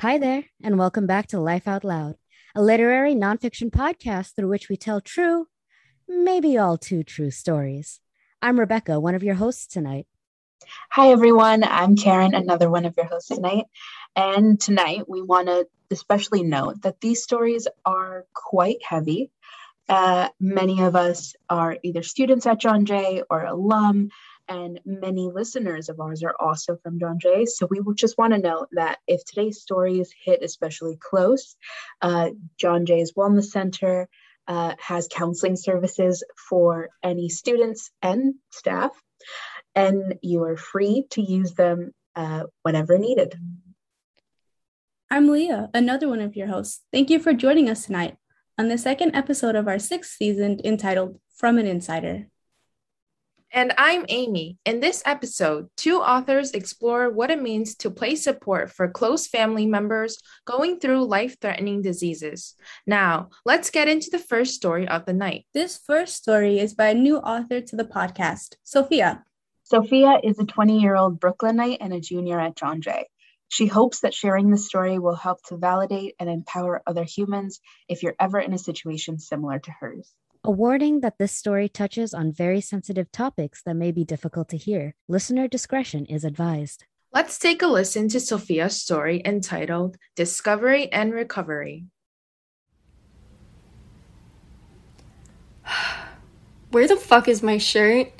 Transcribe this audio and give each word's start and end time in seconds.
Hi 0.00 0.18
there, 0.18 0.46
and 0.60 0.76
welcome 0.76 1.06
back 1.06 1.28
to 1.28 1.38
Life 1.38 1.68
Out 1.68 1.84
Loud, 1.84 2.16
a 2.52 2.60
literary 2.60 3.14
nonfiction 3.14 3.70
podcast 3.70 4.34
through 4.34 4.48
which 4.48 4.68
we 4.68 4.76
tell 4.76 5.00
true, 5.00 5.46
maybe 6.08 6.58
all 6.58 6.76
too 6.76 7.04
true 7.04 7.30
stories. 7.30 8.00
I'm 8.42 8.58
Rebecca, 8.58 8.98
one 8.98 9.14
of 9.14 9.22
your 9.22 9.36
hosts 9.36 9.68
tonight. 9.68 10.08
Hi, 10.90 11.12
everyone. 11.12 11.62
I'm 11.62 11.94
Karen, 11.94 12.34
another 12.34 12.68
one 12.68 12.86
of 12.86 12.94
your 12.96 13.06
hosts 13.06 13.28
tonight. 13.28 13.66
And 14.16 14.60
tonight 14.60 15.08
we 15.08 15.22
want 15.22 15.46
to 15.46 15.68
especially 15.92 16.42
note 16.42 16.82
that 16.82 17.00
these 17.00 17.22
stories 17.22 17.68
are 17.86 18.26
quite 18.34 18.82
heavy. 18.82 19.30
Uh, 19.88 20.28
many 20.40 20.82
of 20.82 20.96
us 20.96 21.34
are 21.48 21.78
either 21.84 22.02
students 22.02 22.46
at 22.46 22.58
John 22.58 22.84
Jay 22.84 23.22
or 23.30 23.44
alum, 23.44 24.10
and 24.48 24.80
many 24.84 25.30
listeners 25.32 25.88
of 25.88 26.00
ours 26.00 26.22
are 26.22 26.34
also 26.38 26.76
from 26.82 26.98
John 26.98 27.18
Jay. 27.18 27.46
So 27.46 27.66
we 27.68 27.80
just 27.94 28.18
want 28.18 28.32
to 28.34 28.38
note 28.38 28.68
that 28.72 28.98
if 29.06 29.24
today's 29.24 29.62
stories 29.62 30.12
hit 30.24 30.42
especially 30.42 30.96
close, 30.96 31.56
uh, 32.02 32.30
John 32.58 32.86
Jay's 32.86 33.12
Wellness 33.12 33.46
Center 33.46 34.08
uh, 34.46 34.74
has 34.78 35.08
counseling 35.10 35.56
services 35.56 36.22
for 36.48 36.90
any 37.02 37.28
students 37.28 37.90
and 38.02 38.34
staff, 38.50 38.90
and 39.74 40.16
you 40.22 40.44
are 40.44 40.56
free 40.56 41.06
to 41.10 41.22
use 41.22 41.54
them 41.54 41.92
uh, 42.14 42.44
whenever 42.62 42.98
needed. 42.98 43.34
I'm 45.10 45.28
Leah, 45.28 45.70
another 45.72 46.08
one 46.08 46.20
of 46.20 46.36
your 46.36 46.48
hosts. 46.48 46.82
Thank 46.92 47.08
you 47.08 47.18
for 47.18 47.32
joining 47.32 47.70
us 47.70 47.86
tonight 47.86 48.16
on 48.58 48.68
the 48.68 48.78
second 48.78 49.14
episode 49.14 49.56
of 49.56 49.66
our 49.66 49.78
sixth 49.78 50.16
season 50.16 50.60
entitled 50.64 51.18
From 51.34 51.58
an 51.58 51.66
Insider. 51.66 52.28
And 53.54 53.72
I'm 53.78 54.04
Amy. 54.08 54.58
In 54.66 54.80
this 54.80 55.00
episode, 55.06 55.68
two 55.76 55.98
authors 56.00 56.50
explore 56.50 57.08
what 57.08 57.30
it 57.30 57.40
means 57.40 57.76
to 57.76 57.90
play 57.90 58.16
support 58.16 58.68
for 58.72 58.90
close 58.90 59.28
family 59.28 59.64
members 59.64 60.18
going 60.44 60.80
through 60.80 61.04
life 61.04 61.36
threatening 61.40 61.80
diseases. 61.80 62.56
Now, 62.84 63.28
let's 63.44 63.70
get 63.70 63.86
into 63.86 64.10
the 64.10 64.18
first 64.18 64.54
story 64.54 64.88
of 64.88 65.06
the 65.06 65.12
night. 65.12 65.46
This 65.54 65.78
first 65.78 66.16
story 66.16 66.58
is 66.58 66.74
by 66.74 66.88
a 66.88 66.94
new 66.94 67.18
author 67.18 67.60
to 67.60 67.76
the 67.76 67.84
podcast, 67.84 68.56
Sophia. 68.64 69.22
Sophia 69.62 70.18
is 70.24 70.40
a 70.40 70.44
20 70.44 70.80
year 70.80 70.96
old 70.96 71.20
Brooklynite 71.20 71.78
and 71.80 71.94
a 71.94 72.00
junior 72.00 72.40
at 72.40 72.56
John 72.56 72.80
Jay. 72.80 73.06
She 73.46 73.68
hopes 73.68 74.00
that 74.00 74.14
sharing 74.14 74.50
the 74.50 74.58
story 74.58 74.98
will 74.98 75.14
help 75.14 75.40
to 75.44 75.56
validate 75.56 76.16
and 76.18 76.28
empower 76.28 76.82
other 76.88 77.04
humans 77.04 77.60
if 77.86 78.02
you're 78.02 78.16
ever 78.18 78.40
in 78.40 78.52
a 78.52 78.58
situation 78.58 79.20
similar 79.20 79.60
to 79.60 79.70
hers. 79.70 80.12
A 80.46 80.50
warning 80.50 81.00
that 81.00 81.16
this 81.16 81.32
story 81.32 81.70
touches 81.70 82.12
on 82.12 82.30
very 82.30 82.60
sensitive 82.60 83.10
topics 83.10 83.62
that 83.62 83.76
may 83.76 83.90
be 83.90 84.04
difficult 84.04 84.50
to 84.50 84.58
hear. 84.58 84.94
Listener 85.08 85.48
discretion 85.48 86.04
is 86.04 86.22
advised. 86.22 86.84
Let's 87.14 87.38
take 87.38 87.62
a 87.62 87.66
listen 87.66 88.10
to 88.10 88.20
Sophia's 88.20 88.78
story 88.78 89.22
entitled 89.24 89.96
Discovery 90.14 90.92
and 90.92 91.14
Recovery. 91.14 91.86
Where 96.70 96.88
the 96.88 96.96
fuck 96.96 97.26
is 97.26 97.42
my 97.42 97.56
shirt? 97.56 98.12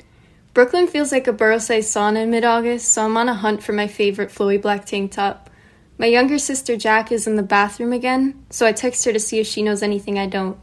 Brooklyn 0.55 0.87
feels 0.87 1.11
like 1.11 1.27
a 1.27 1.33
borough 1.33 1.59
sized 1.59 1.95
sauna 1.95 2.23
in 2.23 2.31
mid 2.31 2.43
August, 2.43 2.91
so 2.91 3.05
I'm 3.05 3.17
on 3.17 3.29
a 3.29 3.35
hunt 3.35 3.61
for 3.61 3.73
my 3.73 3.85
favorite 3.87 4.31
flowy 4.31 4.59
black 4.59 4.85
tank 4.85 5.11
top. 5.11 5.51
My 5.99 6.07
younger 6.07 6.39
sister 6.39 6.75
Jack 6.75 7.11
is 7.11 7.27
in 7.27 7.35
the 7.35 7.43
bathroom 7.43 7.93
again, 7.93 8.47
so 8.49 8.65
I 8.65 8.71
text 8.71 9.05
her 9.05 9.13
to 9.13 9.19
see 9.19 9.37
if 9.37 9.45
she 9.45 9.61
knows 9.61 9.83
anything 9.83 10.17
I 10.17 10.25
don't. 10.25 10.57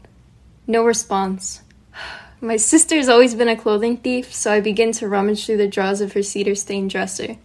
No 0.65 0.85
response. 0.85 1.61
My 2.39 2.55
sister's 2.55 3.09
always 3.09 3.35
been 3.35 3.49
a 3.49 3.55
clothing 3.55 3.97
thief, 3.97 4.33
so 4.33 4.51
I 4.51 4.61
begin 4.61 4.93
to 4.93 5.09
rummage 5.09 5.45
through 5.45 5.57
the 5.57 5.67
drawers 5.67 5.99
of 5.99 6.13
her 6.13 6.23
cedar 6.23 6.55
stained 6.55 6.89
dresser. 6.89 7.37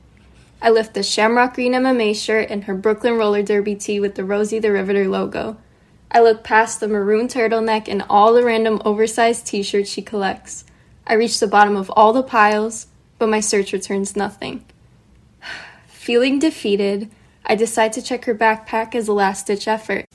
I 0.63 0.71
lift 0.71 0.95
the 0.95 1.03
shamrock 1.03 1.55
green 1.55 1.73
MMA 1.73 2.15
shirt 2.15 2.49
and 2.49 2.65
her 2.65 2.75
Brooklyn 2.75 3.15
roller 3.15 3.43
derby 3.43 3.75
tee 3.75 3.99
with 3.99 4.15
the 4.15 4.25
Rosie 4.25 4.61
the 4.61 4.71
Riveter 4.71 5.09
logo. 5.09 5.57
I 6.11 6.21
look 6.21 6.45
past 6.45 6.79
the 6.79 6.89
maroon 6.89 7.27
turtleneck 7.29 7.89
and 7.89 8.05
all 8.09 8.33
the 8.33 8.45
random 8.45 8.81
oversized 8.85 9.47
t 9.47 9.63
shirts 9.63 9.91
she 9.91 10.03
collects. 10.03 10.65
I 11.07 11.15
reach 11.15 11.41
the 11.41 11.47
bottom 11.47 11.77
of 11.77 11.91
all 11.97 12.13
the 12.13 12.23
piles, 12.23 12.87
but 13.19 13.29
my 13.29 13.41
search 13.41 13.73
returns 13.73 14.15
nothing. 14.15 14.65
Feeling 15.89 16.39
defeated, 16.39 17.11
I 17.45 17.57
decide 17.57 17.93
to 17.95 18.03
check 18.03 18.27
her 18.27 18.35
backpack 18.35 18.95
as 18.95 19.09
a 19.09 19.13
last 19.13 19.47
ditch 19.49 19.67
effort. 19.67 20.07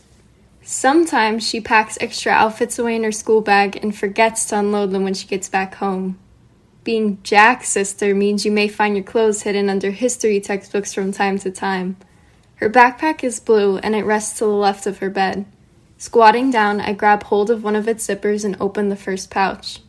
Sometimes 0.63 1.47
she 1.47 1.59
packs 1.59 1.97
extra 1.99 2.31
outfits 2.31 2.79
away 2.79 2.95
in 2.95 3.03
her 3.03 3.11
school 3.11 3.41
bag 3.41 3.77
and 3.81 3.95
forgets 3.95 4.45
to 4.45 4.59
unload 4.59 4.91
them 4.91 5.03
when 5.03 5.13
she 5.13 5.27
gets 5.27 5.49
back 5.49 5.75
home. 5.75 6.17
Being 6.83 7.21
Jack's 7.21 7.69
sister 7.69 8.15
means 8.15 8.45
you 8.45 8.51
may 8.51 8.67
find 8.67 8.95
your 8.95 9.03
clothes 9.03 9.43
hidden 9.43 9.69
under 9.69 9.91
history 9.91 10.39
textbooks 10.39 10.93
from 10.93 11.11
time 11.11 11.37
to 11.39 11.51
time. 11.51 11.97
Her 12.55 12.69
backpack 12.69 13.23
is 13.23 13.39
blue 13.39 13.77
and 13.77 13.93
it 13.93 14.05
rests 14.05 14.39
to 14.39 14.45
the 14.45 14.51
left 14.51 14.85
of 14.85 14.99
her 14.99 15.09
bed. 15.09 15.45
Squatting 15.97 16.49
down, 16.49 16.79
I 16.81 16.93
grab 16.93 17.23
hold 17.23 17.49
of 17.49 17.63
one 17.63 17.75
of 17.75 17.87
its 17.87 18.07
zippers 18.07 18.45
and 18.45 18.57
open 18.59 18.89
the 18.89 18.95
first 18.95 19.29
pouch 19.29 19.79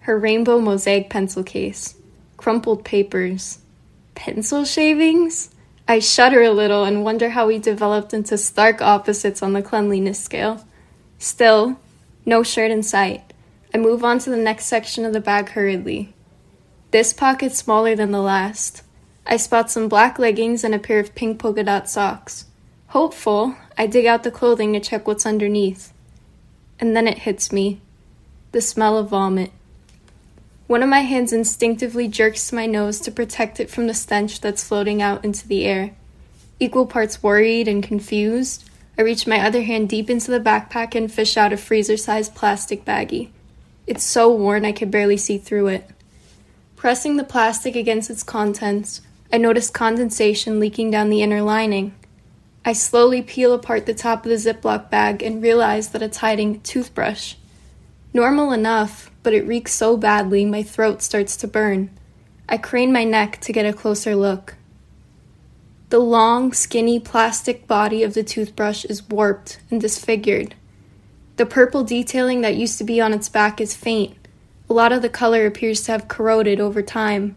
her 0.00 0.16
rainbow 0.16 0.60
mosaic 0.60 1.10
pencil 1.10 1.42
case, 1.42 1.96
crumpled 2.36 2.84
papers, 2.84 3.58
pencil 4.14 4.64
shavings? 4.64 5.50
I 5.88 6.00
shudder 6.00 6.42
a 6.42 6.50
little 6.50 6.82
and 6.84 7.04
wonder 7.04 7.30
how 7.30 7.46
we 7.46 7.58
developed 7.58 8.12
into 8.12 8.36
stark 8.36 8.82
opposites 8.82 9.40
on 9.40 9.52
the 9.52 9.62
cleanliness 9.62 10.18
scale. 10.18 10.66
Still, 11.18 11.78
no 12.24 12.42
shirt 12.42 12.72
in 12.72 12.82
sight. 12.82 13.32
I 13.72 13.78
move 13.78 14.02
on 14.02 14.18
to 14.20 14.30
the 14.30 14.36
next 14.36 14.66
section 14.66 15.04
of 15.04 15.12
the 15.12 15.20
bag 15.20 15.50
hurriedly. 15.50 16.12
This 16.90 17.12
pocket's 17.12 17.58
smaller 17.58 17.94
than 17.94 18.10
the 18.10 18.20
last. 18.20 18.82
I 19.26 19.36
spot 19.36 19.70
some 19.70 19.88
black 19.88 20.18
leggings 20.18 20.64
and 20.64 20.74
a 20.74 20.78
pair 20.78 20.98
of 20.98 21.14
pink 21.14 21.38
polka 21.38 21.62
dot 21.62 21.88
socks. 21.88 22.46
Hopeful, 22.88 23.54
I 23.78 23.86
dig 23.86 24.06
out 24.06 24.24
the 24.24 24.30
clothing 24.30 24.72
to 24.72 24.80
check 24.80 25.06
what's 25.06 25.26
underneath. 25.26 25.92
And 26.80 26.96
then 26.96 27.06
it 27.06 27.18
hits 27.18 27.52
me 27.52 27.80
the 28.50 28.60
smell 28.60 28.98
of 28.98 29.10
vomit. 29.10 29.52
One 30.66 30.82
of 30.82 30.88
my 30.88 31.00
hands 31.00 31.32
instinctively 31.32 32.08
jerks 32.08 32.52
my 32.52 32.66
nose 32.66 32.98
to 33.00 33.12
protect 33.12 33.60
it 33.60 33.70
from 33.70 33.86
the 33.86 33.94
stench 33.94 34.40
that's 34.40 34.64
floating 34.64 35.00
out 35.00 35.24
into 35.24 35.46
the 35.46 35.64
air. 35.64 35.92
Equal 36.58 36.86
parts 36.86 37.22
worried 37.22 37.68
and 37.68 37.82
confused, 37.82 38.68
I 38.98 39.02
reach 39.02 39.26
my 39.26 39.40
other 39.40 39.62
hand 39.62 39.88
deep 39.88 40.10
into 40.10 40.30
the 40.30 40.40
backpack 40.40 40.94
and 40.94 41.12
fish 41.12 41.36
out 41.36 41.52
a 41.52 41.56
freezer 41.56 41.96
sized 41.96 42.34
plastic 42.34 42.84
baggie. 42.84 43.28
It's 43.86 44.02
so 44.02 44.32
worn 44.34 44.64
I 44.64 44.72
can 44.72 44.90
barely 44.90 45.16
see 45.16 45.38
through 45.38 45.68
it. 45.68 45.88
Pressing 46.74 47.16
the 47.16 47.24
plastic 47.24 47.76
against 47.76 48.10
its 48.10 48.24
contents, 48.24 49.02
I 49.32 49.38
notice 49.38 49.70
condensation 49.70 50.58
leaking 50.58 50.90
down 50.90 51.10
the 51.10 51.22
inner 51.22 51.42
lining. 51.42 51.94
I 52.64 52.72
slowly 52.72 53.22
peel 53.22 53.52
apart 53.52 53.86
the 53.86 53.94
top 53.94 54.24
of 54.24 54.30
the 54.30 54.36
Ziploc 54.36 54.90
bag 54.90 55.22
and 55.22 55.42
realize 55.42 55.90
that 55.90 56.02
it's 56.02 56.16
hiding 56.16 56.56
a 56.56 56.58
toothbrush. 56.58 57.34
Normal 58.12 58.50
enough, 58.50 59.10
but 59.26 59.34
it 59.34 59.44
reeks 59.44 59.74
so 59.74 59.96
badly 59.96 60.44
my 60.44 60.62
throat 60.62 61.02
starts 61.02 61.36
to 61.36 61.48
burn. 61.48 61.90
I 62.48 62.58
crane 62.58 62.92
my 62.92 63.02
neck 63.02 63.40
to 63.40 63.52
get 63.52 63.66
a 63.66 63.72
closer 63.72 64.14
look. 64.14 64.54
The 65.88 65.98
long, 65.98 66.52
skinny 66.52 67.00
plastic 67.00 67.66
body 67.66 68.04
of 68.04 68.14
the 68.14 68.22
toothbrush 68.22 68.84
is 68.84 69.08
warped 69.08 69.58
and 69.68 69.80
disfigured. 69.80 70.54
The 71.38 71.44
purple 71.44 71.82
detailing 71.82 72.42
that 72.42 72.54
used 72.54 72.78
to 72.78 72.84
be 72.84 73.00
on 73.00 73.12
its 73.12 73.28
back 73.28 73.60
is 73.60 73.74
faint. 73.74 74.16
A 74.70 74.72
lot 74.72 74.92
of 74.92 75.02
the 75.02 75.08
color 75.08 75.44
appears 75.44 75.80
to 75.82 75.90
have 75.90 76.06
corroded 76.06 76.60
over 76.60 76.80
time. 76.80 77.34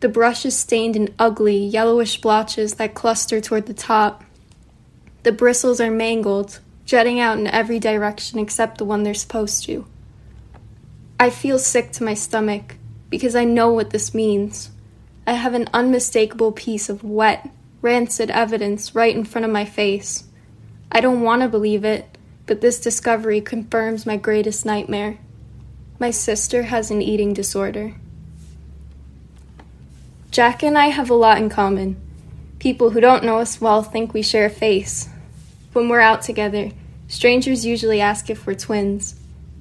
The 0.00 0.08
brush 0.08 0.46
is 0.46 0.58
stained 0.58 0.96
in 0.96 1.14
ugly, 1.18 1.58
yellowish 1.58 2.22
blotches 2.22 2.76
that 2.76 2.94
cluster 2.94 3.38
toward 3.38 3.66
the 3.66 3.74
top. 3.74 4.24
The 5.24 5.32
bristles 5.32 5.78
are 5.78 5.90
mangled, 5.90 6.60
jutting 6.86 7.20
out 7.20 7.36
in 7.36 7.46
every 7.48 7.78
direction 7.78 8.38
except 8.38 8.78
the 8.78 8.86
one 8.86 9.02
they're 9.02 9.12
supposed 9.12 9.64
to. 9.64 9.84
I 11.22 11.30
feel 11.30 11.60
sick 11.60 11.92
to 11.92 12.02
my 12.02 12.14
stomach 12.14 12.74
because 13.08 13.36
I 13.36 13.44
know 13.44 13.72
what 13.72 13.90
this 13.90 14.12
means. 14.12 14.72
I 15.24 15.34
have 15.34 15.54
an 15.54 15.68
unmistakable 15.72 16.50
piece 16.50 16.88
of 16.88 17.04
wet, 17.04 17.48
rancid 17.80 18.28
evidence 18.28 18.96
right 18.96 19.14
in 19.14 19.24
front 19.24 19.44
of 19.44 19.52
my 19.52 19.64
face. 19.64 20.24
I 20.90 21.00
don't 21.00 21.20
want 21.20 21.42
to 21.42 21.48
believe 21.48 21.84
it, 21.84 22.18
but 22.46 22.60
this 22.60 22.80
discovery 22.80 23.40
confirms 23.40 24.04
my 24.04 24.16
greatest 24.16 24.66
nightmare. 24.66 25.18
My 26.00 26.10
sister 26.10 26.64
has 26.64 26.90
an 26.90 27.00
eating 27.00 27.32
disorder. 27.32 27.94
Jack 30.32 30.64
and 30.64 30.76
I 30.76 30.88
have 30.88 31.08
a 31.08 31.14
lot 31.14 31.38
in 31.38 31.48
common. 31.48 32.00
People 32.58 32.90
who 32.90 33.00
don't 33.00 33.22
know 33.22 33.38
us 33.38 33.60
well 33.60 33.84
think 33.84 34.12
we 34.12 34.22
share 34.22 34.46
a 34.46 34.50
face. 34.50 35.08
When 35.72 35.88
we're 35.88 36.00
out 36.00 36.22
together, 36.22 36.72
strangers 37.06 37.64
usually 37.64 38.00
ask 38.00 38.28
if 38.28 38.44
we're 38.44 38.54
twins. 38.54 39.14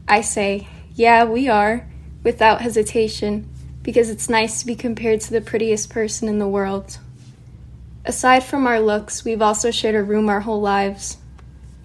I 0.07 0.21
say, 0.21 0.67
yeah, 0.95 1.23
we 1.23 1.47
are, 1.47 1.87
without 2.23 2.61
hesitation, 2.61 3.49
because 3.83 4.09
it's 4.09 4.29
nice 4.29 4.59
to 4.59 4.65
be 4.65 4.75
compared 4.75 5.21
to 5.21 5.31
the 5.31 5.41
prettiest 5.41 5.89
person 5.89 6.27
in 6.27 6.39
the 6.39 6.47
world. 6.47 6.97
Aside 8.05 8.43
from 8.43 8.65
our 8.67 8.79
looks, 8.79 9.23
we've 9.23 9.41
also 9.41 9.71
shared 9.71 9.95
a 9.95 10.03
room 10.03 10.29
our 10.29 10.41
whole 10.41 10.61
lives. 10.61 11.17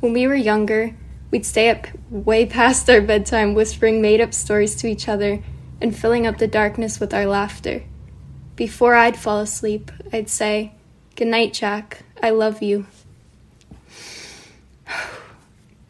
When 0.01 0.13
we 0.13 0.27
were 0.27 0.35
younger, 0.35 0.95
we'd 1.31 1.47
stay 1.47 1.71
up 1.71 1.87
way 2.11 2.47
past 2.47 2.89
our 2.89 3.01
bedtime 3.01 3.55
whispering 3.55 4.01
made 4.01 4.21
up 4.21 4.33
stories 4.33 4.77
to 4.77 4.87
each 4.87 5.09
other 5.09 5.43
and 5.81 5.97
filling 5.97 6.27
up 6.27 6.39
the 6.39 6.49
darkness 6.49 7.01
with 7.01 7.13
our 7.13 7.27
laughter. 7.27 7.83
Before 8.57 8.95
I'd 8.95 9.17
fall 9.17 9.41
asleep, 9.41 9.91
I'd 10.13 10.31
say, 10.31 10.73
Good 11.17 11.29
night, 11.29 11.53
Jack. 11.55 12.03
I 12.23 12.31
love 12.31 12.63
you. 12.63 12.87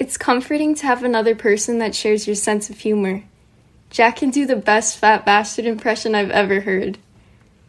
It's 0.06 0.17
comforting 0.17 0.76
to 0.76 0.87
have 0.87 1.03
another 1.03 1.35
person 1.35 1.79
that 1.79 1.93
shares 1.93 2.29
your 2.29 2.37
sense 2.37 2.70
of 2.70 2.79
humor. 2.79 3.25
Jack 3.91 4.19
can 4.19 4.31
do 4.31 4.47
the 4.47 4.55
best 4.55 4.99
fat 4.99 5.26
bastard 5.26 5.64
impression 5.64 6.14
I've 6.14 6.31
ever 6.31 6.61
heard. 6.61 6.99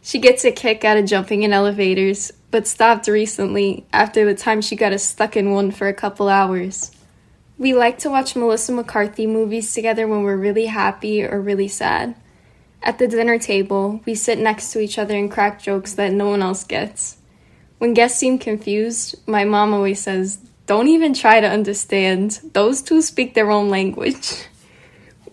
She 0.02 0.20
gets 0.20 0.44
a 0.44 0.52
kick 0.52 0.84
out 0.84 0.96
of 0.96 1.06
jumping 1.06 1.42
in 1.42 1.52
elevators, 1.52 2.30
but 2.52 2.68
stopped 2.68 3.08
recently 3.08 3.86
after 3.92 4.24
the 4.24 4.36
time 4.36 4.60
she 4.60 4.76
got 4.76 4.92
us 4.92 5.02
stuck 5.02 5.36
in 5.36 5.50
one 5.50 5.72
for 5.72 5.88
a 5.88 5.92
couple 5.92 6.28
hours. 6.28 6.92
We 7.58 7.74
like 7.74 7.98
to 7.98 8.10
watch 8.10 8.36
Melissa 8.36 8.70
McCarthy 8.70 9.26
movies 9.26 9.74
together 9.74 10.06
when 10.06 10.22
we're 10.22 10.36
really 10.36 10.66
happy 10.66 11.24
or 11.24 11.40
really 11.40 11.66
sad. 11.66 12.14
At 12.84 13.00
the 13.00 13.08
dinner 13.08 13.40
table, 13.40 14.00
we 14.06 14.14
sit 14.14 14.38
next 14.38 14.70
to 14.70 14.78
each 14.78 14.96
other 14.96 15.16
and 15.16 15.28
crack 15.28 15.60
jokes 15.60 15.94
that 15.94 16.12
no 16.12 16.28
one 16.28 16.42
else 16.42 16.62
gets. 16.62 17.16
When 17.78 17.94
guests 17.94 18.20
seem 18.20 18.38
confused, 18.38 19.16
my 19.26 19.42
mom 19.44 19.74
always 19.74 19.98
says, 20.00 20.38
Don't 20.68 20.88
even 20.88 21.14
try 21.14 21.40
to 21.40 21.48
understand. 21.48 22.40
Those 22.52 22.82
two 22.82 23.00
speak 23.00 23.32
their 23.32 23.50
own 23.50 23.70
language. 23.70 24.44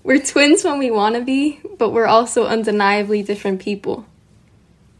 We're 0.01 0.23
twins 0.23 0.63
when 0.63 0.79
we 0.79 0.91
want 0.91 1.15
to 1.15 1.21
be, 1.21 1.59
but 1.77 1.89
we're 1.89 2.07
also 2.07 2.45
undeniably 2.45 3.21
different 3.21 3.61
people. 3.61 4.05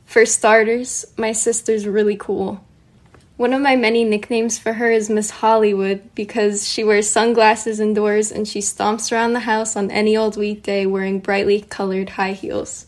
For 0.06 0.26
starters, 0.26 1.06
my 1.16 1.32
sister's 1.32 1.88
really 1.88 2.18
cool. 2.18 2.62
One 3.38 3.54
of 3.54 3.62
my 3.62 3.78
many 3.78 4.04
nicknames 4.04 4.60
for 4.60 4.74
her 4.74 4.92
is 4.92 5.10
Miss 5.10 5.30
Hollywood 5.30 6.14
because 6.16 6.68
she 6.68 6.84
wears 6.84 7.10
sunglasses 7.10 7.80
indoors 7.80 8.30
and 8.30 8.46
she 8.46 8.60
stomps 8.60 9.14
around 9.14 9.32
the 9.32 9.40
house 9.40 9.78
on 9.78 9.90
any 9.90 10.18
old 10.18 10.36
weekday 10.36 10.86
wearing 10.86 11.20
brightly 11.20 11.62
colored 11.62 12.10
high 12.10 12.34
heels. 12.34 12.88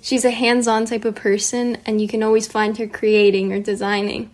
She's 0.00 0.24
a 0.24 0.30
hands 0.30 0.68
on 0.68 0.84
type 0.84 1.04
of 1.04 1.16
person, 1.16 1.78
and 1.84 2.00
you 2.00 2.06
can 2.06 2.22
always 2.22 2.46
find 2.46 2.78
her 2.78 2.86
creating 2.86 3.52
or 3.52 3.58
designing. 3.58 4.30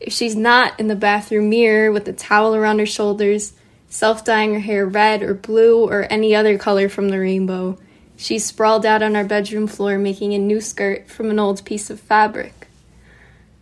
If 0.00 0.12
she's 0.12 0.36
not 0.36 0.78
in 0.78 0.88
the 0.88 0.96
bathroom 0.96 1.48
mirror 1.50 1.90
with 1.92 2.08
a 2.08 2.12
towel 2.12 2.54
around 2.54 2.78
her 2.78 2.86
shoulders, 2.86 3.52
self 3.88 4.24
dyeing 4.24 4.54
her 4.54 4.60
hair 4.60 4.86
red 4.86 5.22
or 5.22 5.34
blue 5.34 5.84
or 5.88 6.06
any 6.10 6.34
other 6.34 6.58
color 6.58 6.88
from 6.88 7.08
the 7.08 7.18
rainbow, 7.20 7.78
she's 8.16 8.44
sprawled 8.44 8.84
out 8.84 9.02
on 9.02 9.16
our 9.16 9.24
bedroom 9.24 9.66
floor 9.66 9.98
making 9.98 10.34
a 10.34 10.38
new 10.38 10.60
skirt 10.60 11.08
from 11.08 11.30
an 11.30 11.38
old 11.38 11.64
piece 11.64 11.90
of 11.90 12.00
fabric. 12.00 12.68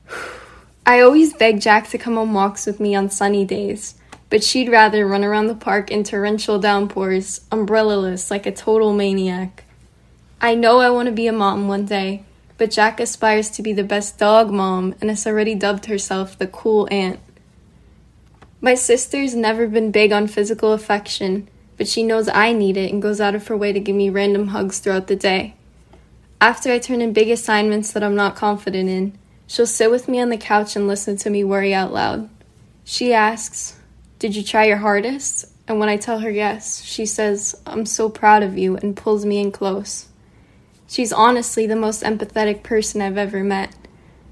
I 0.86 1.00
always 1.00 1.32
beg 1.34 1.60
Jack 1.60 1.88
to 1.90 1.98
come 1.98 2.18
on 2.18 2.32
walks 2.32 2.66
with 2.66 2.80
me 2.80 2.94
on 2.94 3.08
sunny 3.08 3.44
days, 3.44 3.94
but 4.30 4.42
she'd 4.42 4.70
rather 4.70 5.06
run 5.06 5.22
around 5.22 5.46
the 5.46 5.54
park 5.54 5.90
in 5.90 6.02
torrential 6.02 6.58
downpours, 6.58 7.40
umbrellaless 7.52 8.30
like 8.30 8.46
a 8.46 8.52
total 8.52 8.92
maniac. 8.92 9.64
I 10.40 10.56
know 10.56 10.80
I 10.80 10.90
want 10.90 11.06
to 11.06 11.12
be 11.12 11.28
a 11.28 11.32
mom 11.32 11.68
one 11.68 11.86
day, 11.86 12.24
but 12.62 12.70
Jack 12.70 13.00
aspires 13.00 13.50
to 13.50 13.60
be 13.60 13.72
the 13.72 13.82
best 13.82 14.20
dog 14.20 14.52
mom 14.52 14.94
and 15.00 15.10
has 15.10 15.26
already 15.26 15.52
dubbed 15.52 15.86
herself 15.86 16.38
the 16.38 16.46
cool 16.46 16.86
aunt. 16.92 17.18
My 18.60 18.76
sister's 18.76 19.34
never 19.34 19.66
been 19.66 19.90
big 19.90 20.12
on 20.12 20.28
physical 20.28 20.72
affection, 20.72 21.48
but 21.76 21.88
she 21.88 22.04
knows 22.04 22.28
I 22.28 22.52
need 22.52 22.76
it 22.76 22.92
and 22.92 23.02
goes 23.02 23.20
out 23.20 23.34
of 23.34 23.48
her 23.48 23.56
way 23.56 23.72
to 23.72 23.80
give 23.80 23.96
me 23.96 24.10
random 24.10 24.46
hugs 24.46 24.78
throughout 24.78 25.08
the 25.08 25.16
day. 25.16 25.56
After 26.40 26.70
I 26.70 26.78
turn 26.78 27.00
in 27.00 27.12
big 27.12 27.30
assignments 27.30 27.90
that 27.90 28.04
I'm 28.04 28.14
not 28.14 28.36
confident 28.36 28.88
in, 28.88 29.18
she'll 29.48 29.66
sit 29.66 29.90
with 29.90 30.06
me 30.06 30.20
on 30.20 30.28
the 30.28 30.36
couch 30.36 30.76
and 30.76 30.86
listen 30.86 31.16
to 31.16 31.30
me 31.30 31.42
worry 31.42 31.74
out 31.74 31.92
loud. 31.92 32.30
She 32.84 33.12
asks, 33.12 33.76
Did 34.20 34.36
you 34.36 34.44
try 34.44 34.66
your 34.66 34.76
hardest? 34.76 35.46
And 35.66 35.80
when 35.80 35.88
I 35.88 35.96
tell 35.96 36.20
her 36.20 36.30
yes, 36.30 36.80
she 36.84 37.06
says, 37.06 37.60
I'm 37.66 37.86
so 37.86 38.08
proud 38.08 38.44
of 38.44 38.56
you, 38.56 38.76
and 38.76 38.96
pulls 38.96 39.24
me 39.24 39.40
in 39.40 39.50
close. 39.50 40.06
She's 40.92 41.10
honestly 41.10 41.66
the 41.66 41.74
most 41.74 42.02
empathetic 42.02 42.62
person 42.62 43.00
I've 43.00 43.16
ever 43.16 43.42
met. 43.42 43.74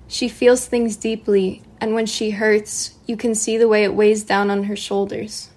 She 0.08 0.28
feels 0.28 0.66
things 0.66 0.94
deeply, 0.94 1.62
and 1.80 1.94
when 1.94 2.04
she 2.04 2.32
hurts, 2.32 2.96
you 3.06 3.16
can 3.16 3.34
see 3.34 3.56
the 3.56 3.66
way 3.66 3.82
it 3.82 3.94
weighs 3.94 4.24
down 4.24 4.50
on 4.50 4.64
her 4.64 4.76
shoulders. 4.76 5.48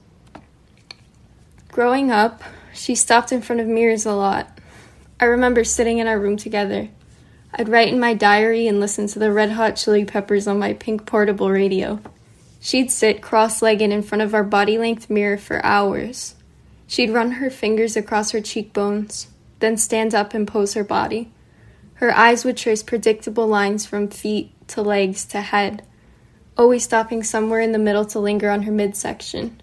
Growing 1.73 2.09
up, 2.09 2.41
she 2.73 2.95
stopped 2.95 3.33
in 3.33 3.41
front 3.41 3.59
of 3.59 3.67
mirrors 3.67 4.05
a 4.05 4.13
lot. 4.13 4.57
I 5.19 5.25
remember 5.25 5.65
sitting 5.65 5.97
in 5.97 6.07
our 6.07 6.17
room 6.17 6.37
together. 6.37 6.87
I'd 7.53 7.67
write 7.67 7.89
in 7.89 7.99
my 7.99 8.13
diary 8.13 8.65
and 8.65 8.79
listen 8.79 9.07
to 9.07 9.19
the 9.19 9.33
Red 9.33 9.51
Hot 9.51 9.75
Chili 9.75 10.05
Peppers 10.05 10.47
on 10.47 10.57
my 10.57 10.71
pink 10.71 11.05
portable 11.05 11.51
radio. 11.51 11.99
She'd 12.61 12.89
sit 12.89 13.21
cross 13.21 13.61
legged 13.61 13.91
in 13.91 14.03
front 14.03 14.21
of 14.21 14.33
our 14.33 14.45
body 14.45 14.77
length 14.77 15.09
mirror 15.09 15.37
for 15.37 15.65
hours. 15.65 16.35
She'd 16.87 17.09
run 17.09 17.31
her 17.31 17.49
fingers 17.49 17.97
across 17.97 18.31
her 18.31 18.39
cheekbones, 18.39 19.27
then 19.63 19.77
stand 19.77 20.13
up 20.13 20.33
and 20.33 20.45
pose 20.45 20.73
her 20.73 20.83
body. 20.83 21.31
Her 21.93 22.13
eyes 22.13 22.43
would 22.43 22.57
trace 22.57 22.83
predictable 22.83 23.47
lines 23.47 23.85
from 23.85 24.09
feet 24.09 24.51
to 24.67 24.81
legs 24.81 25.23
to 25.27 25.39
head, 25.39 25.87
always 26.57 26.83
stopping 26.83 27.23
somewhere 27.23 27.61
in 27.61 27.71
the 27.71 27.79
middle 27.79 28.03
to 28.07 28.19
linger 28.19 28.49
on 28.49 28.63
her 28.63 28.73
midsection. 28.73 29.61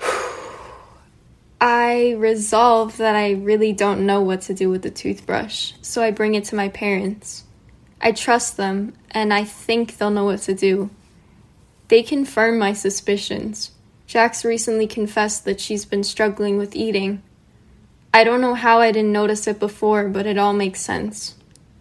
I 1.60 2.14
resolve 2.16 2.98
that 2.98 3.16
I 3.16 3.32
really 3.32 3.72
don't 3.72 4.06
know 4.06 4.20
what 4.22 4.42
to 4.42 4.54
do 4.54 4.70
with 4.70 4.82
the 4.82 4.90
toothbrush, 4.92 5.72
so 5.82 6.00
I 6.00 6.12
bring 6.12 6.36
it 6.36 6.44
to 6.44 6.54
my 6.54 6.68
parents. 6.68 7.42
I 8.00 8.12
trust 8.12 8.56
them, 8.56 8.92
and 9.10 9.34
I 9.34 9.42
think 9.42 9.96
they'll 9.96 10.10
know 10.10 10.26
what 10.26 10.42
to 10.42 10.54
do. 10.54 10.90
They 11.88 12.04
confirm 12.04 12.56
my 12.56 12.72
suspicions. 12.72 13.72
Jack's 14.06 14.44
recently 14.44 14.86
confessed 14.86 15.44
that 15.44 15.58
she's 15.58 15.84
been 15.84 16.04
struggling 16.04 16.56
with 16.56 16.76
eating, 16.76 17.20
I 18.12 18.24
don't 18.24 18.40
know 18.40 18.54
how 18.54 18.80
I 18.80 18.90
didn't 18.90 19.12
notice 19.12 19.46
it 19.46 19.58
before, 19.58 20.08
but 20.08 20.26
it 20.26 20.38
all 20.38 20.52
makes 20.52 20.80
sense. 20.80 21.34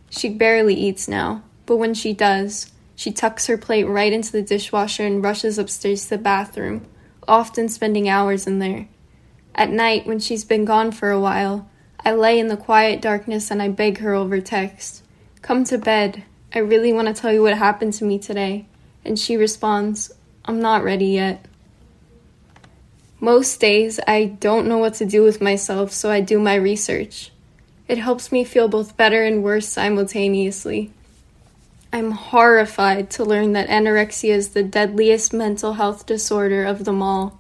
She 0.10 0.30
barely 0.30 0.76
eats 0.76 1.08
now, 1.08 1.44
but 1.66 1.78
when 1.78 1.94
she 1.94 2.14
does, 2.14 2.72
she 2.96 3.12
tucks 3.12 3.48
her 3.48 3.58
plate 3.58 3.86
right 3.86 4.12
into 4.12 4.32
the 4.32 4.42
dishwasher 4.42 5.06
and 5.06 5.24
rushes 5.24 5.58
upstairs 5.58 6.04
to 6.04 6.10
the 6.12 6.18
bathroom, 6.18 6.86
often 7.28 7.70
spending 7.70 8.10
hours 8.10 8.48
in 8.48 8.60
there. 8.60 8.88
At 9.56 9.70
night, 9.70 10.06
when 10.06 10.20
she's 10.20 10.44
been 10.44 10.66
gone 10.66 10.92
for 10.92 11.12
a 11.12 11.20
while, 11.20 11.70
I 12.04 12.14
lay 12.14 12.40
in 12.40 12.48
the 12.48 12.58
quiet 12.58 13.02
darkness 13.02 13.52
and 13.52 13.62
I 13.62 13.70
beg 13.70 14.00
her 14.00 14.14
over 14.14 14.40
text, 14.40 15.04
Come 15.42 15.64
to 15.66 15.78
bed. 15.78 16.24
I 16.54 16.60
really 16.60 16.92
want 16.92 17.08
to 17.08 17.14
tell 17.14 17.32
you 17.32 17.42
what 17.42 17.58
happened 17.58 17.94
to 17.94 18.06
me 18.06 18.20
today. 18.20 18.66
And 19.06 19.18
she 19.18 19.38
responds, 19.38 20.12
I'm 20.46 20.60
not 20.60 20.84
ready 20.84 21.06
yet. 21.06 21.46
Most 23.20 23.60
days, 23.60 24.00
I 24.08 24.26
don't 24.26 24.68
know 24.68 24.78
what 24.78 24.94
to 24.96 25.06
do 25.06 25.24
with 25.24 25.42
myself, 25.42 25.92
so 25.92 26.12
I 26.12 26.22
do 26.22 26.40
my 26.40 26.54
research. 26.56 27.32
It 27.88 27.98
helps 27.98 28.32
me 28.32 28.44
feel 28.44 28.68
both 28.68 28.96
better 28.96 29.24
and 29.24 29.44
worse 29.44 29.68
simultaneously. 29.68 30.92
I'm 31.92 32.12
horrified 32.12 33.10
to 33.12 33.24
learn 33.24 33.54
that 33.54 33.70
anorexia 33.70 34.36
is 34.36 34.50
the 34.50 34.62
deadliest 34.62 35.34
mental 35.34 35.74
health 35.74 36.06
disorder 36.06 36.64
of 36.64 36.86
them 36.86 37.02
all. 37.02 37.40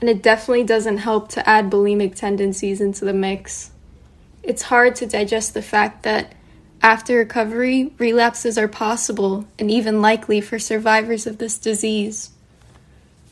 And 0.00 0.10
it 0.10 0.22
definitely 0.22 0.64
doesn't 0.64 0.98
help 0.98 1.28
to 1.30 1.48
add 1.48 1.70
bulimic 1.70 2.14
tendencies 2.14 2.80
into 2.80 3.04
the 3.04 3.12
mix. 3.14 3.70
It's 4.42 4.62
hard 4.62 4.96
to 4.96 5.06
digest 5.06 5.54
the 5.54 5.62
fact 5.62 6.02
that 6.02 6.34
after 6.82 7.16
recovery, 7.18 7.92
relapses 7.98 8.58
are 8.58 8.68
possible 8.68 9.46
and 9.58 9.70
even 9.70 10.02
likely 10.02 10.40
for 10.40 10.58
survivors 10.58 11.26
of 11.26 11.38
this 11.38 11.58
disease. 11.58 12.30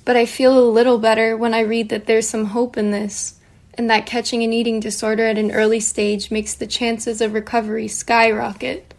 But 0.09 0.17
I 0.17 0.25
feel 0.25 0.59
a 0.59 0.65
little 0.65 0.97
better 0.97 1.37
when 1.37 1.53
I 1.53 1.61
read 1.61 1.91
that 1.91 2.07
there's 2.07 2.27
some 2.27 2.47
hope 2.47 2.79
in 2.79 2.93
this, 2.93 3.35
and 3.75 3.91
that 3.91 4.07
catching 4.07 4.43
an 4.43 4.55
eating 4.55 4.81
disorder 4.81 5.27
at 5.27 5.37
an 5.37 5.51
early 5.51 5.81
stage 5.81 6.31
makes 6.31 6.55
the 6.55 6.67
chances 6.67 7.21
of 7.21 7.35
recovery 7.35 7.89
skyrocket. 7.89 8.95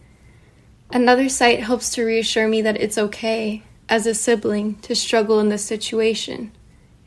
Another 0.91 1.27
site 1.27 1.61
helps 1.61 1.89
to 1.95 2.03
reassure 2.03 2.47
me 2.47 2.61
that 2.61 2.79
it's 2.79 2.99
okay, 2.99 3.63
as 3.89 4.05
a 4.05 4.13
sibling, 4.13 4.75
to 4.81 4.93
struggle 4.93 5.39
in 5.39 5.49
this 5.49 5.65
situation. 5.65 6.51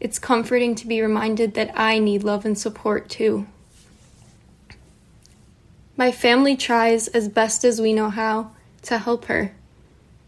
It's 0.00 0.18
comforting 0.18 0.74
to 0.74 0.88
be 0.88 1.00
reminded 1.00 1.54
that 1.54 1.70
I 1.78 2.00
need 2.00 2.24
love 2.24 2.44
and 2.44 2.58
support 2.58 3.08
too. 3.08 3.46
My 5.96 6.10
family 6.10 6.56
tries, 6.56 7.06
as 7.06 7.28
best 7.28 7.64
as 7.64 7.80
we 7.80 7.92
know 7.92 8.10
how, 8.10 8.50
to 8.82 8.98
help 8.98 9.26
her. 9.26 9.54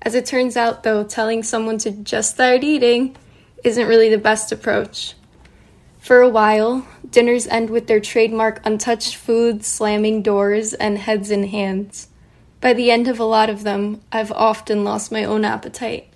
As 0.00 0.14
it 0.14 0.26
turns 0.26 0.56
out, 0.56 0.84
though, 0.84 1.02
telling 1.02 1.42
someone 1.42 1.78
to 1.78 1.90
just 1.90 2.34
start 2.34 2.62
eating 2.62 3.16
isn't 3.64 3.88
really 3.88 4.08
the 4.08 4.18
best 4.18 4.52
approach. 4.52 5.14
For 5.98 6.20
a 6.20 6.28
while, 6.28 6.86
dinners 7.10 7.46
end 7.46 7.70
with 7.70 7.86
their 7.86 7.98
trademark 7.98 8.60
untouched 8.64 9.16
food 9.16 9.64
slamming 9.64 10.20
doors 10.20 10.74
and 10.74 10.98
heads 10.98 11.30
in 11.30 11.48
hands. 11.48 12.08
By 12.60 12.74
the 12.74 12.90
end 12.90 13.08
of 13.08 13.18
a 13.18 13.24
lot 13.24 13.48
of 13.48 13.62
them, 13.62 14.02
I've 14.12 14.30
often 14.32 14.84
lost 14.84 15.10
my 15.10 15.24
own 15.24 15.44
appetite. 15.44 16.08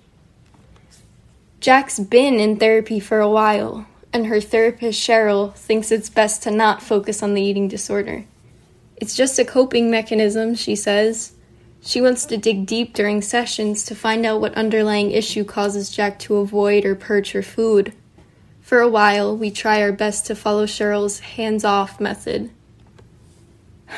Jack's 1.59 1.99
been 1.99 2.35
in 2.39 2.57
therapy 2.57 2.99
for 2.99 3.19
a 3.19 3.29
while, 3.29 3.87
and 4.13 4.27
her 4.27 4.39
therapist, 4.39 5.01
Cheryl, 5.01 5.53
thinks 5.55 5.91
it's 5.91 6.09
best 6.09 6.43
to 6.43 6.51
not 6.51 6.81
focus 6.81 7.21
on 7.21 7.33
the 7.33 7.41
eating 7.41 7.67
disorder. 7.67 8.25
It's 8.95 9.15
just 9.15 9.39
a 9.39 9.45
coping 9.45 9.89
mechanism, 9.89 10.55
she 10.55 10.75
says. 10.75 11.33
She 11.81 12.01
wants 12.01 12.25
to 12.25 12.37
dig 12.37 12.65
deep 12.65 12.93
during 12.93 13.21
sessions 13.21 13.83
to 13.85 13.95
find 13.95 14.25
out 14.25 14.41
what 14.41 14.53
underlying 14.55 15.11
issue 15.11 15.43
causes 15.43 15.89
Jack 15.89 16.19
to 16.19 16.37
avoid 16.37 16.85
or 16.85 16.95
purge 16.95 17.31
her 17.31 17.41
food. 17.41 17.93
For 18.61 18.81
a 18.81 18.89
while, 18.89 19.35
we 19.35 19.49
try 19.49 19.81
our 19.81 19.91
best 19.91 20.25
to 20.27 20.35
follow 20.35 20.65
Cheryl's 20.65 21.19
hands 21.19 21.63
off 21.63 21.99
method. 21.99 22.51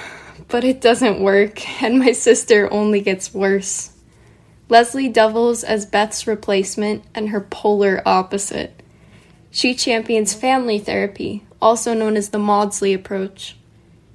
But 0.47 0.63
it 0.65 0.81
doesn't 0.81 1.21
work, 1.21 1.81
and 1.81 1.97
my 1.97 2.11
sister 2.11 2.71
only 2.73 2.99
gets 2.99 3.33
worse. 3.33 3.91
Leslie 4.67 5.07
doubles 5.07 5.63
as 5.63 5.85
Beth's 5.85 6.27
replacement 6.27 7.03
and 7.15 7.29
her 7.29 7.39
polar 7.39 8.01
opposite. 8.05 8.81
She 9.49 9.73
champions 9.73 10.33
family 10.33 10.77
therapy, 10.77 11.43
also 11.61 11.93
known 11.93 12.17
as 12.17 12.29
the 12.29 12.39
Maudsley 12.39 12.93
approach. 12.93 13.55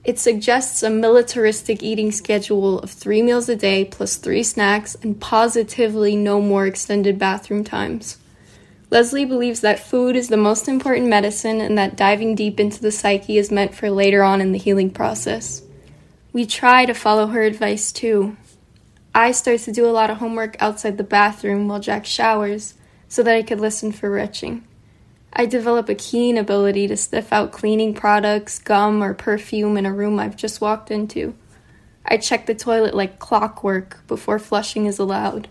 It 0.06 0.20
suggests 0.20 0.84
a 0.84 0.88
militaristic 0.88 1.82
eating 1.82 2.12
schedule 2.12 2.78
of 2.78 2.92
three 2.92 3.22
meals 3.22 3.48
a 3.48 3.56
day 3.56 3.84
plus 3.84 4.14
three 4.14 4.44
snacks 4.44 4.94
and 5.02 5.20
positively 5.20 6.14
no 6.14 6.40
more 6.40 6.64
extended 6.64 7.18
bathroom 7.18 7.64
times. 7.64 8.16
Leslie 8.88 9.24
believes 9.24 9.62
that 9.62 9.80
food 9.80 10.14
is 10.14 10.28
the 10.28 10.36
most 10.36 10.68
important 10.68 11.08
medicine 11.08 11.60
and 11.60 11.76
that 11.76 11.96
diving 11.96 12.36
deep 12.36 12.60
into 12.60 12.80
the 12.80 12.92
psyche 12.92 13.36
is 13.36 13.50
meant 13.50 13.74
for 13.74 13.90
later 13.90 14.22
on 14.22 14.40
in 14.40 14.52
the 14.52 14.60
healing 14.60 14.90
process. 14.90 15.60
We 16.32 16.46
try 16.46 16.86
to 16.86 16.94
follow 16.94 17.26
her 17.26 17.42
advice 17.42 17.90
too. 17.90 18.36
I 19.12 19.32
start 19.32 19.58
to 19.62 19.72
do 19.72 19.86
a 19.86 19.90
lot 19.90 20.10
of 20.10 20.18
homework 20.18 20.56
outside 20.60 20.98
the 20.98 21.02
bathroom 21.02 21.66
while 21.66 21.80
Jack 21.80 22.06
showers 22.06 22.74
so 23.08 23.24
that 23.24 23.34
I 23.34 23.42
could 23.42 23.58
listen 23.58 23.90
for 23.90 24.08
retching. 24.08 24.62
I 25.38 25.44
develop 25.44 25.90
a 25.90 25.94
keen 25.94 26.38
ability 26.38 26.88
to 26.88 26.96
sniff 26.96 27.30
out 27.30 27.52
cleaning 27.52 27.92
products, 27.92 28.58
gum, 28.58 29.02
or 29.02 29.12
perfume 29.12 29.76
in 29.76 29.84
a 29.84 29.92
room 29.92 30.18
I've 30.18 30.34
just 30.34 30.62
walked 30.62 30.90
into. 30.90 31.34
I 32.06 32.16
check 32.16 32.46
the 32.46 32.54
toilet 32.54 32.94
like 32.94 33.18
clockwork 33.18 34.06
before 34.06 34.38
flushing 34.38 34.86
is 34.86 34.98
allowed. 34.98 35.48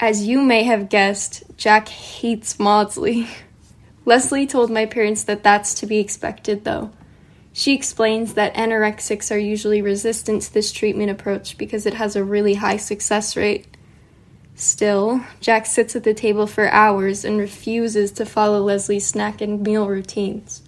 As 0.00 0.26
you 0.26 0.40
may 0.40 0.62
have 0.62 0.88
guessed, 0.88 1.42
Jack 1.58 1.88
hates 1.88 2.58
Maudsley. 2.58 3.28
Leslie 4.06 4.46
told 4.46 4.70
my 4.70 4.86
parents 4.86 5.24
that 5.24 5.42
that's 5.42 5.74
to 5.74 5.86
be 5.86 5.98
expected, 5.98 6.64
though. 6.64 6.90
She 7.52 7.74
explains 7.74 8.32
that 8.32 8.54
anorexics 8.54 9.30
are 9.30 9.38
usually 9.38 9.82
resistant 9.82 10.40
to 10.42 10.54
this 10.54 10.72
treatment 10.72 11.10
approach 11.10 11.58
because 11.58 11.84
it 11.84 11.94
has 11.94 12.16
a 12.16 12.24
really 12.24 12.54
high 12.54 12.78
success 12.78 13.36
rate. 13.36 13.73
Still, 14.56 15.20
Jack 15.40 15.66
sits 15.66 15.96
at 15.96 16.04
the 16.04 16.14
table 16.14 16.46
for 16.46 16.68
hours 16.68 17.24
and 17.24 17.38
refuses 17.38 18.12
to 18.12 18.24
follow 18.24 18.60
Leslie's 18.60 19.06
snack 19.06 19.40
and 19.40 19.60
meal 19.62 19.88
routines. 19.88 20.62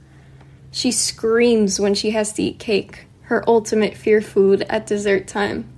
She 0.72 0.90
screams 0.90 1.78
when 1.78 1.94
she 1.94 2.10
has 2.10 2.32
to 2.34 2.42
eat 2.42 2.58
cake, 2.58 3.06
her 3.22 3.48
ultimate 3.48 3.96
fear 3.96 4.20
food 4.20 4.62
at 4.68 4.86
dessert 4.86 5.28
time. 5.28 5.70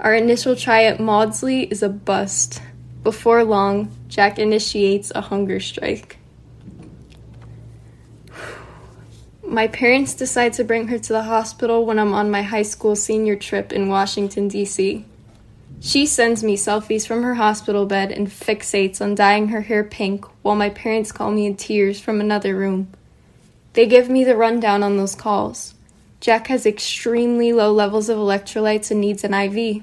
Our 0.00 0.14
initial 0.14 0.56
try 0.56 0.84
at 0.84 0.98
Maudsley 0.98 1.64
is 1.64 1.82
a 1.82 1.88
bust. 1.88 2.62
Before 3.02 3.44
long, 3.44 3.90
Jack 4.08 4.38
initiates 4.38 5.12
a 5.14 5.20
hunger 5.20 5.60
strike. 5.60 6.16
My 9.46 9.68
parents 9.68 10.14
decide 10.14 10.54
to 10.54 10.64
bring 10.64 10.88
her 10.88 10.98
to 10.98 11.12
the 11.12 11.24
hospital 11.24 11.84
when 11.84 11.98
I'm 11.98 12.14
on 12.14 12.30
my 12.30 12.42
high 12.42 12.62
school 12.62 12.96
senior 12.96 13.36
trip 13.36 13.72
in 13.72 13.88
Washington, 13.88 14.48
D.C. 14.48 15.04
She 15.84 16.06
sends 16.06 16.44
me 16.44 16.56
selfies 16.56 17.08
from 17.08 17.24
her 17.24 17.34
hospital 17.34 17.86
bed 17.86 18.12
and 18.12 18.28
fixates 18.28 19.00
on 19.00 19.16
dyeing 19.16 19.48
her 19.48 19.62
hair 19.62 19.82
pink 19.82 20.24
while 20.42 20.54
my 20.54 20.70
parents 20.70 21.10
call 21.10 21.32
me 21.32 21.44
in 21.44 21.56
tears 21.56 21.98
from 21.98 22.20
another 22.20 22.54
room. 22.54 22.86
They 23.72 23.86
give 23.86 24.08
me 24.08 24.22
the 24.22 24.36
rundown 24.36 24.84
on 24.84 24.96
those 24.96 25.16
calls. 25.16 25.74
Jack 26.20 26.46
has 26.46 26.66
extremely 26.66 27.52
low 27.52 27.72
levels 27.72 28.08
of 28.08 28.16
electrolytes 28.16 28.92
and 28.92 29.00
needs 29.00 29.24
an 29.24 29.34
IV. 29.34 29.82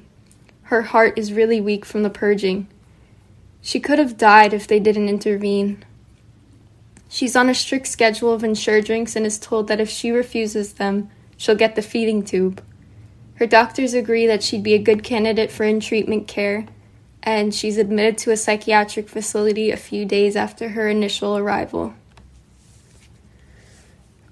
Her 0.63 0.83
heart 0.83 1.19
is 1.19 1.33
really 1.33 1.59
weak 1.59 1.83
from 1.83 2.03
the 2.03 2.09
purging. 2.09 2.69
She 3.61 3.81
could 3.81 3.99
have 3.99 4.17
died 4.17 4.53
if 4.53 4.67
they 4.67 4.79
didn't 4.79 5.09
intervene. 5.09 5.83
She's 7.09 7.35
on 7.35 7.49
a 7.49 7.53
strict 7.53 7.87
schedule 7.87 8.31
of 8.31 8.41
Ensure 8.41 8.81
drinks 8.81 9.17
and 9.17 9.25
is 9.25 9.37
told 9.37 9.67
that 9.67 9.81
if 9.81 9.89
she 9.89 10.11
refuses 10.11 10.75
them, 10.75 11.09
she'll 11.35 11.55
get 11.55 11.75
the 11.75 11.81
feeding 11.81 12.23
tube. 12.23 12.63
Her 13.39 13.47
doctors 13.47 13.93
agree 13.93 14.27
that 14.27 14.43
she'd 14.43 14.63
be 14.63 14.73
a 14.73 14.79
good 14.79 15.01
candidate 15.01 15.49
for 15.49 15.63
in 15.63 15.79
treatment 15.79 16.27
care, 16.27 16.67
and 17.23 17.55
she's 17.55 17.77
admitted 17.77 18.17
to 18.19 18.31
a 18.31 18.37
psychiatric 18.37 19.07
facility 19.07 19.71
a 19.71 19.77
few 19.77 20.05
days 20.05 20.35
after 20.35 20.69
her 20.69 20.89
initial 20.89 21.37
arrival. 21.37 21.93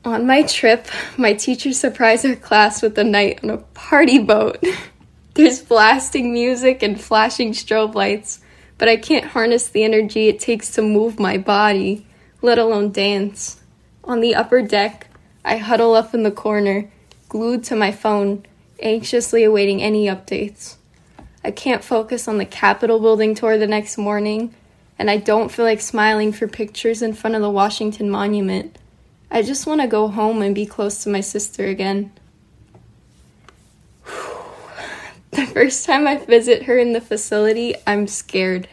On 0.03 0.27
my 0.27 0.43
trip, 0.43 0.87
my 1.17 1.33
teacher 1.33 1.71
surprised 1.71 2.25
our 2.25 2.35
class 2.35 2.81
with 2.81 2.97
a 2.97 3.03
night 3.03 3.39
on 3.43 3.49
a 3.49 3.57
party 3.57 4.19
boat. 4.19 4.61
There's 5.33 5.61
blasting 5.61 6.33
music 6.33 6.83
and 6.83 6.99
flashing 6.99 7.53
strobe 7.53 7.95
lights, 7.95 8.41
but 8.77 8.89
I 8.89 8.97
can't 8.97 9.25
harness 9.25 9.67
the 9.67 9.83
energy 9.83 10.27
it 10.27 10.39
takes 10.39 10.71
to 10.71 10.81
move 10.81 11.19
my 11.19 11.37
body 11.37 12.05
let 12.41 12.57
alone 12.57 12.91
dance. 12.91 13.61
On 14.03 14.19
the 14.21 14.35
upper 14.35 14.61
deck, 14.61 15.07
I 15.43 15.57
huddle 15.57 15.95
up 15.95 16.13
in 16.13 16.23
the 16.23 16.31
corner, 16.31 16.89
glued 17.29 17.63
to 17.65 17.75
my 17.75 17.91
phone, 17.91 18.45
anxiously 18.81 19.43
awaiting 19.43 19.81
any 19.81 20.07
updates. 20.07 20.75
I 21.43 21.51
can't 21.51 21.83
focus 21.83 22.27
on 22.27 22.37
the 22.37 22.45
Capitol 22.45 22.99
building 22.99 23.35
tour 23.35 23.57
the 23.57 23.67
next 23.67 23.97
morning, 23.97 24.53
and 24.99 25.09
I 25.09 25.17
don't 25.17 25.49
feel 25.49 25.65
like 25.65 25.81
smiling 25.81 26.31
for 26.31 26.47
pictures 26.47 27.01
in 27.01 27.13
front 27.13 27.35
of 27.35 27.41
the 27.41 27.49
Washington 27.49 28.09
Monument. 28.09 28.77
I 29.29 29.41
just 29.41 29.67
want 29.67 29.81
to 29.81 29.87
go 29.87 30.07
home 30.07 30.41
and 30.41 30.55
be 30.55 30.65
close 30.65 31.03
to 31.03 31.09
my 31.09 31.21
sister 31.21 31.65
again. 31.65 32.11
the 35.31 35.45
first 35.45 35.85
time 35.85 36.07
I 36.07 36.17
visit 36.17 36.63
her 36.63 36.77
in 36.77 36.93
the 36.93 37.01
facility, 37.01 37.75
I'm 37.85 38.07
scared. 38.07 38.67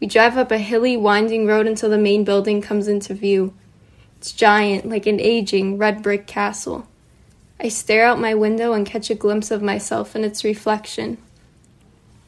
We 0.00 0.06
drive 0.06 0.36
up 0.36 0.50
a 0.50 0.58
hilly, 0.58 0.96
winding 0.96 1.46
road 1.46 1.66
until 1.66 1.90
the 1.90 1.98
main 1.98 2.24
building 2.24 2.60
comes 2.60 2.88
into 2.88 3.14
view. 3.14 3.54
It's 4.18 4.32
giant, 4.32 4.88
like 4.88 5.06
an 5.06 5.20
aging, 5.20 5.78
red 5.78 6.02
brick 6.02 6.26
castle. 6.26 6.86
I 7.60 7.68
stare 7.68 8.04
out 8.04 8.20
my 8.20 8.34
window 8.34 8.72
and 8.72 8.86
catch 8.86 9.10
a 9.10 9.14
glimpse 9.14 9.50
of 9.50 9.62
myself 9.62 10.16
in 10.16 10.24
its 10.24 10.44
reflection. 10.44 11.18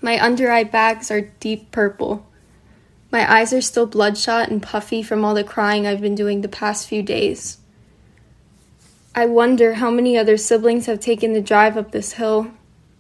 My 0.00 0.23
under 0.23 0.50
eye 0.50 0.64
bags 0.64 1.11
are 1.11 1.33
deep 1.40 1.71
purple. 1.73 2.26
My 3.11 3.30
eyes 3.30 3.52
are 3.52 3.61
still 3.61 3.87
bloodshot 3.87 4.49
and 4.49 4.62
puffy 4.62 5.02
from 5.02 5.25
all 5.25 5.35
the 5.35 5.45
crying 5.45 5.87
I've 5.87 6.00
been 6.00 6.14
doing 6.14 6.40
the 6.40 6.49
past 6.49 6.88
few 6.88 7.02
days. 7.02 7.59
I 9.14 9.26
wonder 9.26 9.75
how 9.75 9.90
many 9.90 10.18
other 10.18 10.37
siblings 10.37 10.87
have 10.87 11.00
taken 11.00 11.33
the 11.33 11.40
drive 11.40 11.76
up 11.76 11.90
this 11.90 12.12
hill, 12.14 12.50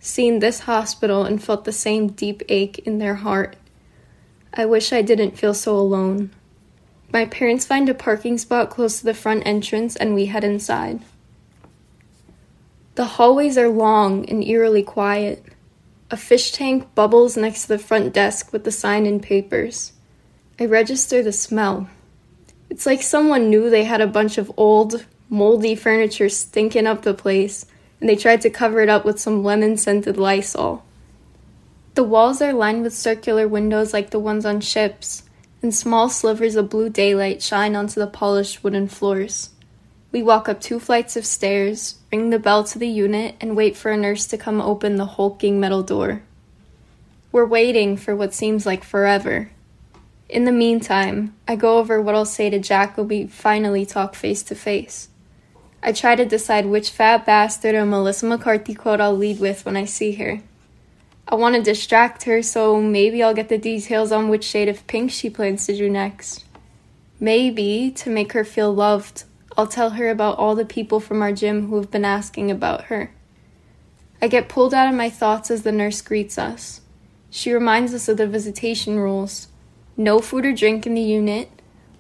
seen 0.00 0.38
this 0.38 0.60
hospital, 0.60 1.24
and 1.24 1.42
felt 1.42 1.64
the 1.64 1.72
same 1.72 2.08
deep 2.08 2.42
ache 2.48 2.78
in 2.80 2.98
their 2.98 3.16
heart. 3.16 3.56
I 4.54 4.64
wish 4.64 4.92
I 4.92 5.02
didn't 5.02 5.38
feel 5.38 5.52
so 5.52 5.76
alone. 5.76 6.30
My 7.12 7.26
parents 7.26 7.66
find 7.66 7.88
a 7.88 7.94
parking 7.94 8.38
spot 8.38 8.70
close 8.70 8.98
to 8.98 9.04
the 9.04 9.14
front 9.14 9.46
entrance 9.46 9.94
and 9.94 10.14
we 10.14 10.26
head 10.26 10.42
inside. 10.42 11.02
The 12.96 13.04
hallways 13.04 13.58
are 13.58 13.68
long 13.68 14.26
and 14.30 14.42
eerily 14.42 14.82
quiet. 14.82 15.44
A 16.10 16.16
fish 16.16 16.50
tank 16.52 16.94
bubbles 16.94 17.36
next 17.36 17.62
to 17.62 17.68
the 17.68 17.78
front 17.78 18.14
desk 18.14 18.54
with 18.54 18.64
the 18.64 18.72
sign 18.72 19.04
and 19.04 19.22
papers. 19.22 19.92
I 20.58 20.64
register 20.64 21.22
the 21.22 21.30
smell. 21.30 21.90
It's 22.70 22.86
like 22.86 23.02
someone 23.02 23.50
knew 23.50 23.68
they 23.68 23.84
had 23.84 24.00
a 24.00 24.06
bunch 24.06 24.38
of 24.38 24.50
old, 24.56 25.04
moldy 25.28 25.74
furniture 25.74 26.30
stinking 26.30 26.86
up 26.86 27.02
the 27.02 27.12
place, 27.12 27.66
and 28.00 28.08
they 28.08 28.16
tried 28.16 28.40
to 28.40 28.50
cover 28.50 28.80
it 28.80 28.88
up 28.88 29.04
with 29.04 29.20
some 29.20 29.44
lemon 29.44 29.76
scented 29.76 30.16
Lysol. 30.16 30.82
The 31.96 32.02
walls 32.02 32.40
are 32.40 32.54
lined 32.54 32.82
with 32.82 32.94
circular 32.94 33.46
windows 33.46 33.92
like 33.92 34.08
the 34.08 34.18
ones 34.18 34.46
on 34.46 34.62
ships, 34.62 35.24
and 35.60 35.74
small 35.74 36.08
slivers 36.08 36.56
of 36.56 36.70
blue 36.70 36.88
daylight 36.88 37.42
shine 37.42 37.76
onto 37.76 38.00
the 38.00 38.06
polished 38.06 38.64
wooden 38.64 38.88
floors. 38.88 39.50
We 40.16 40.22
walk 40.22 40.48
up 40.48 40.62
two 40.62 40.80
flights 40.80 41.14
of 41.18 41.26
stairs, 41.26 41.96
ring 42.10 42.30
the 42.30 42.38
bell 42.38 42.64
to 42.64 42.78
the 42.78 42.88
unit, 42.88 43.34
and 43.38 43.54
wait 43.54 43.76
for 43.76 43.90
a 43.90 43.98
nurse 43.98 44.24
to 44.28 44.38
come 44.38 44.62
open 44.62 44.96
the 44.96 45.04
hulking 45.04 45.60
metal 45.60 45.82
door. 45.82 46.22
We're 47.32 47.44
waiting 47.44 47.98
for 47.98 48.16
what 48.16 48.32
seems 48.32 48.64
like 48.64 48.82
forever. 48.82 49.50
In 50.30 50.46
the 50.46 50.52
meantime, 50.52 51.36
I 51.46 51.56
go 51.56 51.76
over 51.76 52.00
what 52.00 52.14
I'll 52.14 52.24
say 52.24 52.48
to 52.48 52.58
Jack 52.58 52.96
when 52.96 53.08
we 53.08 53.26
finally 53.26 53.84
talk 53.84 54.14
face 54.14 54.42
to 54.44 54.54
face. 54.54 55.10
I 55.82 55.92
try 55.92 56.16
to 56.16 56.24
decide 56.24 56.64
which 56.64 56.88
fat 56.88 57.26
bastard 57.26 57.74
or 57.74 57.84
Melissa 57.84 58.24
McCarthy 58.24 58.72
quote 58.72 59.02
I'll 59.02 59.14
lead 59.14 59.38
with 59.38 59.66
when 59.66 59.76
I 59.76 59.84
see 59.84 60.12
her. 60.12 60.40
I 61.28 61.34
want 61.34 61.56
to 61.56 61.62
distract 61.62 62.22
her, 62.22 62.40
so 62.40 62.80
maybe 62.80 63.22
I'll 63.22 63.34
get 63.34 63.50
the 63.50 63.58
details 63.58 64.12
on 64.12 64.30
which 64.30 64.44
shade 64.44 64.70
of 64.70 64.86
pink 64.86 65.10
she 65.10 65.28
plans 65.28 65.66
to 65.66 65.76
do 65.76 65.90
next. 65.90 66.46
Maybe, 67.20 67.90
to 67.96 68.08
make 68.08 68.32
her 68.32 68.44
feel 68.44 68.72
loved, 68.72 69.24
I'll 69.56 69.66
tell 69.66 69.90
her 69.90 70.10
about 70.10 70.38
all 70.38 70.54
the 70.54 70.64
people 70.64 71.00
from 71.00 71.22
our 71.22 71.32
gym 71.32 71.68
who 71.68 71.76
have 71.76 71.90
been 71.90 72.04
asking 72.04 72.50
about 72.50 72.84
her. 72.84 73.12
I 74.20 74.28
get 74.28 74.48
pulled 74.48 74.74
out 74.74 74.88
of 74.88 74.94
my 74.94 75.10
thoughts 75.10 75.50
as 75.50 75.62
the 75.62 75.72
nurse 75.72 76.00
greets 76.02 76.38
us. 76.38 76.80
She 77.30 77.52
reminds 77.52 77.94
us 77.94 78.08
of 78.08 78.16
the 78.16 78.26
visitation 78.26 78.98
rules 78.98 79.48
no 79.96 80.18
food 80.18 80.44
or 80.44 80.52
drink 80.52 80.86
in 80.86 80.94
the 80.94 81.00
unit, 81.00 81.48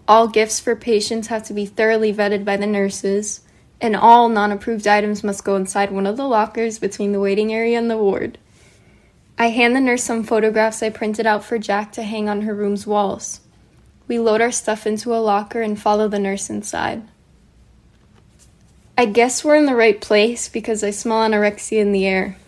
all 0.06 0.28
gifts 0.28 0.60
for 0.60 0.76
patients 0.76 1.28
have 1.28 1.42
to 1.44 1.54
be 1.54 1.66
thoroughly 1.66 2.12
vetted 2.12 2.44
by 2.44 2.56
the 2.56 2.66
nurses, 2.66 3.40
and 3.80 3.96
all 3.96 4.28
non 4.28 4.52
approved 4.52 4.86
items 4.86 5.24
must 5.24 5.44
go 5.44 5.56
inside 5.56 5.90
one 5.90 6.06
of 6.06 6.16
the 6.16 6.28
lockers 6.28 6.78
between 6.78 7.12
the 7.12 7.20
waiting 7.20 7.52
area 7.52 7.78
and 7.78 7.90
the 7.90 7.96
ward. 7.96 8.38
I 9.38 9.48
hand 9.48 9.74
the 9.74 9.80
nurse 9.80 10.04
some 10.04 10.24
photographs 10.24 10.82
I 10.82 10.90
printed 10.90 11.26
out 11.26 11.44
for 11.44 11.58
Jack 11.58 11.92
to 11.92 12.02
hang 12.02 12.28
on 12.28 12.42
her 12.42 12.54
room's 12.54 12.86
walls. 12.86 13.40
We 14.06 14.18
load 14.18 14.40
our 14.40 14.52
stuff 14.52 14.86
into 14.86 15.14
a 15.14 15.18
locker 15.18 15.60
and 15.60 15.80
follow 15.80 16.06
the 16.06 16.18
nurse 16.18 16.48
inside. 16.48 17.02
I 18.98 19.04
guess 19.04 19.44
we're 19.44 19.56
in 19.56 19.66
the 19.66 19.74
right 19.74 20.00
place 20.00 20.48
because 20.48 20.82
I 20.82 20.90
smell 20.90 21.18
anorexia 21.18 21.80
in 21.80 21.92
the 21.92 22.06
air. 22.06 22.38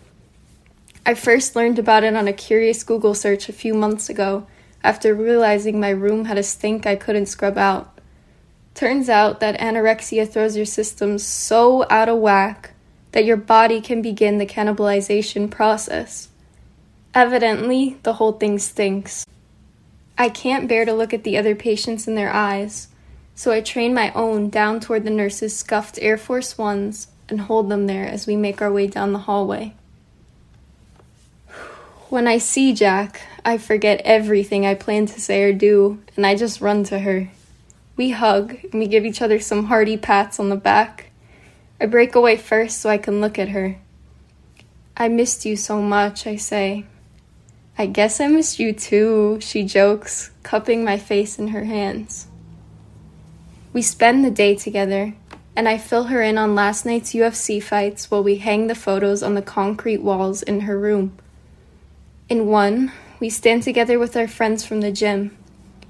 I 1.05 1.13
first 1.13 1.55
learned 1.55 1.77
about 1.77 2.03
it 2.03 2.15
on 2.15 2.27
a 2.27 2.33
curious 2.33 2.83
Google 2.83 3.13
search 3.13 3.49
a 3.49 3.53
few 3.53 3.75
months 3.75 4.09
ago 4.09 4.47
after 4.83 5.13
realizing 5.13 5.79
my 5.79 5.91
room 5.91 6.25
had 6.25 6.39
a 6.39 6.43
stink 6.43 6.87
I 6.87 6.95
couldn't 6.95 7.27
scrub 7.27 7.55
out. 7.59 7.99
Turns 8.73 9.09
out 9.09 9.39
that 9.41 9.59
anorexia 9.59 10.27
throws 10.27 10.57
your 10.57 10.65
system 10.65 11.19
so 11.19 11.85
out 11.87 12.09
of 12.09 12.17
whack 12.17 12.71
that 13.11 13.25
your 13.25 13.37
body 13.37 13.79
can 13.79 14.01
begin 14.01 14.39
the 14.39 14.45
cannibalization 14.47 15.51
process. 15.51 16.29
Evidently, 17.13 17.97
the 18.01 18.13
whole 18.13 18.33
thing 18.33 18.57
stinks. 18.57 19.23
I 20.17 20.29
can't 20.29 20.67
bear 20.67 20.83
to 20.85 20.93
look 20.93 21.13
at 21.13 21.23
the 21.23 21.37
other 21.37 21.55
patients 21.55 22.07
in 22.07 22.15
their 22.15 22.33
eyes, 22.33 22.87
so 23.39 23.53
I 23.53 23.61
train 23.61 23.93
my 23.93 24.11
own 24.11 24.49
down 24.49 24.81
toward 24.81 25.05
the 25.05 25.09
nurse's 25.09 25.55
scuffed 25.55 25.97
Air 26.01 26.17
Force 26.17 26.57
Ones 26.57 27.07
and 27.29 27.39
hold 27.39 27.69
them 27.69 27.87
there 27.87 28.05
as 28.05 28.27
we 28.27 28.35
make 28.35 28.61
our 28.61 28.69
way 28.69 28.85
down 28.85 29.13
the 29.13 29.19
hallway. 29.19 29.75
When 32.09 32.27
I 32.27 32.37
see 32.37 32.73
Jack, 32.73 33.21
I 33.45 33.57
forget 33.57 34.01
everything 34.03 34.65
I 34.65 34.73
plan 34.73 35.05
to 35.05 35.21
say 35.21 35.41
or 35.43 35.53
do, 35.53 36.01
and 36.17 36.25
I 36.25 36.35
just 36.35 36.59
run 36.59 36.83
to 36.83 36.99
her. 36.99 37.31
We 37.95 38.09
hug, 38.09 38.57
and 38.61 38.73
we 38.73 38.87
give 38.87 39.05
each 39.05 39.21
other 39.21 39.39
some 39.39 39.67
hearty 39.67 39.95
pats 39.95 40.37
on 40.37 40.49
the 40.49 40.57
back. 40.57 41.09
I 41.79 41.85
break 41.85 42.15
away 42.15 42.35
first 42.35 42.81
so 42.81 42.89
I 42.89 42.97
can 42.97 43.21
look 43.21 43.39
at 43.39 43.47
her. 43.47 43.77
I 44.97 45.07
missed 45.07 45.45
you 45.45 45.55
so 45.55 45.81
much, 45.81 46.27
I 46.27 46.35
say. 46.35 46.83
I 47.77 47.85
guess 47.85 48.19
I 48.19 48.27
missed 48.27 48.59
you 48.59 48.73
too, 48.73 49.37
she 49.39 49.63
jokes, 49.63 50.31
cupping 50.43 50.83
my 50.83 50.97
face 50.97 51.39
in 51.39 51.47
her 51.47 51.63
hands. 51.63 52.28
We 53.71 53.83
spend 53.83 54.25
the 54.25 54.31
day 54.31 54.55
together, 54.55 55.13
and 55.55 55.69
I 55.69 55.77
fill 55.77 56.05
her 56.05 56.23
in 56.23 56.39
on 56.39 56.55
last 56.55 56.87
night's 56.87 57.13
UFC 57.13 57.61
fights 57.61 58.09
while 58.09 58.23
we 58.23 58.37
hang 58.37 58.65
the 58.65 58.73
photos 58.73 59.21
on 59.21 59.35
the 59.35 59.43
concrete 59.43 60.01
walls 60.01 60.41
in 60.41 60.61
her 60.61 60.79
room. 60.79 61.15
In 62.29 62.47
one, 62.47 62.91
we 63.19 63.29
stand 63.29 63.61
together 63.61 63.99
with 63.99 64.17
our 64.17 64.27
friends 64.27 64.65
from 64.65 64.81
the 64.81 64.91
gym. 64.91 65.37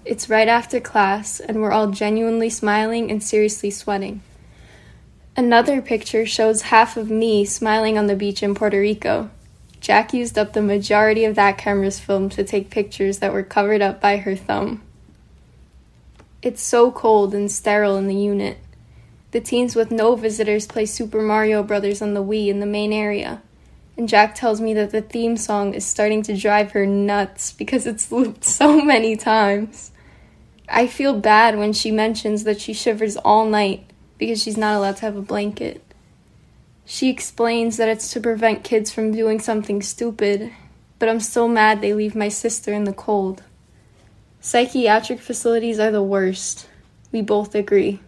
It's 0.04 0.30
right 0.30 0.50
after 0.50 0.82
class, 0.82 1.40
and 1.40 1.62
we're 1.62 1.72
all 1.72 1.92
genuinely 1.92 2.50
smiling 2.50 3.10
and 3.10 3.24
seriously 3.24 3.72
sweating. 3.72 4.24
Another 5.38 5.82
picture 5.82 6.26
shows 6.26 6.64
half 6.64 6.98
of 6.98 7.10
me 7.10 7.46
smiling 7.46 7.98
on 7.98 8.08
the 8.08 8.16
beach 8.16 8.44
in 8.44 8.56
Puerto 8.56 8.80
Rico. 8.80 9.30
Jack 9.80 10.14
used 10.14 10.38
up 10.38 10.52
the 10.52 10.62
majority 10.62 11.24
of 11.24 11.36
that 11.36 11.58
camera's 11.58 12.00
film 12.00 12.28
to 12.28 12.44
take 12.44 12.70
pictures 12.70 13.20
that 13.20 13.32
were 13.32 13.44
covered 13.44 13.82
up 13.82 14.02
by 14.02 14.18
her 14.18 14.36
thumb. 14.36 14.82
It's 16.42 16.62
so 16.62 16.92
cold 16.92 17.34
and 17.34 17.52
sterile 17.52 17.98
in 17.98 18.08
the 18.08 18.16
unit. 18.16 18.58
The 19.32 19.42
teens 19.42 19.76
with 19.76 19.92
no 19.92 20.16
visitors 20.16 20.66
play 20.66 20.86
Super 20.86 21.22
Mario 21.22 21.64
Brothers 21.64 22.02
on 22.02 22.14
the 22.14 22.24
Wii 22.24 22.48
in 22.48 22.60
the 22.60 22.66
main 22.66 22.94
area 22.94 23.42
and 24.00 24.08
Jack 24.08 24.34
tells 24.34 24.62
me 24.62 24.74
that 24.76 24.92
the 24.92 25.02
theme 25.02 25.36
song 25.36 25.74
is 25.74 25.86
starting 25.86 26.24
to 26.24 26.38
drive 26.38 26.72
her 26.72 26.86
nuts 26.86 27.52
because 27.52 27.86
it's 27.86 28.14
looped 28.14 28.46
so 28.46 28.82
many 28.86 29.18
times. 29.18 29.92
I 30.70 30.88
feel 30.88 31.20
bad 31.20 31.58
when 31.58 31.74
she 31.74 31.92
mentions 31.92 32.46
that 32.46 32.62
she 32.62 32.72
shivers 32.72 33.18
all 33.18 33.46
night 33.46 33.92
because 34.18 34.42
she's 34.42 34.56
not 34.56 34.78
allowed 34.78 34.96
to 34.98 35.02
have 35.02 35.18
a 35.18 35.22
blanket. 35.22 35.84
She 36.86 37.10
explains 37.10 37.76
that 37.76 37.90
it's 37.90 38.10
to 38.14 38.22
prevent 38.22 38.64
kids 38.64 38.90
from 38.90 39.12
doing 39.12 39.42
something 39.42 39.82
stupid, 39.82 40.54
but 40.98 41.10
I'm 41.10 41.20
still 41.20 41.50
mad 41.50 41.82
they 41.82 41.94
leave 41.94 42.16
my 42.16 42.30
sister 42.30 42.72
in 42.72 42.86
the 42.86 42.94
cold. 42.94 43.44
Psychiatric 44.42 45.20
facilities 45.20 45.80
are 45.80 45.92
the 45.92 46.04
worst. 46.04 46.68
We 47.12 47.22
both 47.22 47.56
agree. 47.56 48.00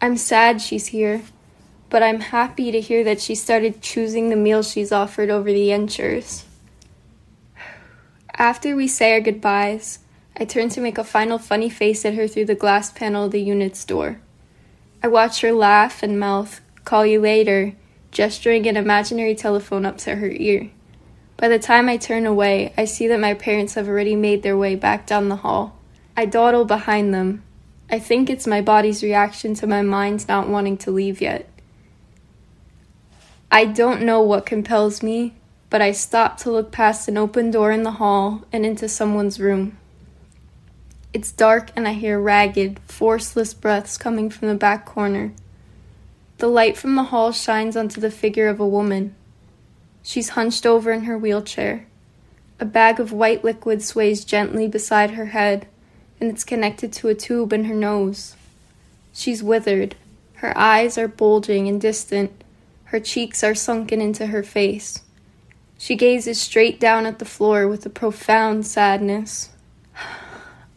I'm 0.00 0.16
sad 0.16 0.60
she's 0.60 0.88
here 0.88 1.22
but 1.94 2.02
I'm 2.02 2.18
happy 2.18 2.72
to 2.72 2.80
hear 2.80 3.04
that 3.04 3.20
she 3.20 3.36
started 3.36 3.80
choosing 3.80 4.28
the 4.28 4.34
meals 4.34 4.68
she's 4.68 4.90
offered 4.90 5.30
over 5.30 5.52
the 5.52 5.70
Ensures. 5.70 6.44
After 8.36 8.74
we 8.74 8.88
say 8.88 9.12
our 9.12 9.20
goodbyes, 9.20 10.00
I 10.36 10.44
turn 10.44 10.70
to 10.70 10.80
make 10.80 10.98
a 10.98 11.04
final 11.04 11.38
funny 11.38 11.70
face 11.70 12.04
at 12.04 12.14
her 12.14 12.26
through 12.26 12.46
the 12.46 12.56
glass 12.56 12.90
panel 12.90 13.26
of 13.26 13.30
the 13.30 13.40
unit's 13.40 13.84
door. 13.84 14.20
I 15.04 15.06
watch 15.06 15.42
her 15.42 15.52
laugh 15.52 16.02
and 16.02 16.18
mouth, 16.18 16.60
call 16.84 17.06
you 17.06 17.20
later, 17.20 17.74
gesturing 18.10 18.66
an 18.66 18.76
imaginary 18.76 19.36
telephone 19.36 19.86
up 19.86 19.98
to 19.98 20.16
her 20.16 20.30
ear. 20.30 20.70
By 21.36 21.48
the 21.48 21.58
time 21.58 21.88
I 21.88 21.96
turn 21.96 22.26
away, 22.26 22.72
I 22.76 22.84
see 22.84 23.08
that 23.08 23.20
my 23.20 23.34
parents 23.34 23.74
have 23.74 23.88
already 23.88 24.16
made 24.16 24.42
their 24.42 24.56
way 24.56 24.76
back 24.76 25.06
down 25.06 25.28
the 25.28 25.36
hall. 25.36 25.76
I 26.16 26.26
dawdle 26.26 26.64
behind 26.64 27.12
them. 27.12 27.42
I 27.90 27.98
think 27.98 28.30
it's 28.30 28.46
my 28.46 28.60
body's 28.60 29.02
reaction 29.02 29.54
to 29.54 29.66
my 29.66 29.82
mind's 29.82 30.28
not 30.28 30.48
wanting 30.48 30.76
to 30.78 30.90
leave 30.90 31.20
yet. 31.20 31.48
I 33.50 33.66
don't 33.66 34.02
know 34.02 34.20
what 34.20 34.46
compels 34.46 35.02
me, 35.02 35.34
but 35.70 35.82
I 35.82 35.92
stop 35.92 36.38
to 36.38 36.50
look 36.50 36.72
past 36.72 37.08
an 37.08 37.18
open 37.18 37.50
door 37.50 37.72
in 37.72 37.82
the 37.82 37.92
hall 37.92 38.44
and 38.52 38.64
into 38.64 38.88
someone's 38.88 39.40
room. 39.40 39.76
It's 41.12 41.30
dark 41.30 41.70
and 41.76 41.86
I 41.86 41.92
hear 41.92 42.20
ragged, 42.20 42.80
forceless 42.86 43.54
breaths 43.54 43.96
coming 43.96 44.30
from 44.30 44.48
the 44.48 44.54
back 44.54 44.84
corner. 44.84 45.32
The 46.38 46.48
light 46.48 46.76
from 46.76 46.96
the 46.96 47.04
hall 47.04 47.30
shines 47.30 47.76
onto 47.76 48.00
the 48.00 48.10
figure 48.10 48.48
of 48.48 48.58
a 48.58 48.66
woman. 48.66 49.14
She's 50.04 50.30
hunched 50.30 50.66
over 50.66 50.92
in 50.92 51.04
her 51.04 51.18
wheelchair. 51.18 51.86
A 52.60 52.64
bag 52.64 53.00
of 53.00 53.10
white 53.10 53.42
liquid 53.42 53.82
sways 53.82 54.24
gently 54.24 54.68
beside 54.68 55.12
her 55.12 55.26
head, 55.26 55.66
and 56.20 56.30
it's 56.30 56.44
connected 56.44 56.92
to 56.92 57.08
a 57.08 57.14
tube 57.14 57.52
in 57.52 57.64
her 57.64 57.74
nose. 57.74 58.36
She's 59.12 59.42
withered. 59.42 59.96
Her 60.34 60.56
eyes 60.56 60.98
are 60.98 61.08
bulging 61.08 61.66
and 61.68 61.80
distant, 61.80 62.44
her 62.84 63.00
cheeks 63.00 63.42
are 63.42 63.54
sunken 63.54 64.00
into 64.00 64.26
her 64.26 64.42
face. 64.42 65.00
She 65.78 65.96
gazes 65.96 66.40
straight 66.40 66.78
down 66.78 67.06
at 67.06 67.18
the 67.18 67.24
floor 67.24 67.66
with 67.66 67.84
a 67.86 67.90
profound 67.90 68.66
sadness. 68.66 69.50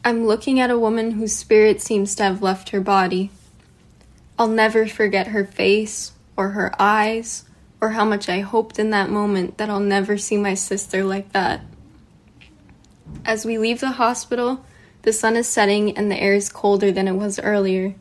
I'm 0.06 0.26
looking 0.26 0.60
at 0.60 0.72
a 0.72 0.80
woman 0.80 1.12
whose 1.12 1.36
spirit 1.36 1.82
seems 1.82 2.16
to 2.16 2.24
have 2.24 2.42
left 2.42 2.70
her 2.70 2.80
body. 2.80 3.30
I'll 4.40 4.48
never 4.48 4.88
forget 4.88 5.28
her 5.28 5.46
face, 5.46 6.13
or 6.38 6.50
her 6.50 6.72
eyes, 6.80 7.44
or 7.80 7.90
how 7.92 8.06
much 8.06 8.28
I 8.30 8.40
hoped 8.40 8.80
in 8.80 8.90
that 8.92 9.10
moment 9.10 9.58
that 9.58 9.70
I'll 9.70 9.80
never 9.80 10.18
see 10.18 10.38
my 10.38 10.54
sister 10.54 11.04
like 11.04 11.32
that. 11.34 11.62
As 13.26 13.46
we 13.46 13.58
leave 13.58 13.80
the 13.80 13.92
hospital, 13.92 14.66
the 15.04 15.13
sun 15.13 15.36
is 15.36 15.48
setting 15.48 15.98
and 15.98 16.12
the 16.12 16.20
air 16.20 16.34
is 16.34 16.50
colder 16.50 16.92
than 16.92 17.08
it 17.08 17.13
was 17.13 17.40
earlier. 17.40 17.96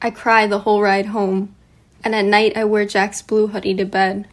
I 0.00 0.10
cry 0.10 0.46
the 0.46 0.60
whole 0.60 0.80
ride 0.80 1.06
home 1.06 1.54
and 2.04 2.14
at 2.14 2.24
night 2.24 2.56
I 2.56 2.64
wear 2.64 2.86
Jack's 2.86 3.22
blue 3.22 3.48
hoodie 3.48 3.74
to 3.74 3.84
bed. 3.84 4.28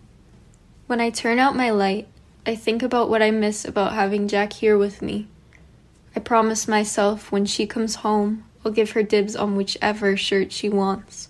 When 0.88 1.02
I 1.02 1.10
turn 1.10 1.40
out 1.40 1.56
my 1.56 1.72
light, 1.72 2.08
I 2.46 2.56
think 2.56 2.84
about 2.84 3.10
what 3.10 3.24
I 3.24 3.32
miss 3.32 3.66
about 3.66 3.94
having 3.94 4.28
Jack 4.28 4.54
here 4.54 4.78
with 4.78 5.02
me. 5.02 5.28
I 6.16 6.20
promise 6.20 6.68
myself 6.68 7.32
when 7.32 7.46
she 7.46 7.66
comes 7.66 7.96
home, 7.96 8.44
I'll 8.64 8.72
give 8.72 8.92
her 8.92 9.04
dibs 9.04 9.36
on 9.36 9.56
whichever 9.56 10.16
shirt 10.16 10.52
she 10.52 10.70
wants. 10.70 11.30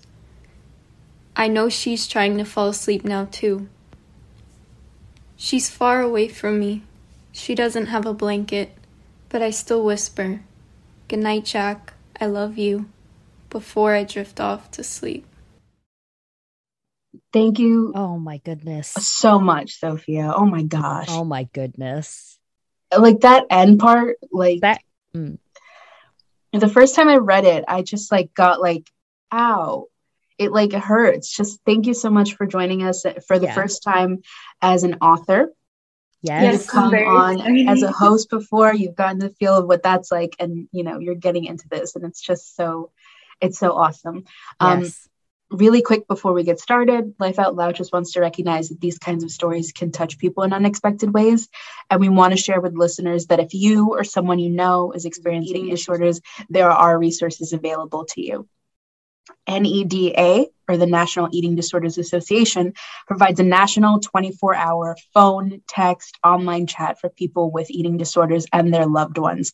I 1.36 1.48
know 1.48 1.68
she's 1.68 2.08
trying 2.08 2.38
to 2.38 2.44
fall 2.44 2.68
asleep 2.68 3.04
now, 3.04 3.28
too. 3.30 3.68
She's 5.36 5.68
far 5.68 6.00
away 6.00 6.28
from 6.28 6.58
me. 6.58 6.82
She 7.30 7.54
doesn't 7.54 7.86
have 7.86 8.06
a 8.06 8.14
blanket, 8.14 8.72
but 9.28 9.42
I 9.42 9.50
still 9.50 9.84
whisper, 9.84 10.40
Good 11.08 11.20
night, 11.20 11.44
Jack. 11.44 11.92
I 12.20 12.26
love 12.26 12.58
you, 12.58 12.86
before 13.50 13.94
I 13.94 14.02
drift 14.02 14.40
off 14.40 14.70
to 14.72 14.82
sleep. 14.82 15.24
Thank 17.32 17.58
you. 17.58 17.92
Oh 17.94 18.18
my 18.18 18.38
goodness. 18.38 18.88
So 18.88 19.38
much, 19.38 19.78
Sophia. 19.78 20.32
Oh 20.34 20.46
my 20.46 20.62
gosh. 20.62 21.06
Oh 21.10 21.24
my 21.24 21.44
goodness. 21.52 22.38
Like 22.96 23.20
that 23.20 23.44
end 23.50 23.78
part, 23.78 24.16
like 24.32 24.62
that. 24.62 24.80
Mm. 25.14 25.38
The 26.52 26.68
first 26.68 26.94
time 26.94 27.08
I 27.08 27.16
read 27.16 27.44
it, 27.44 27.64
I 27.68 27.82
just 27.82 28.10
like 28.10 28.32
got 28.34 28.60
like, 28.60 28.90
ow. 29.32 29.86
It 30.38 30.52
like 30.52 30.72
hurts. 30.72 31.34
Just 31.34 31.60
thank 31.64 31.86
you 31.86 31.94
so 31.94 32.10
much 32.10 32.34
for 32.34 32.46
joining 32.46 32.82
us 32.82 33.04
for 33.26 33.38
the 33.38 33.46
yeah. 33.46 33.54
first 33.54 33.82
time 33.82 34.22
as 34.60 34.84
an 34.84 34.94
author. 35.00 35.52
Yes. 36.22 36.52
You've 36.52 36.66
come 36.68 36.94
on 36.94 37.68
as 37.68 37.82
a 37.82 37.92
host 37.92 38.30
before. 38.30 38.74
You've 38.74 38.96
gotten 38.96 39.18
the 39.18 39.30
feel 39.30 39.56
of 39.56 39.66
what 39.66 39.82
that's 39.82 40.10
like, 40.10 40.34
and 40.38 40.68
you 40.72 40.82
know 40.82 40.98
you're 40.98 41.14
getting 41.14 41.44
into 41.44 41.68
this, 41.68 41.94
and 41.94 42.04
it's 42.04 42.20
just 42.20 42.56
so, 42.56 42.90
it's 43.40 43.58
so 43.58 43.72
awesome. 43.72 44.24
Um, 44.58 44.82
yes 44.82 45.08
really 45.50 45.82
quick 45.82 46.08
before 46.08 46.32
we 46.32 46.42
get 46.42 46.60
started, 46.60 47.14
Life 47.18 47.38
Out 47.38 47.54
Loud 47.54 47.76
just 47.76 47.92
wants 47.92 48.12
to 48.12 48.20
recognize 48.20 48.68
that 48.68 48.80
these 48.80 48.98
kinds 48.98 49.22
of 49.22 49.30
stories 49.30 49.72
can 49.72 49.92
touch 49.92 50.18
people 50.18 50.42
in 50.42 50.52
unexpected 50.52 51.12
ways. 51.12 51.48
And 51.90 52.00
we 52.00 52.08
want 52.08 52.32
to 52.32 52.36
share 52.36 52.60
with 52.60 52.74
listeners 52.74 53.26
that 53.26 53.40
if 53.40 53.54
you 53.54 53.92
or 53.92 54.04
someone 54.04 54.38
you 54.38 54.50
know 54.50 54.92
is 54.92 55.04
experiencing 55.04 55.56
eating 55.56 55.70
disorders, 55.70 56.20
there 56.48 56.70
are 56.70 56.98
resources 56.98 57.52
available 57.52 58.04
to 58.06 58.20
you. 58.20 58.48
NEDA, 59.48 60.46
or 60.68 60.76
the 60.76 60.86
National 60.86 61.28
Eating 61.32 61.54
Disorders 61.54 61.98
Association, 61.98 62.74
provides 63.06 63.40
a 63.40 63.44
national 63.44 64.00
24 64.00 64.54
hour 64.54 64.96
phone, 65.14 65.62
text, 65.68 66.18
online 66.24 66.66
chat 66.66 67.00
for 67.00 67.08
people 67.08 67.50
with 67.50 67.70
eating 67.70 67.96
disorders 67.96 68.46
and 68.52 68.72
their 68.72 68.86
loved 68.86 69.18
ones. 69.18 69.52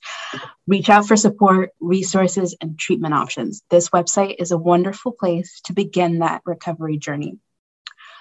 Reach 0.66 0.88
out 0.88 1.06
for 1.06 1.16
support, 1.16 1.70
resources, 1.80 2.56
and 2.61 2.78
treatment 2.78 3.14
options. 3.14 3.62
This 3.70 3.90
website 3.90 4.37
is 4.38 4.52
a 4.52 4.58
wonderful 4.58 5.12
place 5.12 5.61
to 5.64 5.72
begin 5.72 6.20
that 6.20 6.42
recovery 6.46 6.96
journey. 6.96 7.38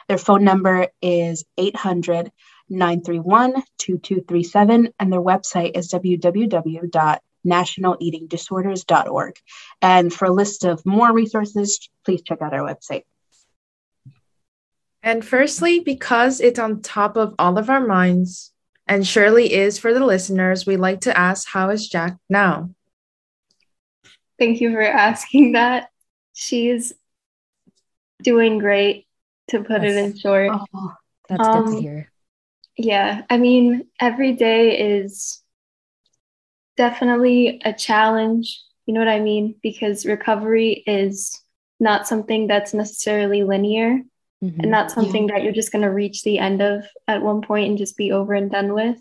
Their 0.07 0.17
phone 0.17 0.43
number 0.43 0.87
is 1.01 1.45
800 1.57 2.31
931 2.69 3.53
2237, 3.77 4.93
and 4.99 5.11
their 5.11 5.21
website 5.21 5.77
is 5.77 5.91
www 5.91 7.19
nationaleatingdisorders.org. 7.45 9.35
And 9.81 10.13
for 10.13 10.25
a 10.25 10.33
list 10.33 10.63
of 10.63 10.85
more 10.85 11.11
resources, 11.11 11.89
please 12.05 12.21
check 12.21 12.41
out 12.41 12.53
our 12.53 12.61
website. 12.61 13.03
And 15.03 15.25
firstly, 15.25 15.79
because 15.79 16.41
it's 16.41 16.59
on 16.59 16.81
top 16.81 17.17
of 17.17 17.33
all 17.39 17.57
of 17.57 17.69
our 17.69 17.85
minds, 17.85 18.51
and 18.87 19.07
surely 19.07 19.53
is 19.53 19.79
for 19.79 19.93
the 19.93 20.05
listeners, 20.05 20.65
we'd 20.65 20.77
like 20.77 21.01
to 21.01 21.17
ask 21.17 21.47
how 21.47 21.69
is 21.69 21.87
Jack 21.87 22.17
now? 22.29 22.71
Thank 24.37 24.61
you 24.61 24.71
for 24.71 24.81
asking 24.81 25.53
that. 25.53 25.89
She's 26.33 26.93
doing 28.21 28.59
great, 28.59 29.07
to 29.49 29.63
put 29.63 29.83
it 29.83 29.95
in 29.95 30.17
short. 30.17 30.51
Oh, 30.73 30.93
that's 31.29 31.47
um, 31.47 31.65
good 31.65 31.71
to 31.71 31.77
um, 31.77 31.81
hear. 31.81 32.11
Yeah, 32.77 33.23
I 33.29 33.37
mean, 33.37 33.87
every 33.99 34.33
day 34.33 34.79
is 34.79 35.40
definitely 36.77 37.61
a 37.63 37.73
challenge. 37.73 38.61
You 38.85 38.93
know 38.93 38.99
what 38.99 39.09
I 39.09 39.19
mean? 39.19 39.55
Because 39.61 40.05
recovery 40.05 40.83
is 40.87 41.39
not 41.79 42.07
something 42.07 42.47
that's 42.47 42.73
necessarily 42.73 43.43
linear 43.43 44.01
mm-hmm. 44.43 44.59
and 44.59 44.71
not 44.71 44.91
something 44.91 45.27
yeah. 45.27 45.35
that 45.35 45.43
you're 45.43 45.53
just 45.53 45.71
going 45.71 45.83
to 45.83 45.89
reach 45.89 46.23
the 46.23 46.39
end 46.39 46.61
of 46.61 46.85
at 47.07 47.21
one 47.21 47.41
point 47.41 47.69
and 47.69 47.77
just 47.77 47.97
be 47.97 48.11
over 48.11 48.33
and 48.33 48.51
done 48.51 48.73
with. 48.73 48.97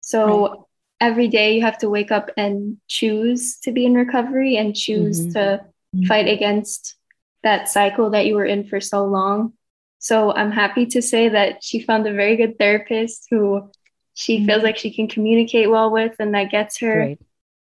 So 0.00 0.48
right. 0.48 0.58
every 1.00 1.28
day 1.28 1.56
you 1.56 1.62
have 1.62 1.78
to 1.78 1.90
wake 1.90 2.10
up 2.10 2.30
and 2.36 2.78
choose 2.88 3.58
to 3.60 3.72
be 3.72 3.84
in 3.84 3.94
recovery 3.94 4.56
and 4.56 4.74
choose 4.74 5.20
mm-hmm. 5.20 5.32
to 5.32 5.64
mm-hmm. 5.94 6.06
fight 6.06 6.28
against 6.28 6.96
that 7.42 7.68
cycle 7.68 8.10
that 8.10 8.26
you 8.26 8.34
were 8.34 8.44
in 8.44 8.66
for 8.66 8.80
so 8.80 9.04
long. 9.04 9.52
So 9.98 10.32
I'm 10.32 10.52
happy 10.52 10.86
to 10.86 11.02
say 11.02 11.28
that 11.30 11.64
she 11.64 11.80
found 11.80 12.06
a 12.06 12.12
very 12.12 12.36
good 12.36 12.58
therapist 12.58 13.26
who 13.30 13.70
she 14.16 14.38
mm-hmm. 14.38 14.46
feels 14.46 14.62
like 14.62 14.78
she 14.78 14.90
can 14.90 15.06
communicate 15.06 15.70
well 15.70 15.90
with 15.90 16.16
and 16.18 16.34
that 16.34 16.50
gets 16.50 16.78
her 16.78 16.94
Great. 16.94 17.20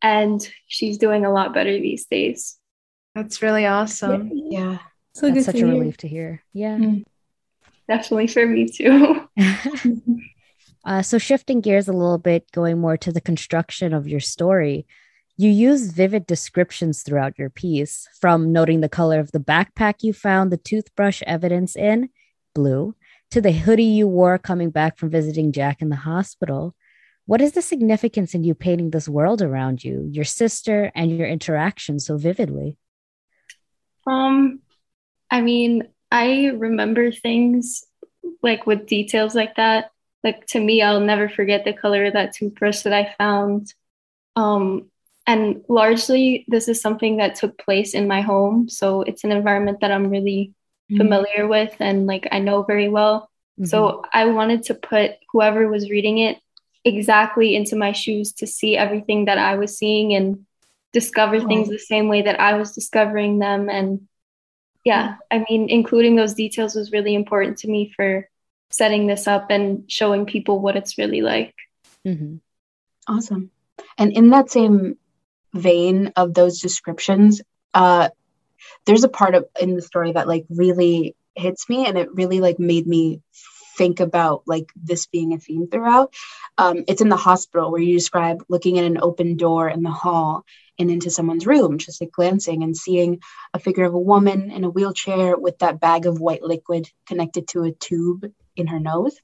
and 0.00 0.48
she's 0.68 0.96
doing 0.96 1.26
a 1.26 1.32
lot 1.32 1.52
better 1.52 1.72
these 1.72 2.06
days 2.06 2.56
that's 3.14 3.42
really 3.42 3.66
awesome 3.66 4.30
yeah, 4.32 4.60
yeah. 4.60 4.78
So 5.12 5.30
that's 5.30 5.46
such 5.46 5.56
a 5.56 5.58
hear. 5.58 5.68
relief 5.68 5.98
to 5.98 6.08
hear 6.08 6.42
yeah 6.54 6.76
mm-hmm. 6.76 7.02
definitely 7.88 8.28
for 8.28 8.46
me 8.46 8.68
too 8.68 9.28
uh, 10.86 11.02
so 11.02 11.18
shifting 11.18 11.60
gears 11.60 11.88
a 11.88 11.92
little 11.92 12.18
bit 12.18 12.50
going 12.52 12.78
more 12.78 12.96
to 12.96 13.12
the 13.12 13.20
construction 13.20 13.92
of 13.92 14.08
your 14.08 14.20
story 14.20 14.86
you 15.38 15.50
use 15.50 15.90
vivid 15.90 16.26
descriptions 16.26 17.02
throughout 17.02 17.38
your 17.38 17.50
piece 17.50 18.08
from 18.20 18.52
noting 18.52 18.80
the 18.80 18.88
color 18.88 19.18
of 19.18 19.32
the 19.32 19.40
backpack 19.40 20.02
you 20.02 20.12
found 20.12 20.52
the 20.52 20.56
toothbrush 20.56 21.22
evidence 21.26 21.74
in 21.74 22.08
blue 22.54 22.94
to 23.30 23.40
the 23.40 23.52
hoodie 23.52 23.84
you 23.84 24.08
wore 24.08 24.38
coming 24.38 24.70
back 24.70 24.98
from 24.98 25.10
visiting 25.10 25.52
Jack 25.52 25.82
in 25.82 25.88
the 25.88 25.96
hospital. 25.96 26.74
What 27.26 27.40
is 27.40 27.52
the 27.52 27.62
significance 27.62 28.34
in 28.34 28.44
you 28.44 28.54
painting 28.54 28.90
this 28.90 29.08
world 29.08 29.42
around 29.42 29.82
you, 29.82 30.08
your 30.12 30.24
sister, 30.24 30.92
and 30.94 31.16
your 31.16 31.26
interaction 31.26 31.98
so 31.98 32.16
vividly? 32.16 32.78
Um, 34.06 34.60
I 35.30 35.40
mean, 35.40 35.88
I 36.10 36.46
remember 36.54 37.10
things 37.10 37.84
like 38.42 38.66
with 38.66 38.86
details 38.86 39.34
like 39.34 39.56
that. 39.56 39.90
Like 40.22 40.46
to 40.48 40.60
me, 40.60 40.82
I'll 40.82 41.00
never 41.00 41.28
forget 41.28 41.64
the 41.64 41.72
color 41.72 42.04
of 42.04 42.12
that 42.12 42.34
toothbrush 42.34 42.82
that 42.82 42.92
I 42.92 43.14
found. 43.18 43.72
Um, 44.36 44.90
and 45.26 45.64
largely, 45.68 46.44
this 46.46 46.68
is 46.68 46.80
something 46.80 47.16
that 47.16 47.34
took 47.34 47.58
place 47.58 47.94
in 47.94 48.06
my 48.06 48.20
home. 48.20 48.68
So 48.68 49.02
it's 49.02 49.24
an 49.24 49.32
environment 49.32 49.80
that 49.80 49.90
I'm 49.90 50.10
really 50.10 50.54
mm-hmm. 50.90 50.98
familiar 50.98 51.46
with 51.46 51.74
and 51.80 52.06
like 52.06 52.28
I 52.30 52.38
know 52.38 52.62
very 52.62 52.88
well. 52.88 53.30
Mm-hmm. 53.58 53.66
So 53.66 54.02
I 54.12 54.26
wanted 54.26 54.64
to 54.64 54.74
put 54.74 55.12
whoever 55.32 55.68
was 55.68 55.90
reading 55.90 56.18
it 56.18 56.38
exactly 56.84 57.56
into 57.56 57.76
my 57.76 57.92
shoes 57.92 58.32
to 58.34 58.46
see 58.46 58.76
everything 58.76 59.24
that 59.24 59.38
I 59.38 59.56
was 59.56 59.76
seeing 59.76 60.14
and 60.14 60.46
discover 60.92 61.38
right. 61.38 61.46
things 61.46 61.68
the 61.68 61.78
same 61.78 62.08
way 62.08 62.22
that 62.22 62.38
I 62.40 62.54
was 62.54 62.72
discovering 62.72 63.38
them. 63.38 63.68
And 63.68 64.08
yeah, 64.84 65.08
mm-hmm. 65.08 65.20
I 65.30 65.44
mean, 65.50 65.68
including 65.68 66.16
those 66.16 66.34
details 66.34 66.74
was 66.74 66.92
really 66.92 67.14
important 67.14 67.58
to 67.58 67.68
me 67.68 67.92
for 67.94 68.28
setting 68.70 69.06
this 69.06 69.26
up 69.26 69.50
and 69.50 69.90
showing 69.90 70.26
people 70.26 70.60
what 70.60 70.76
it's 70.76 70.98
really 70.98 71.22
like. 71.22 71.54
Mm-hmm. 72.06 72.36
Awesome. 73.08 73.50
And 73.98 74.12
in 74.12 74.30
that 74.30 74.50
same 74.50 74.96
vein 75.54 76.12
of 76.16 76.34
those 76.34 76.60
descriptions, 76.60 77.42
uh, 77.74 78.10
there's 78.84 79.04
a 79.04 79.08
part 79.08 79.34
of 79.34 79.46
in 79.60 79.74
the 79.74 79.82
story 79.82 80.12
that 80.12 80.28
like 80.28 80.44
really 80.50 81.16
hits 81.34 81.68
me 81.68 81.86
and 81.86 81.98
it 81.98 82.14
really 82.14 82.40
like 82.40 82.58
made 82.58 82.86
me 82.86 83.20
think 83.76 84.00
about 84.00 84.42
like 84.46 84.70
this 84.74 85.06
being 85.06 85.34
a 85.34 85.38
theme 85.38 85.68
throughout 85.68 86.14
um, 86.58 86.84
it's 86.88 87.02
in 87.02 87.10
the 87.10 87.16
hospital 87.16 87.70
where 87.70 87.80
you 87.80 87.94
describe 87.94 88.42
looking 88.48 88.78
at 88.78 88.86
an 88.86 88.98
open 89.00 89.36
door 89.36 89.68
in 89.68 89.82
the 89.82 89.90
hall 89.90 90.44
and 90.78 90.90
into 90.90 91.10
someone's 91.10 91.46
room 91.46 91.76
just 91.76 92.00
like 92.00 92.10
glancing 92.10 92.62
and 92.62 92.76
seeing 92.76 93.20
a 93.52 93.58
figure 93.58 93.84
of 93.84 93.92
a 93.92 93.98
woman 93.98 94.50
in 94.50 94.64
a 94.64 94.70
wheelchair 94.70 95.36
with 95.36 95.58
that 95.58 95.78
bag 95.78 96.06
of 96.06 96.20
white 96.20 96.42
liquid 96.42 96.88
connected 97.06 97.46
to 97.48 97.64
a 97.64 97.72
tube 97.72 98.30
in 98.56 98.66
her 98.66 98.80
nose 98.80 99.16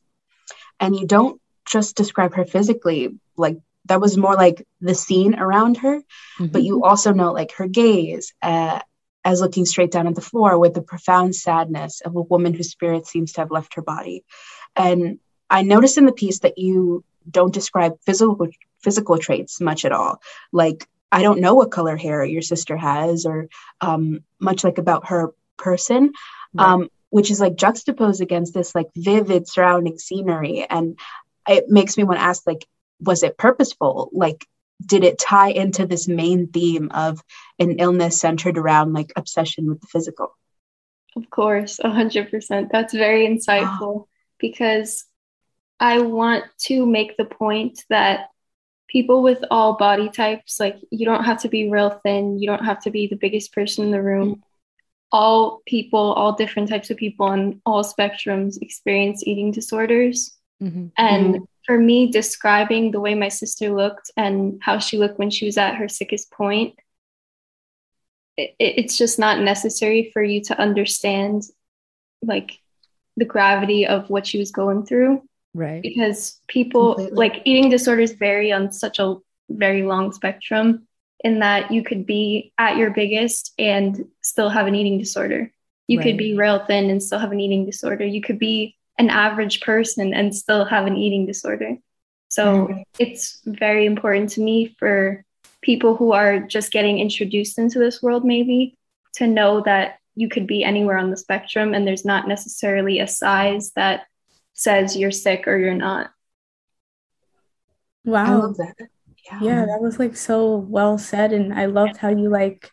and 0.78 0.94
you 0.94 1.06
don't 1.06 1.40
just 1.64 1.96
describe 1.96 2.34
her 2.34 2.44
physically 2.44 3.08
like 3.36 3.58
that 3.86 4.00
was 4.00 4.16
more 4.16 4.34
like 4.34 4.66
the 4.80 4.94
scene 4.94 5.34
around 5.34 5.78
her 5.78 5.98
mm-hmm. 5.98 6.46
but 6.46 6.62
you 6.62 6.84
also 6.84 7.12
know 7.12 7.32
like 7.32 7.52
her 7.52 7.66
gaze 7.66 8.34
uh, 8.42 8.80
as 9.24 9.40
looking 9.40 9.64
straight 9.64 9.90
down 9.90 10.06
at 10.06 10.14
the 10.14 10.20
floor 10.20 10.58
with 10.58 10.74
the 10.74 10.82
profound 10.82 11.34
sadness 11.34 12.00
of 12.00 12.16
a 12.16 12.22
woman 12.22 12.54
whose 12.54 12.70
spirit 12.70 13.06
seems 13.06 13.32
to 13.32 13.40
have 13.40 13.50
left 13.50 13.74
her 13.74 13.82
body. 13.82 14.24
And 14.74 15.18
I 15.48 15.62
noticed 15.62 15.98
in 15.98 16.06
the 16.06 16.12
piece 16.12 16.40
that 16.40 16.58
you 16.58 17.04
don't 17.30 17.54
describe 17.54 17.98
physical 18.04 18.48
physical 18.80 19.18
traits 19.18 19.60
much 19.60 19.84
at 19.84 19.92
all. 19.92 20.20
Like 20.50 20.88
I 21.12 21.22
don't 21.22 21.40
know 21.40 21.54
what 21.54 21.70
color 21.70 21.96
hair 21.96 22.24
your 22.24 22.42
sister 22.42 22.76
has, 22.76 23.26
or 23.26 23.48
um, 23.80 24.24
much 24.40 24.64
like 24.64 24.78
about 24.78 25.08
her 25.08 25.32
person, 25.58 26.12
right. 26.54 26.66
um, 26.66 26.88
which 27.10 27.30
is 27.30 27.38
like 27.38 27.54
juxtaposed 27.56 28.22
against 28.22 28.54
this 28.54 28.74
like 28.74 28.88
vivid 28.96 29.46
surrounding 29.46 29.98
scenery, 29.98 30.66
and 30.68 30.98
it 31.46 31.68
makes 31.68 31.96
me 31.96 32.04
want 32.04 32.18
to 32.18 32.24
ask 32.24 32.46
like, 32.46 32.66
was 32.98 33.22
it 33.22 33.36
purposeful? 33.36 34.08
Like 34.12 34.46
did 34.86 35.04
it 35.04 35.18
tie 35.18 35.50
into 35.50 35.86
this 35.86 36.08
main 36.08 36.48
theme 36.48 36.90
of 36.92 37.22
an 37.58 37.76
illness 37.78 38.20
centered 38.20 38.58
around 38.58 38.92
like 38.92 39.12
obsession 39.16 39.68
with 39.68 39.80
the 39.80 39.86
physical? 39.86 40.36
Of 41.16 41.28
course, 41.30 41.78
100%. 41.82 42.70
That's 42.70 42.94
very 42.94 43.26
insightful 43.26 43.82
oh. 43.82 44.08
because 44.38 45.04
I 45.78 46.00
want 46.00 46.44
to 46.64 46.86
make 46.86 47.16
the 47.16 47.24
point 47.24 47.84
that 47.90 48.28
people 48.88 49.22
with 49.22 49.44
all 49.50 49.76
body 49.76 50.08
types, 50.08 50.58
like 50.58 50.76
you 50.90 51.04
don't 51.04 51.24
have 51.24 51.42
to 51.42 51.48
be 51.48 51.70
real 51.70 52.00
thin, 52.02 52.38
you 52.38 52.46
don't 52.46 52.64
have 52.64 52.82
to 52.84 52.90
be 52.90 53.06
the 53.06 53.16
biggest 53.16 53.52
person 53.52 53.84
in 53.84 53.90
the 53.90 54.02
room. 54.02 54.30
Mm-hmm. 54.30 54.40
All 55.14 55.60
people, 55.66 56.14
all 56.14 56.32
different 56.32 56.70
types 56.70 56.90
of 56.90 56.96
people 56.96 57.26
on 57.26 57.60
all 57.66 57.84
spectrums 57.84 58.56
experience 58.62 59.22
eating 59.26 59.50
disorders. 59.50 60.34
Mm-hmm. 60.62 60.86
And 60.96 61.34
mm-hmm 61.34 61.44
for 61.64 61.78
me, 61.78 62.10
describing 62.10 62.90
the 62.90 63.00
way 63.00 63.14
my 63.14 63.28
sister 63.28 63.70
looked 63.70 64.10
and 64.16 64.60
how 64.62 64.78
she 64.78 64.98
looked 64.98 65.18
when 65.18 65.30
she 65.30 65.46
was 65.46 65.56
at 65.56 65.76
her 65.76 65.88
sickest 65.88 66.30
point, 66.30 66.74
it, 68.36 68.54
it's 68.58 68.96
just 68.96 69.18
not 69.18 69.40
necessary 69.40 70.10
for 70.12 70.22
you 70.22 70.42
to 70.44 70.58
understand 70.58 71.42
like 72.22 72.58
the 73.16 73.24
gravity 73.24 73.86
of 73.86 74.10
what 74.10 74.26
she 74.26 74.38
was 74.38 74.50
going 74.50 74.86
through. 74.86 75.22
Right. 75.54 75.82
Because 75.82 76.40
people 76.48 76.94
Completely. 76.94 77.16
like 77.16 77.42
eating 77.44 77.68
disorders 77.68 78.12
vary 78.12 78.52
on 78.52 78.72
such 78.72 78.98
a 78.98 79.16
very 79.50 79.82
long 79.82 80.12
spectrum 80.12 80.86
in 81.22 81.40
that 81.40 81.70
you 81.70 81.84
could 81.84 82.06
be 82.06 82.52
at 82.58 82.76
your 82.76 82.90
biggest 82.90 83.52
and 83.58 84.06
still 84.22 84.48
have 84.48 84.66
an 84.66 84.74
eating 84.74 84.98
disorder. 84.98 85.52
You 85.86 85.98
right. 85.98 86.04
could 86.04 86.16
be 86.16 86.34
real 86.34 86.64
thin 86.64 86.90
and 86.90 87.02
still 87.02 87.18
have 87.18 87.32
an 87.32 87.40
eating 87.40 87.66
disorder. 87.66 88.04
You 88.04 88.22
could 88.22 88.38
be 88.38 88.76
an 88.98 89.10
average 89.10 89.60
person 89.60 90.14
and 90.14 90.34
still 90.34 90.64
have 90.64 90.86
an 90.86 90.96
eating 90.96 91.26
disorder. 91.26 91.76
So 92.28 92.68
mm-hmm. 92.68 92.80
it's 92.98 93.40
very 93.44 93.86
important 93.86 94.30
to 94.30 94.40
me 94.40 94.74
for 94.78 95.24
people 95.60 95.96
who 95.96 96.12
are 96.12 96.40
just 96.40 96.72
getting 96.72 96.98
introduced 96.98 97.58
into 97.58 97.78
this 97.78 98.02
world, 98.02 98.24
maybe 98.24 98.76
to 99.14 99.26
know 99.26 99.60
that 99.62 99.98
you 100.14 100.28
could 100.28 100.46
be 100.46 100.64
anywhere 100.64 100.98
on 100.98 101.10
the 101.10 101.16
spectrum 101.16 101.74
and 101.74 101.86
there's 101.86 102.04
not 102.04 102.28
necessarily 102.28 103.00
a 103.00 103.06
size 103.06 103.72
that 103.72 104.06
says 104.52 104.96
you're 104.96 105.10
sick 105.10 105.46
or 105.46 105.56
you're 105.56 105.74
not. 105.74 106.10
I 108.06 108.10
Wow. 108.10 108.40
love 108.40 108.56
that. 108.56 108.76
Yeah. 109.24 109.38
Yeah, 109.40 109.66
that 109.66 109.80
was 109.80 109.98
like 109.98 110.16
so 110.16 110.56
well 110.56 110.98
said. 110.98 111.32
And 111.32 111.54
I 111.54 111.66
loved 111.66 111.96
how 111.96 112.08
you 112.08 112.28
like 112.28 112.70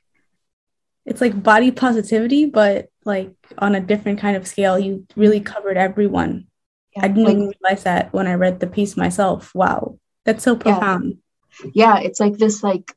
it's 1.05 1.21
like 1.21 1.41
body 1.41 1.71
positivity, 1.71 2.45
but 2.45 2.88
like 3.06 3.32
on 3.58 3.76
a 3.76 3.80
different 3.80 4.20
kind 4.20 4.36
of 4.38 4.48
scale. 4.48 4.78
You 4.80 5.06
really 5.16 5.40
covered 5.40 5.78
everyone. 5.78 6.48
Yeah, 6.96 7.06
I 7.06 7.08
didn't 7.08 7.24
like- 7.26 7.34
even 7.38 7.54
realize 7.62 7.84
that 7.84 8.12
when 8.14 8.28
I 8.28 8.34
read 8.34 8.60
the 8.60 8.68
piece 8.68 8.98
myself. 8.98 9.54
Wow. 9.56 9.98
That's 10.26 10.44
so 10.44 10.56
profound. 10.56 11.18
yeah 11.74 11.98
it's 12.00 12.20
like 12.20 12.38
this 12.38 12.62
like 12.64 12.94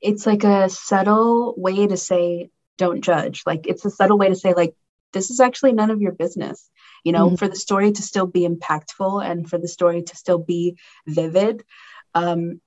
it's 0.00 0.26
like 0.26 0.44
a 0.44 0.68
subtle 0.68 1.54
way 1.56 1.86
to 1.86 1.96
say 1.96 2.50
don't 2.78 3.00
judge 3.02 3.42
like 3.46 3.66
it's 3.66 3.84
a 3.84 3.90
subtle 3.90 4.18
way 4.18 4.28
to 4.28 4.34
say 4.36 4.52
like 4.54 4.74
this 5.12 5.30
is 5.30 5.40
actually 5.40 5.72
none 5.72 5.90
of 5.90 6.00
your 6.00 6.12
business 6.12 6.70
you 7.04 7.12
know 7.12 7.30
Mhm. 7.30 7.38
for 7.38 7.48
the 7.48 7.56
story 7.56 7.90
to 7.92 8.02
still 8.02 8.26
be 8.26 8.46
impactful 8.46 9.24
and 9.24 9.48
for 9.48 9.58
the 9.58 9.68
story 9.68 10.02
to 10.02 10.16
still 10.16 10.38
be 10.38 10.76
vivid 11.06 11.64
um 12.14 12.60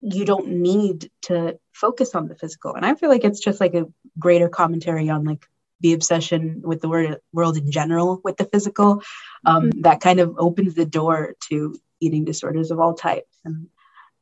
you 0.00 0.24
don't 0.24 0.48
need 0.48 1.10
to 1.22 1.58
focus 1.72 2.14
on 2.14 2.28
the 2.28 2.34
physical. 2.34 2.74
And 2.74 2.86
i 2.86 2.94
feel 2.94 3.10
like 3.10 3.24
it's 3.24 3.40
just 3.40 3.60
like 3.60 3.74
a 3.74 3.86
greater 4.18 4.48
commentary 4.48 5.10
on 5.10 5.24
like 5.24 5.46
the 5.80 5.94
obsession 5.94 6.60
with 6.62 6.80
the 6.82 6.88
word 6.88 7.18
world 7.32 7.56
in 7.56 7.70
general 7.70 8.20
with 8.22 8.36
the 8.36 8.44
physical. 8.44 9.02
Um, 9.44 9.70
that 9.82 10.00
kind 10.00 10.20
of 10.20 10.36
opens 10.38 10.74
the 10.74 10.84
door 10.84 11.34
to 11.48 11.74
eating 12.00 12.24
disorders 12.24 12.70
of 12.70 12.80
all 12.80 12.94
types. 12.94 13.36
And 13.44 13.68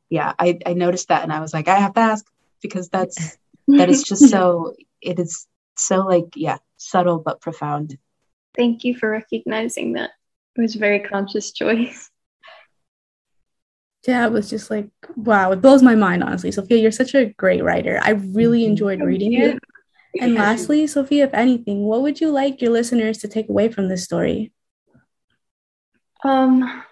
yeah 0.09 0.33
I, 0.39 0.59
I 0.65 0.73
noticed 0.73 1.09
that 1.09 1.21
and 1.21 1.31
i 1.31 1.39
was 1.39 1.53
like 1.53 1.67
i 1.67 1.75
have 1.75 1.93
to 1.93 1.99
ask 1.99 2.25
because 2.63 2.89
that's 2.89 3.37
that 3.67 3.89
is 3.89 4.01
just 4.01 4.27
so 4.27 4.73
it 5.01 5.19
is 5.19 5.45
so 5.77 5.99
like 5.99 6.33
yeah 6.35 6.57
subtle 6.79 7.19
but 7.19 7.41
profound. 7.41 7.97
Thank 8.55 8.83
you 8.83 8.95
for 8.95 9.11
recognizing 9.11 9.93
that. 9.93 10.11
It 10.55 10.61
was 10.61 10.75
a 10.75 10.79
very 10.79 10.99
conscious 10.99 11.51
choice. 11.51 12.08
Yeah, 14.07 14.25
it 14.25 14.31
was 14.31 14.49
just 14.49 14.71
like, 14.71 14.89
wow, 15.15 15.51
it 15.51 15.61
blows 15.61 15.83
my 15.83 15.95
mind, 15.95 16.23
honestly. 16.23 16.51
Sophia, 16.51 16.77
you're 16.77 16.91
such 16.91 17.13
a 17.15 17.25
great 17.25 17.63
writer. 17.63 17.99
I 18.01 18.11
really 18.11 18.65
enjoyed 18.65 19.01
reading 19.01 19.33
it. 19.33 19.59
And 20.19 20.35
lastly, 20.35 20.87
Sophia, 20.87 21.25
if 21.25 21.33
anything, 21.33 21.83
what 21.83 22.01
would 22.01 22.21
you 22.21 22.31
like 22.31 22.61
your 22.61 22.71
listeners 22.71 23.19
to 23.19 23.27
take 23.27 23.49
away 23.49 23.69
from 23.69 23.87
this 23.89 24.03
story? 24.03 24.51
Um, 26.23 26.83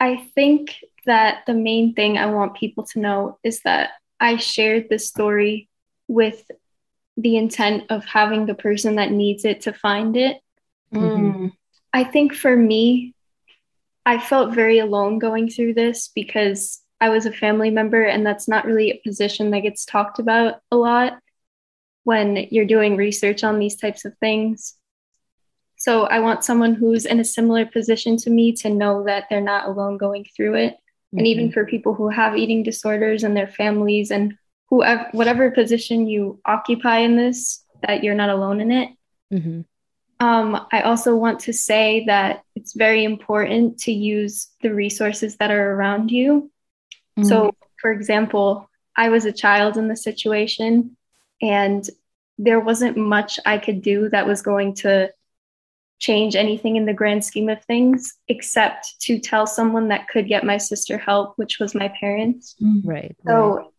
I 0.00 0.16
think 0.34 0.76
that 1.06 1.44
the 1.46 1.54
main 1.54 1.94
thing 1.94 2.18
I 2.18 2.26
want 2.26 2.56
people 2.56 2.84
to 2.86 2.98
know 3.00 3.38
is 3.42 3.60
that 3.62 3.90
I 4.20 4.36
shared 4.36 4.88
this 4.88 5.06
story 5.06 5.68
with 6.06 6.50
the 7.16 7.36
intent 7.36 7.84
of 7.90 8.04
having 8.04 8.46
the 8.46 8.54
person 8.54 8.96
that 8.96 9.10
needs 9.10 9.44
it 9.44 9.62
to 9.62 9.72
find 9.72 10.16
it. 10.16 10.38
Mhm. 10.92 11.52
I 11.92 12.04
think 12.04 12.34
for 12.34 12.56
me, 12.56 13.14
I 14.08 14.18
felt 14.18 14.54
very 14.54 14.78
alone 14.78 15.18
going 15.18 15.50
through 15.50 15.74
this 15.74 16.08
because 16.14 16.80
I 16.98 17.10
was 17.10 17.26
a 17.26 17.32
family 17.32 17.68
member, 17.68 18.02
and 18.02 18.24
that's 18.24 18.48
not 18.48 18.64
really 18.64 18.90
a 18.90 19.02
position 19.06 19.50
that 19.50 19.60
gets 19.60 19.84
talked 19.84 20.18
about 20.18 20.62
a 20.72 20.76
lot 20.76 21.18
when 22.04 22.46
you're 22.50 22.64
doing 22.64 22.96
research 22.96 23.44
on 23.44 23.58
these 23.58 23.76
types 23.76 24.06
of 24.06 24.16
things. 24.16 24.74
So 25.76 26.04
I 26.04 26.20
want 26.20 26.42
someone 26.42 26.72
who's 26.72 27.04
in 27.04 27.20
a 27.20 27.24
similar 27.24 27.66
position 27.66 28.16
to 28.16 28.30
me 28.30 28.52
to 28.62 28.70
know 28.70 29.04
that 29.04 29.26
they're 29.28 29.42
not 29.42 29.68
alone 29.68 29.98
going 29.98 30.24
through 30.34 30.54
it. 30.54 30.76
And 31.12 31.26
even 31.26 31.52
for 31.52 31.66
people 31.66 31.92
who 31.92 32.08
have 32.08 32.34
eating 32.34 32.62
disorders 32.62 33.24
and 33.24 33.36
their 33.36 33.46
families 33.46 34.10
and 34.10 34.38
whoever 34.70 35.06
whatever 35.12 35.50
position 35.50 36.06
you 36.06 36.40
occupy 36.46 37.00
in 37.00 37.16
this, 37.16 37.62
that 37.86 38.02
you're 38.02 38.14
not 38.14 38.30
alone 38.30 38.62
in 38.62 38.70
it. 38.70 38.88
Mhm. 39.30 39.66
Um, 40.20 40.66
I 40.72 40.82
also 40.82 41.14
want 41.14 41.40
to 41.40 41.52
say 41.52 42.04
that 42.06 42.42
it's 42.56 42.74
very 42.74 43.04
important 43.04 43.78
to 43.80 43.92
use 43.92 44.48
the 44.62 44.74
resources 44.74 45.36
that 45.36 45.50
are 45.50 45.72
around 45.74 46.10
you. 46.10 46.50
So, 47.24 47.54
for 47.80 47.90
example, 47.90 48.68
I 48.96 49.08
was 49.08 49.24
a 49.24 49.32
child 49.32 49.76
in 49.76 49.88
the 49.88 49.96
situation, 49.96 50.96
and 51.40 51.88
there 52.36 52.60
wasn't 52.60 52.96
much 52.96 53.38
I 53.46 53.58
could 53.58 53.82
do 53.82 54.08
that 54.10 54.26
was 54.26 54.42
going 54.42 54.74
to 54.76 55.12
change 55.98 56.36
anything 56.36 56.76
in 56.76 56.86
the 56.86 56.92
grand 56.92 57.24
scheme 57.24 57.48
of 57.48 57.62
things, 57.64 58.14
except 58.28 59.00
to 59.02 59.18
tell 59.18 59.46
someone 59.46 59.88
that 59.88 60.08
could 60.08 60.28
get 60.28 60.44
my 60.44 60.56
sister 60.56 60.96
help, 60.96 61.34
which 61.36 61.58
was 61.58 61.74
my 61.74 61.88
parents. 62.00 62.54
Right. 62.60 62.84
right. 62.84 63.16
So, 63.26 63.72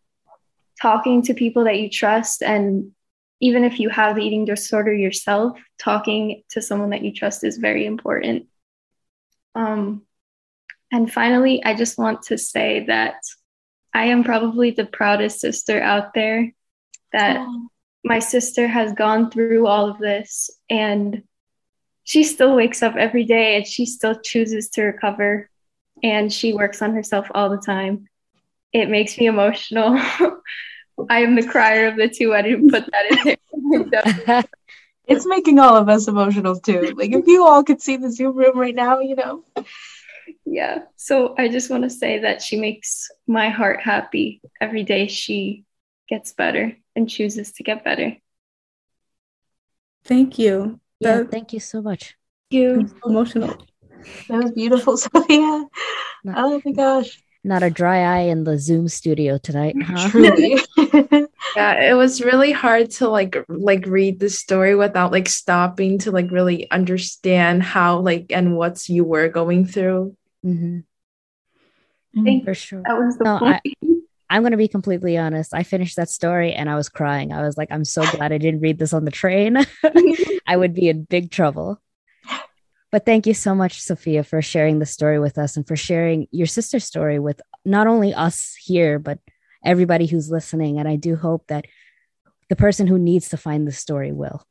talking 0.81 1.21
to 1.23 1.33
people 1.33 1.65
that 1.65 1.79
you 1.79 1.89
trust, 1.89 2.41
and 2.41 2.91
even 3.39 3.63
if 3.63 3.79
you 3.79 3.89
have 3.89 4.15
the 4.15 4.21
eating 4.21 4.45
disorder 4.45 4.93
yourself, 4.93 5.57
talking 5.77 6.43
to 6.49 6.61
someone 6.61 6.89
that 6.89 7.03
you 7.03 7.13
trust 7.13 7.43
is 7.43 7.57
very 7.57 7.85
important. 7.85 8.47
Um, 9.55 10.03
and 10.91 11.11
finally, 11.11 11.63
I 11.63 11.73
just 11.75 11.97
want 11.97 12.23
to 12.23 12.37
say 12.37 12.85
that 12.87 13.15
I 13.93 14.05
am 14.05 14.23
probably 14.23 14.71
the 14.71 14.85
proudest 14.85 15.39
sister 15.39 15.81
out 15.81 16.13
there, 16.13 16.51
that 17.13 17.45
my 18.03 18.19
sister 18.19 18.67
has 18.67 18.93
gone 18.93 19.29
through 19.29 19.67
all 19.67 19.89
of 19.89 19.99
this 19.99 20.49
and 20.69 21.23
she 22.03 22.23
still 22.23 22.55
wakes 22.55 22.81
up 22.81 22.95
every 22.95 23.23
day 23.23 23.57
and 23.57 23.67
she 23.67 23.85
still 23.85 24.19
chooses 24.19 24.69
to 24.69 24.83
recover 24.83 25.49
and 26.01 26.31
she 26.31 26.53
works 26.53 26.81
on 26.81 26.93
herself 26.93 27.27
all 27.33 27.49
the 27.49 27.57
time. 27.57 28.07
It 28.73 28.89
makes 28.89 29.17
me 29.17 29.27
emotional. 29.27 29.99
I 31.09 31.19
am 31.19 31.35
the 31.35 31.45
crier 31.45 31.87
of 31.87 31.97
the 31.97 32.09
two. 32.09 32.33
I 32.33 32.41
didn't 32.41 32.69
put 32.69 32.85
that 32.91 33.25
in 33.25 33.89
there. 33.89 34.43
it's 35.07 35.25
making 35.25 35.59
all 35.59 35.75
of 35.75 35.89
us 35.89 36.07
emotional 36.07 36.59
too 36.59 36.93
like 36.95 37.11
if 37.11 37.25
you 37.25 37.43
all 37.43 37.63
could 37.63 37.81
see 37.81 37.97
the 37.97 38.11
zoom 38.11 38.35
room 38.35 38.55
right 38.57 38.75
now 38.75 38.99
you 38.99 39.15
know 39.15 39.43
yeah. 40.45 40.83
So 40.95 41.35
I 41.37 41.47
just 41.47 41.69
want 41.69 41.83
to 41.83 41.89
say 41.89 42.19
that 42.19 42.41
she 42.41 42.55
makes 42.57 43.09
my 43.27 43.49
heart 43.49 43.81
happy 43.81 44.41
every 44.59 44.83
day 44.83 45.07
she 45.07 45.65
gets 46.07 46.33
better 46.33 46.75
and 46.95 47.09
chooses 47.09 47.51
to 47.53 47.63
get 47.63 47.83
better. 47.83 48.17
Thank 50.05 50.39
you. 50.39 50.79
yeah, 50.99 51.17
That- 51.17 51.31
thank 51.31 51.53
you 51.53 51.59
so 51.59 51.81
much. 51.81 52.15
You. 52.49 52.87
So 52.87 53.09
emotional. 53.09 53.57
that 54.27 54.43
was 54.43 54.51
beautiful 54.51 54.97
sophia 55.05 55.67
No. 56.23 56.33
oh 56.35 56.61
my 56.65 56.71
gosh 56.71 57.21
Not 57.43 57.63
a 57.63 57.69
dry 57.69 57.99
eye 58.01 58.23
in 58.23 58.43
the 58.43 58.57
Zoom 58.57 58.87
studio 58.87 59.37
tonight, 59.37 59.77
huh? 59.81 60.09
truly 60.09 60.59
Yeah, 61.55 61.89
it 61.89 61.95
was 61.95 62.21
really 62.21 62.51
hard 62.51 62.91
to 62.91 63.09
like 63.09 63.43
like 63.47 63.85
read 63.87 64.19
the 64.19 64.29
story 64.29 64.75
without 64.75 65.11
like 65.11 65.27
stopping 65.27 65.97
to 65.99 66.11
like 66.11 66.29
really 66.31 66.69
understand 66.69 67.63
how 67.63 67.99
like 67.99 68.27
and 68.29 68.55
what's 68.55 68.89
you 68.89 69.03
were 69.03 69.29
going 69.29 69.65
through. 69.65 70.15
hmm 70.43 70.79
Thank 72.15 72.43
For 72.45 72.53
sure. 72.53 72.83
That 72.85 72.97
was 72.97 73.17
the 73.17 73.25
No, 73.25 73.37
point. 73.39 73.61
I'm 74.29 74.43
going 74.43 74.51
to 74.51 74.57
be 74.57 74.67
completely 74.67 75.17
honest. 75.17 75.53
I 75.53 75.63
finished 75.63 75.95
that 75.95 76.09
story 76.09 76.53
and 76.53 76.69
I 76.69 76.75
was 76.75 76.87
crying. 76.89 77.33
I 77.33 77.41
was 77.41 77.57
like, 77.57 77.69
I'm 77.71 77.85
so 77.85 78.05
glad 78.05 78.31
I 78.31 78.37
didn't 78.37 78.61
read 78.61 78.77
this 78.77 78.93
on 78.93 79.05
the 79.05 79.11
train. 79.11 79.57
I 80.47 80.55
would 80.55 80.73
be 80.73 80.89
in 80.89 81.03
big 81.03 81.31
trouble. 81.31 81.81
But 82.91 83.05
thank 83.05 83.27
you 83.27 83.33
so 83.33 83.53
much, 83.53 83.81
Sophia, 83.81 84.23
for 84.23 84.41
sharing 84.41 84.79
the 84.79 84.85
story 84.85 85.19
with 85.19 85.37
us 85.37 85.55
and 85.55 85.67
for 85.67 85.75
sharing 85.75 86.27
your 86.31 86.47
sister's 86.47 86.85
story 86.85 87.19
with 87.19 87.39
not 87.63 87.87
only 87.87 88.13
us 88.13 88.55
here, 88.59 88.97
but 88.97 89.19
everybody 89.63 90.07
who's 90.07 90.31
listening. 90.31 90.79
And 90.79 90.87
I 90.87 90.95
do 90.95 91.15
hope 91.15 91.45
that 91.47 91.65
the 92.49 92.55
person 92.55 92.87
who 92.87 92.97
needs 92.97 93.29
to 93.29 93.37
find 93.37 93.67
the 93.67 93.71
story 93.71 94.11
will. 94.11 94.43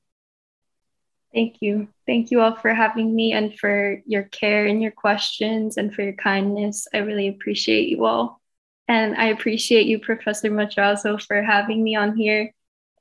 Thank 1.34 1.56
you. 1.60 1.88
Thank 2.06 2.30
you 2.30 2.40
all 2.40 2.54
for 2.54 2.72
having 2.72 3.14
me 3.14 3.32
and 3.32 3.58
for 3.58 4.00
your 4.06 4.22
care 4.22 4.66
and 4.66 4.80
your 4.80 4.92
questions 4.92 5.76
and 5.76 5.92
for 5.92 6.02
your 6.02 6.14
kindness. 6.14 6.86
I 6.94 6.98
really 6.98 7.28
appreciate 7.28 7.88
you 7.88 8.06
all. 8.06 8.40
And 8.86 9.14
I 9.16 9.26
appreciate 9.26 9.86
you, 9.86 9.98
Professor 9.98 10.50
Matrazo, 10.50 11.20
for 11.20 11.42
having 11.42 11.84
me 11.84 11.96
on 11.96 12.16
here 12.16 12.54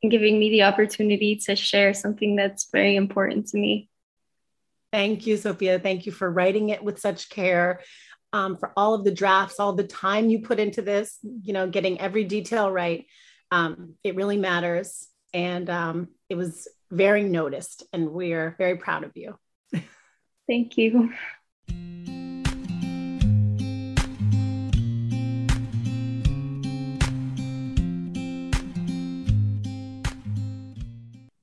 and 0.03 0.11
giving 0.11 0.37
me 0.37 0.49
the 0.49 0.63
opportunity 0.63 1.37
to 1.45 1.55
share 1.55 1.93
something 1.93 2.35
that's 2.35 2.69
very 2.71 2.95
important 2.95 3.47
to 3.49 3.57
me. 3.57 3.89
Thank 4.91 5.27
you, 5.27 5.37
Sophia. 5.37 5.79
Thank 5.79 6.05
you 6.05 6.11
for 6.11 6.31
writing 6.31 6.69
it 6.69 6.83
with 6.83 6.99
such 6.99 7.29
care, 7.29 7.81
um, 8.33 8.57
for 8.57 8.71
all 8.77 8.93
of 8.93 9.03
the 9.03 9.11
drafts, 9.11 9.59
all 9.59 9.73
the 9.73 9.83
time 9.83 10.29
you 10.29 10.39
put 10.39 10.59
into 10.59 10.81
this, 10.81 11.17
you 11.43 11.53
know, 11.53 11.67
getting 11.67 11.99
every 11.99 12.23
detail 12.23 12.71
right. 12.71 13.05
Um, 13.51 13.95
it 14.03 14.15
really 14.15 14.37
matters. 14.37 15.07
And 15.33 15.69
um, 15.69 16.07
it 16.29 16.35
was 16.35 16.67
very 16.89 17.23
noticed, 17.23 17.83
and 17.91 18.11
we're 18.11 18.55
very 18.57 18.77
proud 18.77 19.03
of 19.03 19.11
you. 19.15 19.37
Thank 20.47 20.77
you. 20.77 21.13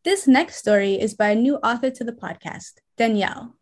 This 0.04 0.28
next 0.28 0.56
story 0.56 1.00
is 1.00 1.14
by 1.14 1.30
a 1.30 1.34
new 1.34 1.56
author 1.56 1.88
to 1.88 2.04
the 2.04 2.12
podcast, 2.12 2.72
Danielle. 2.98 3.56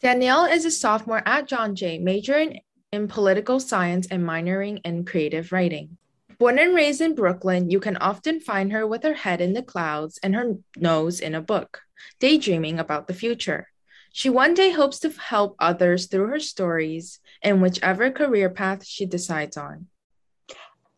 Danielle 0.00 0.44
is 0.44 0.64
a 0.64 0.70
sophomore 0.70 1.26
at 1.26 1.48
John 1.48 1.74
Jay, 1.74 1.98
majoring 1.98 2.60
in 2.92 3.08
political 3.08 3.58
science 3.58 4.06
and 4.12 4.22
minoring 4.22 4.80
in 4.84 5.04
creative 5.04 5.50
writing. 5.50 5.98
Born 6.38 6.60
and 6.60 6.72
raised 6.72 7.00
in 7.00 7.16
Brooklyn, 7.16 7.68
you 7.68 7.80
can 7.80 7.96
often 7.96 8.38
find 8.38 8.70
her 8.70 8.86
with 8.86 9.02
her 9.02 9.14
head 9.14 9.40
in 9.40 9.54
the 9.54 9.62
clouds 9.64 10.20
and 10.22 10.36
her 10.36 10.54
nose 10.76 11.18
in 11.18 11.34
a 11.34 11.42
book, 11.42 11.80
daydreaming 12.20 12.78
about 12.78 13.08
the 13.08 13.12
future. 13.12 13.66
She 14.12 14.30
one 14.30 14.54
day 14.54 14.70
hopes 14.70 15.00
to 15.00 15.10
help 15.10 15.56
others 15.58 16.06
through 16.06 16.28
her 16.28 16.38
stories 16.38 17.18
in 17.42 17.60
whichever 17.60 18.12
career 18.12 18.50
path 18.50 18.86
she 18.86 19.04
decides 19.04 19.56
on. 19.56 19.88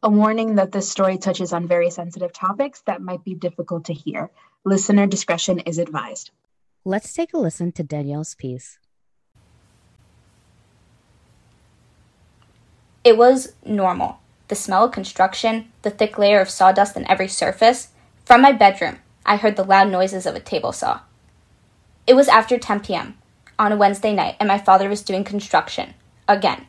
A 0.02 0.10
warning 0.10 0.56
that 0.56 0.72
this 0.72 0.90
story 0.90 1.16
touches 1.18 1.52
on 1.52 1.66
very 1.66 1.90
sensitive 1.90 2.32
topics 2.32 2.82
that 2.82 3.00
might 3.00 3.24
be 3.24 3.34
difficult 3.34 3.86
to 3.86 3.94
hear. 3.94 4.30
Listener 4.64 5.06
discretion 5.06 5.60
is 5.60 5.78
advised. 5.78 6.30
Let's 6.84 7.12
take 7.12 7.32
a 7.32 7.38
listen 7.38 7.72
to 7.72 7.82
Danielle's 7.82 8.34
piece. 8.34 8.78
It 13.02 13.16
was 13.16 13.54
normal. 13.64 14.18
The 14.48 14.54
smell 14.54 14.84
of 14.84 14.92
construction, 14.92 15.72
the 15.82 15.90
thick 15.90 16.18
layer 16.18 16.40
of 16.40 16.50
sawdust 16.50 16.96
on 16.96 17.06
every 17.08 17.28
surface. 17.28 17.88
From 18.24 18.42
my 18.42 18.52
bedroom, 18.52 18.98
I 19.24 19.36
heard 19.36 19.56
the 19.56 19.64
loud 19.64 19.90
noises 19.90 20.26
of 20.26 20.34
a 20.34 20.40
table 20.40 20.72
saw. 20.72 21.00
It 22.06 22.14
was 22.14 22.28
after 22.28 22.58
10 22.58 22.80
p.m. 22.80 23.16
on 23.58 23.72
a 23.72 23.76
Wednesday 23.76 24.12
night, 24.12 24.36
and 24.38 24.46
my 24.46 24.58
father 24.58 24.88
was 24.88 25.02
doing 25.02 25.24
construction. 25.24 25.94
Again. 26.28 26.66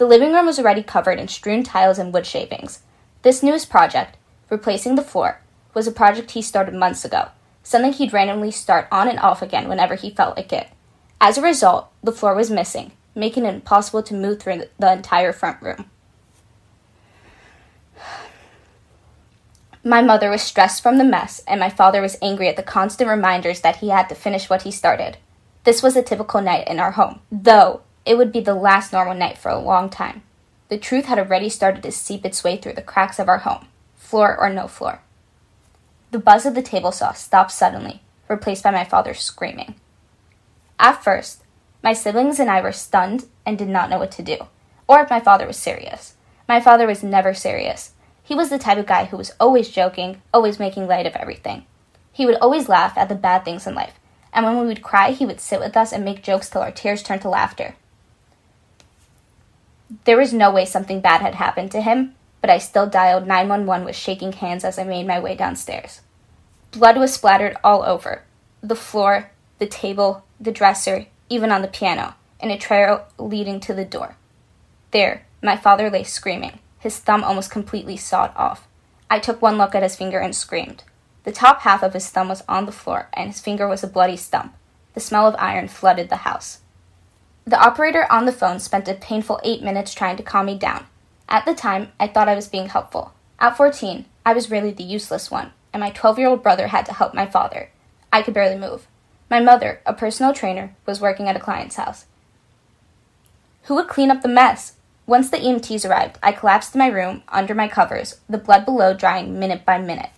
The 0.00 0.06
living 0.06 0.32
room 0.32 0.46
was 0.46 0.58
already 0.58 0.82
covered 0.82 1.18
in 1.18 1.28
strewn 1.28 1.62
tiles 1.62 1.98
and 1.98 2.10
wood 2.10 2.24
shavings. 2.24 2.80
This 3.20 3.42
newest 3.42 3.68
project, 3.68 4.16
replacing 4.48 4.94
the 4.94 5.02
floor, 5.02 5.42
was 5.74 5.86
a 5.86 5.92
project 5.92 6.30
he 6.30 6.40
started 6.40 6.72
months 6.72 7.04
ago, 7.04 7.28
something 7.62 7.92
he'd 7.92 8.14
randomly 8.14 8.50
start 8.50 8.88
on 8.90 9.08
and 9.08 9.18
off 9.18 9.42
again 9.42 9.68
whenever 9.68 9.96
he 9.96 10.08
felt 10.08 10.38
like 10.38 10.54
it. 10.54 10.68
As 11.20 11.36
a 11.36 11.42
result, 11.42 11.90
the 12.02 12.12
floor 12.12 12.34
was 12.34 12.50
missing, 12.50 12.92
making 13.14 13.44
it 13.44 13.54
impossible 13.54 14.02
to 14.04 14.14
move 14.14 14.40
through 14.40 14.62
the 14.78 14.90
entire 14.90 15.34
front 15.34 15.60
room. 15.60 15.90
My 19.84 20.00
mother 20.00 20.30
was 20.30 20.40
stressed 20.40 20.82
from 20.82 20.96
the 20.96 21.04
mess, 21.04 21.42
and 21.46 21.60
my 21.60 21.68
father 21.68 22.00
was 22.00 22.16
angry 22.22 22.48
at 22.48 22.56
the 22.56 22.62
constant 22.62 23.10
reminders 23.10 23.60
that 23.60 23.76
he 23.76 23.90
had 23.90 24.08
to 24.08 24.14
finish 24.14 24.48
what 24.48 24.62
he 24.62 24.70
started. 24.70 25.18
This 25.64 25.82
was 25.82 25.94
a 25.94 26.02
typical 26.02 26.40
night 26.40 26.68
in 26.68 26.80
our 26.80 26.92
home, 26.92 27.20
though 27.30 27.82
it 28.04 28.16
would 28.16 28.32
be 28.32 28.40
the 28.40 28.54
last 28.54 28.92
normal 28.92 29.14
night 29.14 29.38
for 29.38 29.50
a 29.50 29.58
long 29.58 29.90
time. 29.90 30.22
The 30.68 30.78
truth 30.78 31.06
had 31.06 31.18
already 31.18 31.48
started 31.48 31.82
to 31.82 31.92
seep 31.92 32.24
its 32.24 32.42
way 32.42 32.56
through 32.56 32.74
the 32.74 32.82
cracks 32.82 33.18
of 33.18 33.28
our 33.28 33.38
home, 33.38 33.66
floor 33.96 34.36
or 34.36 34.48
no 34.48 34.68
floor. 34.68 35.00
The 36.10 36.18
buzz 36.18 36.46
of 36.46 36.54
the 36.54 36.62
table 36.62 36.92
saw 36.92 37.12
stopped 37.12 37.52
suddenly, 37.52 38.02
replaced 38.28 38.64
by 38.64 38.70
my 38.70 38.84
father 38.84 39.14
screaming. 39.14 39.74
At 40.78 41.04
first, 41.04 41.42
my 41.82 41.92
siblings 41.92 42.40
and 42.40 42.50
I 42.50 42.60
were 42.60 42.72
stunned 42.72 43.26
and 43.46 43.58
did 43.58 43.68
not 43.68 43.90
know 43.90 43.98
what 43.98 44.12
to 44.12 44.22
do, 44.22 44.38
or 44.88 45.00
if 45.00 45.10
my 45.10 45.20
father 45.20 45.46
was 45.46 45.56
serious. 45.56 46.14
My 46.48 46.60
father 46.60 46.86
was 46.86 47.02
never 47.02 47.34
serious. 47.34 47.92
He 48.22 48.34
was 48.34 48.50
the 48.50 48.58
type 48.58 48.78
of 48.78 48.86
guy 48.86 49.04
who 49.06 49.16
was 49.16 49.32
always 49.38 49.68
joking, 49.68 50.22
always 50.32 50.58
making 50.58 50.86
light 50.86 51.06
of 51.06 51.16
everything. 51.16 51.64
He 52.12 52.26
would 52.26 52.36
always 52.36 52.68
laugh 52.68 52.96
at 52.98 53.08
the 53.08 53.14
bad 53.14 53.44
things 53.44 53.66
in 53.66 53.74
life, 53.74 53.98
and 54.32 54.44
when 54.44 54.58
we 54.58 54.66
would 54.66 54.82
cry, 54.82 55.12
he 55.12 55.26
would 55.26 55.40
sit 55.40 55.60
with 55.60 55.76
us 55.76 55.92
and 55.92 56.04
make 56.04 56.22
jokes 56.22 56.48
till 56.48 56.62
our 56.62 56.70
tears 56.70 57.02
turned 57.02 57.22
to 57.22 57.28
laughter. 57.28 57.74
There 60.04 60.16
was 60.16 60.32
no 60.32 60.50
way 60.50 60.64
something 60.64 61.00
bad 61.00 61.20
had 61.20 61.34
happened 61.34 61.72
to 61.72 61.80
him, 61.80 62.14
but 62.40 62.50
I 62.50 62.58
still 62.58 62.86
dialed 62.86 63.26
911 63.26 63.84
with 63.84 63.96
shaking 63.96 64.32
hands 64.32 64.64
as 64.64 64.78
I 64.78 64.84
made 64.84 65.06
my 65.06 65.18
way 65.18 65.34
downstairs. 65.34 66.00
Blood 66.70 66.96
was 66.96 67.12
splattered 67.12 67.56
all 67.64 67.82
over 67.82 68.22
the 68.62 68.76
floor, 68.76 69.30
the 69.58 69.66
table, 69.66 70.24
the 70.38 70.52
dresser, 70.52 71.06
even 71.28 71.50
on 71.50 71.62
the 71.62 71.68
piano, 71.68 72.14
and 72.38 72.52
a 72.52 72.58
trail 72.58 73.06
leading 73.18 73.58
to 73.60 73.74
the 73.74 73.84
door. 73.84 74.16
There, 74.90 75.26
my 75.42 75.56
father 75.56 75.90
lay 75.90 76.04
screaming, 76.04 76.60
his 76.78 76.98
thumb 76.98 77.24
almost 77.24 77.50
completely 77.50 77.96
sawed 77.96 78.32
off. 78.36 78.68
I 79.08 79.18
took 79.18 79.40
one 79.40 79.58
look 79.58 79.74
at 79.74 79.82
his 79.82 79.96
finger 79.96 80.18
and 80.18 80.36
screamed. 80.36 80.84
The 81.24 81.32
top 81.32 81.60
half 81.60 81.82
of 81.82 81.94
his 81.94 82.08
thumb 82.08 82.28
was 82.28 82.42
on 82.48 82.66
the 82.66 82.72
floor, 82.72 83.08
and 83.12 83.28
his 83.28 83.40
finger 83.40 83.66
was 83.66 83.82
a 83.82 83.88
bloody 83.88 84.16
stump. 84.16 84.54
The 84.94 85.00
smell 85.00 85.26
of 85.26 85.36
iron 85.38 85.68
flooded 85.68 86.08
the 86.08 86.16
house. 86.16 86.58
The 87.46 87.60
operator 87.60 88.06
on 88.10 88.26
the 88.26 88.32
phone 88.32 88.60
spent 88.60 88.88
a 88.88 88.94
painful 88.94 89.40
eight 89.42 89.62
minutes 89.62 89.94
trying 89.94 90.16
to 90.18 90.22
calm 90.22 90.46
me 90.46 90.58
down. 90.58 90.86
At 91.28 91.46
the 91.46 91.54
time, 91.54 91.92
I 91.98 92.06
thought 92.06 92.28
I 92.28 92.34
was 92.34 92.48
being 92.48 92.68
helpful. 92.68 93.12
At 93.38 93.56
14, 93.56 94.04
I 94.26 94.32
was 94.32 94.50
really 94.50 94.72
the 94.72 94.82
useless 94.82 95.30
one, 95.30 95.52
and 95.72 95.80
my 95.80 95.90
12 95.90 96.18
year 96.18 96.28
old 96.28 96.42
brother 96.42 96.68
had 96.68 96.84
to 96.86 96.92
help 96.92 97.14
my 97.14 97.26
father. 97.26 97.70
I 98.12 98.22
could 98.22 98.34
barely 98.34 98.58
move. 98.58 98.86
My 99.30 99.40
mother, 99.40 99.80
a 99.86 99.94
personal 99.94 100.34
trainer, 100.34 100.74
was 100.86 101.00
working 101.00 101.28
at 101.28 101.36
a 101.36 101.40
client's 101.40 101.76
house. 101.76 102.06
Who 103.64 103.76
would 103.76 103.88
clean 103.88 104.10
up 104.10 104.22
the 104.22 104.28
mess? 104.28 104.74
Once 105.06 105.30
the 105.30 105.38
EMTs 105.38 105.88
arrived, 105.88 106.18
I 106.22 106.32
collapsed 106.32 106.74
in 106.74 106.80
my 106.80 106.88
room 106.88 107.22
under 107.28 107.54
my 107.54 107.68
covers, 107.68 108.20
the 108.28 108.38
blood 108.38 108.64
below 108.64 108.94
drying 108.94 109.38
minute 109.38 109.64
by 109.64 109.78
minute. 109.78 110.10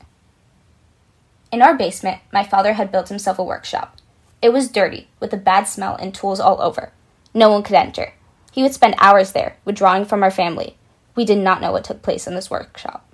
In 1.51 1.63
our 1.63 1.75
basement, 1.75 2.21
my 2.33 2.45
father 2.45 2.73
had 2.73 2.91
built 2.91 3.09
himself 3.09 3.39
a 3.39 3.45
workshop. 3.45 3.99
It 4.41 4.53
was 4.53 4.69
dirty, 4.69 5.09
with 5.21 5.33
a 5.33 5.37
bad 5.37 5.65
smell 5.65 5.97
and 5.97 6.15
tools 6.15 6.41
all 6.41 6.61
over. 6.61 6.93
No 7.35 7.51
one 7.51 7.63
could 7.63 7.77
enter. 7.77 8.15
He 8.53 8.63
would 8.63 8.75
spend 8.75 8.95
hours 8.99 9.33
there, 9.33 9.57
withdrawing 9.65 10.05
from 10.05 10.23
our 10.23 10.31
family. 10.31 10.77
We 11.15 11.25
did 11.25 11.39
not 11.39 11.61
know 11.61 11.73
what 11.73 11.85
took 11.85 12.03
place 12.03 12.27
in 12.27 12.35
this 12.35 12.51
workshop. 12.51 13.09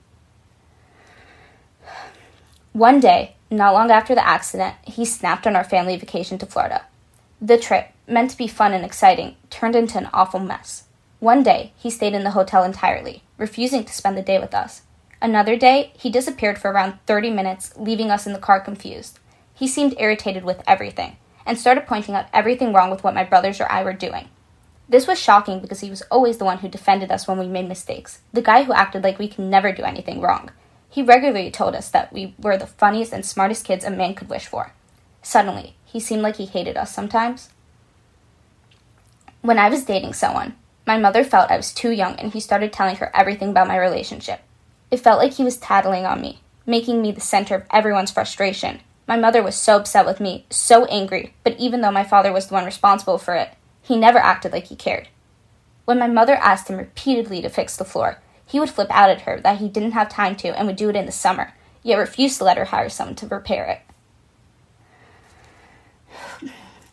One 2.73 3.01
day, 3.01 3.37
not 3.51 3.73
long 3.73 3.91
after 3.91 4.15
the 4.15 4.27
accident, 4.27 4.75
he 4.85 5.05
snapped 5.05 5.47
on 5.47 5.57
our 5.57 5.65
family 5.65 5.97
vacation 5.97 6.39
to 6.39 6.47
Florida. 6.47 6.85
The 7.41 7.59
trip, 7.59 7.89
meant 8.07 8.31
to 8.31 8.37
be 8.37 8.49
fun 8.49 8.73
and 8.73 8.85
exciting, 8.85 9.37
turned 9.51 9.77
into 9.77 9.99
an 9.99 10.11
awful 10.13 10.41
mess. 10.41 10.85
One 11.21 11.43
day, 11.43 11.73
he 11.77 11.91
stayed 11.91 12.15
in 12.15 12.25
the 12.25 12.33
hotel 12.33 12.65
entirely, 12.65 13.23
refusing 13.37 13.85
to 13.85 13.93
spend 13.93 14.17
the 14.17 14.23
day 14.23 14.39
with 14.39 14.55
us. 14.55 14.83
Another 15.21 15.57
day, 15.57 15.93
he 15.99 16.11
disappeared 16.11 16.59
for 16.59 16.71
around 16.71 16.99
30 17.07 17.31
minutes, 17.31 17.73
leaving 17.77 18.11
us 18.11 18.27
in 18.27 18.33
the 18.33 18.39
car 18.39 18.61
confused. 18.61 19.19
He 19.55 19.67
seemed 19.67 19.95
irritated 19.99 20.45
with 20.45 20.63
everything, 20.67 21.17
and 21.49 21.59
started 21.59 21.87
pointing 21.87 22.15
out 22.15 22.27
everything 22.33 22.75
wrong 22.75 22.91
with 22.91 23.03
what 23.03 23.15
my 23.15 23.25
brothers 23.25 23.59
or 23.59 23.73
I 23.73 23.83
were 23.83 23.95
doing. 23.95 24.29
This 24.87 25.07
was 25.07 25.19
shocking 25.19 25.61
because 25.61 25.81
he 25.81 25.91
was 25.91 26.03
always 26.11 26.37
the 26.37 26.45
one 26.45 26.59
who 26.59 26.69
defended 26.69 27.11
us 27.11 27.27
when 27.27 27.39
we 27.39 27.49
made 27.49 27.67
mistakes, 27.67 28.21
the 28.33 28.43
guy 28.43 28.63
who 28.63 28.73
acted 28.75 29.03
like 29.03 29.19
we 29.19 29.29
can 29.29 29.49
never 29.49 29.73
do 29.73 29.83
anything 29.83 30.21
wrong. 30.21 30.51
He 30.91 31.03
regularly 31.03 31.51
told 31.51 31.75
us 31.75 31.89
that 31.91 32.13
we 32.13 32.35
were 32.39 32.59
the 32.59 32.67
funniest 32.67 33.13
and 33.13 33.25
smartest 33.25 33.65
kids 33.65 33.85
a 33.85 33.91
man 33.91 34.15
could 34.15 34.29
wish 34.29 34.47
for. 34.47 34.73
Suddenly, 35.23 35.75
he 35.85 36.01
seemed 36.01 36.23
like 36.23 36.37
he 36.37 36.47
hated 36.47 36.77
us 36.77 36.95
sometimes. 36.95 37.49
When 39.41 39.59
I 39.59 39.71
was 39.71 39.85
dating 39.85 40.13
someone, 40.13 40.55
my 40.87 40.99
mother 40.99 41.25
felt 41.25 41.51
I 41.51 41.57
was 41.57 41.73
too 41.73 41.91
young 41.91 42.15
and 42.17 42.33
he 42.33 42.41
started 42.41 42.73
telling 42.73 42.97
her 42.97 43.11
everything 43.15 43.51
about 43.51 43.69
my 43.69 43.77
relationship. 43.79 44.41
It 44.91 45.01
felt 45.01 45.19
like 45.19 45.35
he 45.35 45.45
was 45.45 45.57
tattling 45.57 46.05
on 46.05 46.21
me, 46.21 46.41
making 46.67 47.01
me 47.01 47.13
the 47.13 47.21
center 47.21 47.55
of 47.55 47.65
everyone's 47.71 48.11
frustration. 48.11 48.81
My 49.09 49.17
mother 49.17 49.43
was 49.43 49.57
so 49.57 49.79
upset 49.79 50.05
with 50.05 50.21
me, 50.21 50.45
so 50.51 50.85
angry, 50.85 51.35
but 51.43 51.59
even 51.59 51.81
though 51.81 51.91
my 51.91 52.05
father 52.05 52.31
was 52.31 52.49
the 52.49 52.55
one 52.55 52.67
responsible 52.67 53.17
for 53.17 53.35
it, 53.35 53.49
he 53.81 53.97
never 53.97 54.19
acted 54.19 54.53
like 54.53 54.67
he 54.67 54.77
cared. 54.77 55.09
When 55.87 55.99
my 55.99 56.09
mother 56.09 56.35
asked 56.35 56.69
him 56.69 56.77
repeatedly 56.77 57.41
to 57.41 57.49
fix 57.49 57.75
the 57.75 57.87
floor, 57.87 58.21
he 58.45 58.61
would 58.61 58.69
flip 58.69 58.89
out 58.91 59.09
at 59.09 59.23
her 59.23 59.41
that 59.41 59.61
he 59.61 59.69
didn't 59.71 59.93
have 59.93 60.11
time 60.11 60.37
to 60.37 60.49
and 60.49 60.67
would 60.67 60.77
do 60.77 60.91
it 60.91 60.97
in 60.97 61.07
the 61.07 61.13
summer, 61.13 61.55
yet 61.83 61.97
refused 61.97 62.37
to 62.37 62.45
let 62.45 62.59
her 62.59 62.67
hire 62.67 62.91
someone 62.91 63.17
to 63.17 63.27
repair 63.27 63.81
it. 66.43 66.51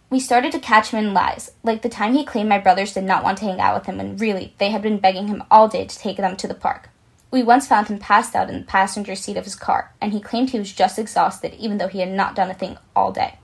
We 0.09 0.21
started 0.21 0.53
to 0.53 0.59
catch 0.59 0.91
him 0.91 0.99
in 0.99 1.13
lies, 1.13 1.51
like 1.63 1.81
the 1.81 1.89
time 1.89 2.13
he 2.13 2.23
claimed 2.23 2.47
my 2.47 2.59
brothers 2.59 2.93
did 2.93 3.03
not 3.03 3.25
want 3.25 3.39
to 3.39 3.45
hang 3.45 3.59
out 3.59 3.75
with 3.75 3.87
him 3.87 3.97
when 3.97 4.15
really 4.15 4.53
they 4.57 4.69
had 4.69 4.81
been 4.81 4.99
begging 4.99 5.27
him 5.27 5.43
all 5.51 5.67
day 5.67 5.85
to 5.85 5.99
take 5.99 6.15
them 6.15 6.37
to 6.37 6.47
the 6.47 6.53
park. 6.53 6.91
We 7.31 7.43
once 7.43 7.67
found 7.67 7.87
him 7.87 7.99
passed 7.99 8.35
out 8.35 8.49
in 8.49 8.59
the 8.59 8.65
passenger 8.65 9.15
seat 9.15 9.37
of 9.37 9.43
his 9.43 9.55
car, 9.55 9.93
and 9.99 10.13
he 10.13 10.21
claimed 10.21 10.51
he 10.51 10.59
was 10.59 10.71
just 10.71 10.99
exhausted 10.99 11.53
even 11.55 11.77
though 11.77 11.87
he 11.87 11.99
had 11.99 12.11
not 12.11 12.35
done 12.35 12.49
a 12.49 12.53
thing 12.53 12.77
all 12.95 13.11
day. 13.11 13.39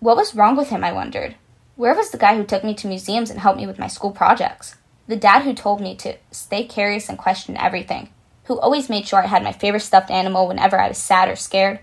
What 0.00 0.16
was 0.16 0.34
wrong 0.34 0.56
with 0.56 0.68
him, 0.70 0.82
I 0.82 0.92
wondered. 0.92 1.36
Where 1.76 1.94
was 1.94 2.10
the 2.10 2.18
guy 2.18 2.36
who 2.36 2.44
took 2.44 2.64
me 2.64 2.74
to 2.74 2.86
museums 2.86 3.30
and 3.30 3.40
helped 3.40 3.58
me 3.58 3.66
with 3.66 3.78
my 3.78 3.86
school 3.86 4.10
projects? 4.10 4.76
The 5.08 5.16
dad 5.16 5.42
who 5.42 5.54
told 5.54 5.80
me 5.80 5.94
to 5.96 6.16
stay 6.30 6.64
curious 6.64 7.08
and 7.08 7.18
question 7.18 7.56
everything, 7.56 8.10
who 8.44 8.58
always 8.58 8.88
made 8.88 9.08
sure 9.08 9.22
I 9.22 9.26
had 9.26 9.42
my 9.42 9.52
favorite 9.52 9.80
stuffed 9.80 10.10
animal 10.10 10.46
whenever 10.46 10.78
I 10.80 10.88
was 10.88 10.98
sad 10.98 11.28
or 11.28 11.36
scared. 11.36 11.80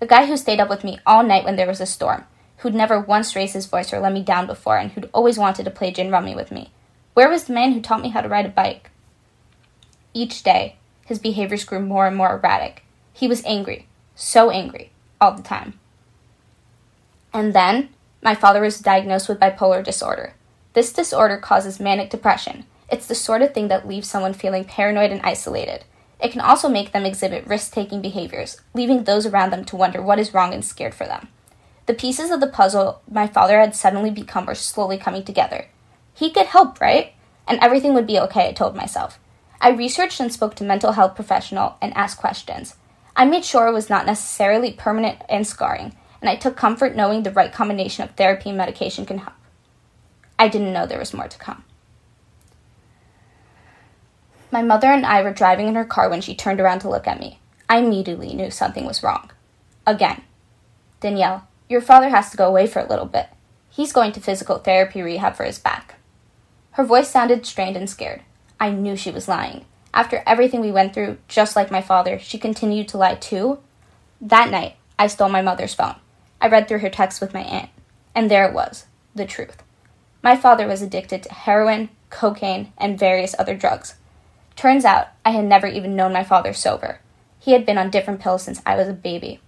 The 0.00 0.06
guy 0.06 0.26
who 0.26 0.36
stayed 0.36 0.60
up 0.60 0.68
with 0.68 0.84
me 0.84 0.98
all 1.06 1.22
night 1.22 1.44
when 1.44 1.56
there 1.56 1.66
was 1.66 1.80
a 1.80 1.86
storm, 1.86 2.24
who'd 2.58 2.74
never 2.74 3.00
once 3.00 3.34
raised 3.34 3.54
his 3.54 3.66
voice 3.66 3.92
or 3.92 4.00
let 4.00 4.12
me 4.12 4.22
down 4.22 4.46
before, 4.46 4.78
and 4.78 4.92
who'd 4.92 5.10
always 5.12 5.38
wanted 5.38 5.64
to 5.64 5.70
play 5.70 5.90
gin 5.90 6.10
rummy 6.10 6.34
with 6.34 6.52
me. 6.52 6.70
Where 7.14 7.28
was 7.28 7.44
the 7.44 7.52
man 7.52 7.72
who 7.72 7.80
taught 7.80 8.02
me 8.02 8.10
how 8.10 8.20
to 8.20 8.28
ride 8.28 8.46
a 8.46 8.50
bike? 8.50 8.90
Each 10.14 10.42
day, 10.42 10.76
his 11.06 11.18
behaviors 11.18 11.64
grew 11.64 11.80
more 11.80 12.06
and 12.06 12.16
more 12.16 12.34
erratic. 12.34 12.84
He 13.12 13.28
was 13.28 13.44
angry, 13.44 13.86
so 14.14 14.50
angry, 14.50 14.90
all 15.20 15.32
the 15.32 15.42
time. 15.42 15.78
And 17.32 17.54
then, 17.54 17.90
my 18.22 18.34
father 18.34 18.60
was 18.60 18.80
diagnosed 18.80 19.28
with 19.28 19.40
bipolar 19.40 19.84
disorder. 19.84 20.34
This 20.72 20.92
disorder 20.92 21.36
causes 21.36 21.80
manic 21.80 22.10
depression. 22.10 22.64
It's 22.90 23.06
the 23.06 23.14
sort 23.14 23.42
of 23.42 23.54
thing 23.54 23.68
that 23.68 23.86
leaves 23.86 24.08
someone 24.08 24.34
feeling 24.34 24.64
paranoid 24.64 25.10
and 25.10 25.20
isolated. 25.22 25.84
It 26.20 26.32
can 26.32 26.40
also 26.40 26.68
make 26.68 26.92
them 26.92 27.06
exhibit 27.06 27.46
risk 27.46 27.72
taking 27.72 28.00
behaviors, 28.00 28.60
leaving 28.74 29.04
those 29.04 29.26
around 29.26 29.50
them 29.50 29.64
to 29.66 29.76
wonder 29.76 30.02
what 30.02 30.18
is 30.18 30.34
wrong 30.34 30.52
and 30.52 30.64
scared 30.64 30.94
for 30.94 31.06
them. 31.06 31.28
The 31.86 31.94
pieces 31.94 32.30
of 32.30 32.40
the 32.40 32.48
puzzle 32.48 33.00
my 33.10 33.26
father 33.26 33.60
had 33.60 33.74
suddenly 33.74 34.10
become 34.10 34.46
were 34.46 34.54
slowly 34.54 34.98
coming 34.98 35.24
together. 35.24 35.68
He 36.12 36.30
could 36.30 36.46
help, 36.46 36.80
right? 36.80 37.14
And 37.46 37.58
everything 37.60 37.94
would 37.94 38.06
be 38.06 38.18
okay, 38.18 38.48
I 38.48 38.52
told 38.52 38.74
myself. 38.74 39.18
I 39.60 39.70
researched 39.70 40.20
and 40.20 40.32
spoke 40.32 40.54
to 40.56 40.64
mental 40.64 40.92
health 40.92 41.14
professional 41.14 41.76
and 41.82 41.92
asked 41.96 42.18
questions. 42.18 42.76
I 43.16 43.24
made 43.24 43.44
sure 43.44 43.66
it 43.66 43.72
was 43.72 43.90
not 43.90 44.06
necessarily 44.06 44.72
permanent 44.72 45.22
and 45.28 45.46
scarring, 45.46 45.96
and 46.20 46.30
I 46.30 46.36
took 46.36 46.56
comfort 46.56 46.94
knowing 46.94 47.22
the 47.22 47.32
right 47.32 47.52
combination 47.52 48.04
of 48.04 48.14
therapy 48.14 48.50
and 48.50 48.58
medication 48.58 49.04
can 49.04 49.18
help. 49.18 49.34
I 50.38 50.46
didn't 50.48 50.72
know 50.72 50.86
there 50.86 50.98
was 50.98 51.12
more 51.12 51.26
to 51.26 51.38
come. 51.38 51.64
My 54.50 54.62
mother 54.62 54.86
and 54.86 55.04
I 55.04 55.22
were 55.22 55.32
driving 55.32 55.66
in 55.68 55.74
her 55.74 55.84
car 55.84 56.08
when 56.08 56.20
she 56.20 56.34
turned 56.34 56.60
around 56.60 56.78
to 56.80 56.88
look 56.88 57.08
at 57.08 57.20
me. 57.20 57.40
I 57.68 57.78
immediately 57.78 58.32
knew 58.34 58.50
something 58.50 58.86
was 58.86 59.02
wrong. 59.02 59.30
Again. 59.86 60.22
Danielle, 61.00 61.46
your 61.68 61.80
father 61.80 62.08
has 62.08 62.30
to 62.30 62.36
go 62.36 62.46
away 62.46 62.66
for 62.66 62.78
a 62.78 62.88
little 62.88 63.06
bit. 63.06 63.28
He's 63.68 63.92
going 63.92 64.12
to 64.12 64.20
physical 64.20 64.58
therapy 64.58 65.02
rehab 65.02 65.36
for 65.36 65.44
his 65.44 65.58
back. 65.58 65.96
Her 66.72 66.84
voice 66.84 67.10
sounded 67.10 67.44
strained 67.44 67.76
and 67.76 67.90
scared. 67.90 68.22
I 68.60 68.70
knew 68.70 68.96
she 68.96 69.10
was 69.10 69.28
lying. 69.28 69.64
After 69.94 70.22
everything 70.26 70.60
we 70.60 70.72
went 70.72 70.94
through, 70.94 71.18
just 71.28 71.56
like 71.56 71.70
my 71.70 71.80
father, 71.80 72.18
she 72.18 72.38
continued 72.38 72.88
to 72.88 72.98
lie 72.98 73.14
too. 73.14 73.58
That 74.20 74.50
night, 74.50 74.76
I 74.98 75.06
stole 75.06 75.28
my 75.28 75.42
mother's 75.42 75.74
phone. 75.74 75.96
I 76.40 76.48
read 76.48 76.68
through 76.68 76.80
her 76.80 76.90
texts 76.90 77.20
with 77.20 77.34
my 77.34 77.40
aunt, 77.42 77.70
and 78.14 78.30
there 78.30 78.46
it 78.46 78.54
was 78.54 78.86
the 79.14 79.26
truth. 79.26 79.62
My 80.22 80.36
father 80.36 80.66
was 80.66 80.82
addicted 80.82 81.22
to 81.22 81.34
heroin, 81.34 81.88
cocaine, 82.10 82.72
and 82.76 82.98
various 82.98 83.34
other 83.38 83.56
drugs. 83.56 83.94
Turns 84.56 84.84
out, 84.84 85.08
I 85.24 85.30
had 85.30 85.44
never 85.44 85.66
even 85.66 85.94
known 85.94 86.12
my 86.12 86.24
father 86.24 86.52
sober. 86.52 87.00
He 87.38 87.52
had 87.52 87.64
been 87.64 87.78
on 87.78 87.90
different 87.90 88.20
pills 88.20 88.42
since 88.42 88.60
I 88.66 88.76
was 88.76 88.88
a 88.88 88.92
baby. 88.92 89.40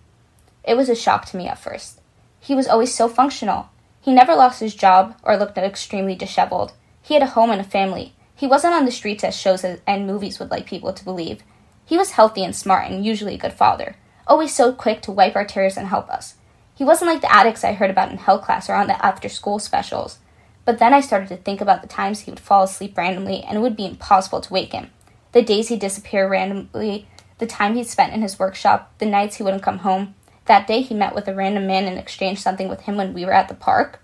It 0.62 0.76
was 0.76 0.88
a 0.88 0.94
shock 0.94 1.26
to 1.26 1.36
me 1.36 1.48
at 1.48 1.58
first. 1.58 2.00
He 2.38 2.54
was 2.54 2.68
always 2.68 2.94
so 2.94 3.08
functional. 3.08 3.70
He 4.00 4.12
never 4.12 4.34
lost 4.34 4.60
his 4.60 4.74
job 4.74 5.16
or 5.22 5.36
looked 5.36 5.58
extremely 5.58 6.14
disheveled. 6.14 6.72
He 7.02 7.14
had 7.14 7.22
a 7.22 7.26
home 7.26 7.50
and 7.50 7.60
a 7.60 7.64
family. 7.64 8.14
He 8.40 8.46
wasn't 8.46 8.72
on 8.72 8.86
the 8.86 8.90
streets 8.90 9.22
as 9.22 9.36
shows 9.36 9.64
and 9.64 10.06
movies 10.06 10.38
would 10.38 10.50
like 10.50 10.64
people 10.64 10.94
to 10.94 11.04
believe. 11.04 11.42
He 11.84 11.98
was 11.98 12.12
healthy 12.12 12.42
and 12.42 12.56
smart 12.56 12.90
and 12.90 13.04
usually 13.04 13.34
a 13.34 13.38
good 13.38 13.52
father, 13.52 13.96
always 14.26 14.54
so 14.54 14.72
quick 14.72 15.02
to 15.02 15.12
wipe 15.12 15.36
our 15.36 15.44
tears 15.44 15.76
and 15.76 15.88
help 15.88 16.08
us. 16.08 16.36
He 16.74 16.82
wasn't 16.82 17.10
like 17.10 17.20
the 17.20 17.30
addicts 17.30 17.64
I 17.64 17.74
heard 17.74 17.90
about 17.90 18.10
in 18.10 18.16
health 18.16 18.42
class 18.42 18.70
or 18.70 18.72
on 18.72 18.86
the 18.86 19.04
after 19.04 19.28
school 19.28 19.58
specials. 19.58 20.20
But 20.64 20.78
then 20.78 20.94
I 20.94 21.02
started 21.02 21.28
to 21.28 21.36
think 21.36 21.60
about 21.60 21.82
the 21.82 21.88
times 21.88 22.20
he 22.20 22.30
would 22.30 22.40
fall 22.40 22.62
asleep 22.62 22.96
randomly 22.96 23.42
and 23.42 23.58
it 23.58 23.60
would 23.60 23.76
be 23.76 23.84
impossible 23.84 24.40
to 24.40 24.52
wake 24.54 24.72
him. 24.72 24.88
The 25.32 25.42
days 25.42 25.68
he'd 25.68 25.80
disappear 25.80 26.26
randomly, 26.26 27.08
the 27.36 27.46
time 27.46 27.74
he'd 27.74 27.88
spent 27.88 28.14
in 28.14 28.22
his 28.22 28.38
workshop, 28.38 28.90
the 28.96 29.04
nights 29.04 29.36
he 29.36 29.42
wouldn't 29.42 29.62
come 29.62 29.80
home, 29.80 30.14
that 30.46 30.66
day 30.66 30.80
he 30.80 30.94
met 30.94 31.14
with 31.14 31.28
a 31.28 31.34
random 31.34 31.66
man 31.66 31.84
and 31.84 31.98
exchanged 31.98 32.40
something 32.40 32.70
with 32.70 32.80
him 32.80 32.96
when 32.96 33.12
we 33.12 33.26
were 33.26 33.34
at 33.34 33.48
the 33.48 33.54
park. 33.54 34.00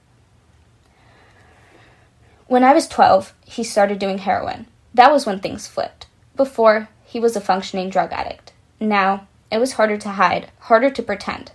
When 2.49 2.63
I 2.63 2.73
was 2.73 2.87
12, 2.87 3.35
he 3.45 3.65
started 3.65 3.99
doing 3.99 4.19
heroin. 4.19 4.67
That 4.95 5.11
was 5.11 5.27
when 5.27 5.41
things 5.41 5.67
flipped. 5.67 6.07
Before, 6.37 6.89
he 7.05 7.19
was 7.19 7.35
a 7.35 7.41
functioning 7.41 7.91
drug 7.91 8.13
addict. 8.13 8.53
Now, 8.79 9.27
it 9.51 9.59
was 9.59 9.73
harder 9.73 9.97
to 9.97 10.11
hide, 10.11 10.51
harder 10.61 10.91
to 10.91 11.03
pretend. 11.03 11.51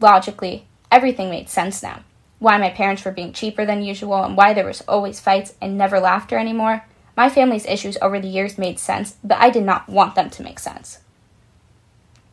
Logically, 0.00 0.66
everything 0.90 1.28
made 1.28 1.50
sense 1.50 1.82
now. 1.82 2.04
Why 2.38 2.56
my 2.56 2.70
parents 2.70 3.04
were 3.04 3.10
being 3.10 3.34
cheaper 3.34 3.66
than 3.66 3.82
usual 3.82 4.24
and 4.24 4.34
why 4.34 4.54
there 4.54 4.64
was 4.64 4.80
always 4.88 5.20
fights 5.20 5.54
and 5.60 5.76
never 5.76 6.00
laughter 6.00 6.38
anymore. 6.38 6.86
My 7.18 7.28
family's 7.28 7.66
issues 7.66 7.98
over 8.00 8.18
the 8.18 8.28
years 8.28 8.56
made 8.56 8.78
sense, 8.78 9.16
but 9.22 9.36
I 9.38 9.50
did 9.50 9.64
not 9.64 9.90
want 9.90 10.14
them 10.14 10.30
to 10.30 10.42
make 10.42 10.58
sense. 10.58 11.00